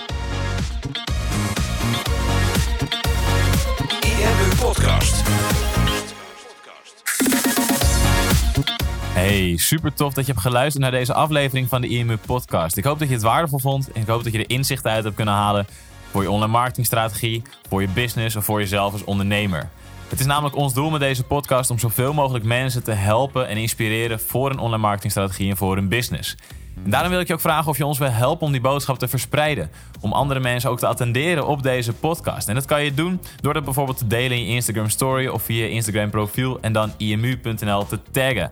Hey, 9.13 9.57
super 9.57 9.93
tof 9.93 10.13
dat 10.13 10.25
je 10.25 10.31
hebt 10.31 10.43
geluisterd 10.43 10.83
naar 10.83 10.91
deze 10.91 11.13
aflevering 11.13 11.69
van 11.69 11.81
de 11.81 11.87
IMU 11.87 12.17
Podcast. 12.17 12.77
Ik 12.77 12.83
hoop 12.83 12.99
dat 12.99 13.07
je 13.07 13.13
het 13.13 13.23
waardevol 13.23 13.59
vond 13.59 13.91
en 13.91 14.01
ik 14.01 14.07
hoop 14.07 14.23
dat 14.23 14.33
je 14.33 14.39
er 14.39 14.49
inzichten 14.49 14.91
uit 14.91 15.03
hebt 15.03 15.15
kunnen 15.15 15.33
halen 15.33 15.67
voor 16.11 16.21
je 16.21 16.31
online 16.31 16.51
marketingstrategie, 16.51 17.41
voor 17.69 17.81
je 17.81 17.87
business 17.87 18.35
of 18.35 18.45
voor 18.45 18.59
jezelf 18.59 18.93
als 18.93 19.03
ondernemer. 19.03 19.69
Het 20.07 20.19
is 20.19 20.25
namelijk 20.25 20.55
ons 20.55 20.73
doel 20.73 20.89
met 20.89 20.99
deze 20.99 21.23
podcast 21.23 21.69
om 21.69 21.79
zoveel 21.79 22.13
mogelijk 22.13 22.45
mensen 22.45 22.83
te 22.83 22.91
helpen 22.91 23.47
en 23.47 23.57
inspireren 23.57 24.19
voor 24.19 24.49
een 24.49 24.59
online 24.59 24.81
marketingstrategie 24.81 25.49
en 25.49 25.57
voor 25.57 25.75
hun 25.75 25.87
business. 25.87 26.35
En 26.83 26.89
daarom 26.89 27.11
wil 27.11 27.19
ik 27.19 27.27
je 27.27 27.33
ook 27.33 27.39
vragen 27.39 27.69
of 27.69 27.77
je 27.77 27.85
ons 27.85 27.97
wil 27.97 28.11
helpen 28.11 28.45
om 28.45 28.51
die 28.51 28.61
boodschap 28.61 28.99
te 28.99 29.07
verspreiden. 29.07 29.69
Om 30.01 30.13
andere 30.13 30.39
mensen 30.39 30.69
ook 30.69 30.79
te 30.79 30.87
attenderen 30.87 31.47
op 31.47 31.63
deze 31.63 31.93
podcast. 31.93 32.47
En 32.47 32.55
dat 32.55 32.65
kan 32.65 32.83
je 32.83 32.93
doen 32.93 33.21
door 33.41 33.53
dat 33.53 33.63
bijvoorbeeld 33.63 33.97
te 33.97 34.07
delen 34.07 34.37
in 34.37 34.45
je 34.45 34.53
Instagram 34.53 34.89
story 34.89 35.27
of 35.27 35.41
via 35.43 35.63
je 35.63 35.69
Instagram 35.69 36.09
profiel 36.09 36.57
en 36.61 36.73
dan 36.73 36.91
imu.nl 36.97 37.85
te 37.85 37.99
taggen. 38.11 38.51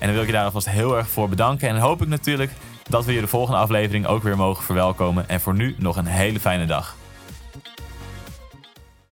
En 0.00 0.06
dan 0.06 0.12
wil 0.12 0.20
ik 0.20 0.26
je 0.26 0.34
daar 0.34 0.44
alvast 0.44 0.68
heel 0.68 0.96
erg 0.96 1.08
voor 1.08 1.28
bedanken. 1.28 1.68
En 1.68 1.76
hoop 1.76 2.02
ik 2.02 2.08
natuurlijk 2.08 2.50
dat 2.88 3.04
we 3.04 3.12
je 3.12 3.20
de 3.20 3.26
volgende 3.26 3.60
aflevering 3.60 4.06
ook 4.06 4.22
weer 4.22 4.36
mogen 4.36 4.64
verwelkomen. 4.64 5.28
En 5.28 5.40
voor 5.40 5.54
nu 5.54 5.74
nog 5.78 5.96
een 5.96 6.06
hele 6.06 6.40
fijne 6.40 6.66
dag. 6.66 6.96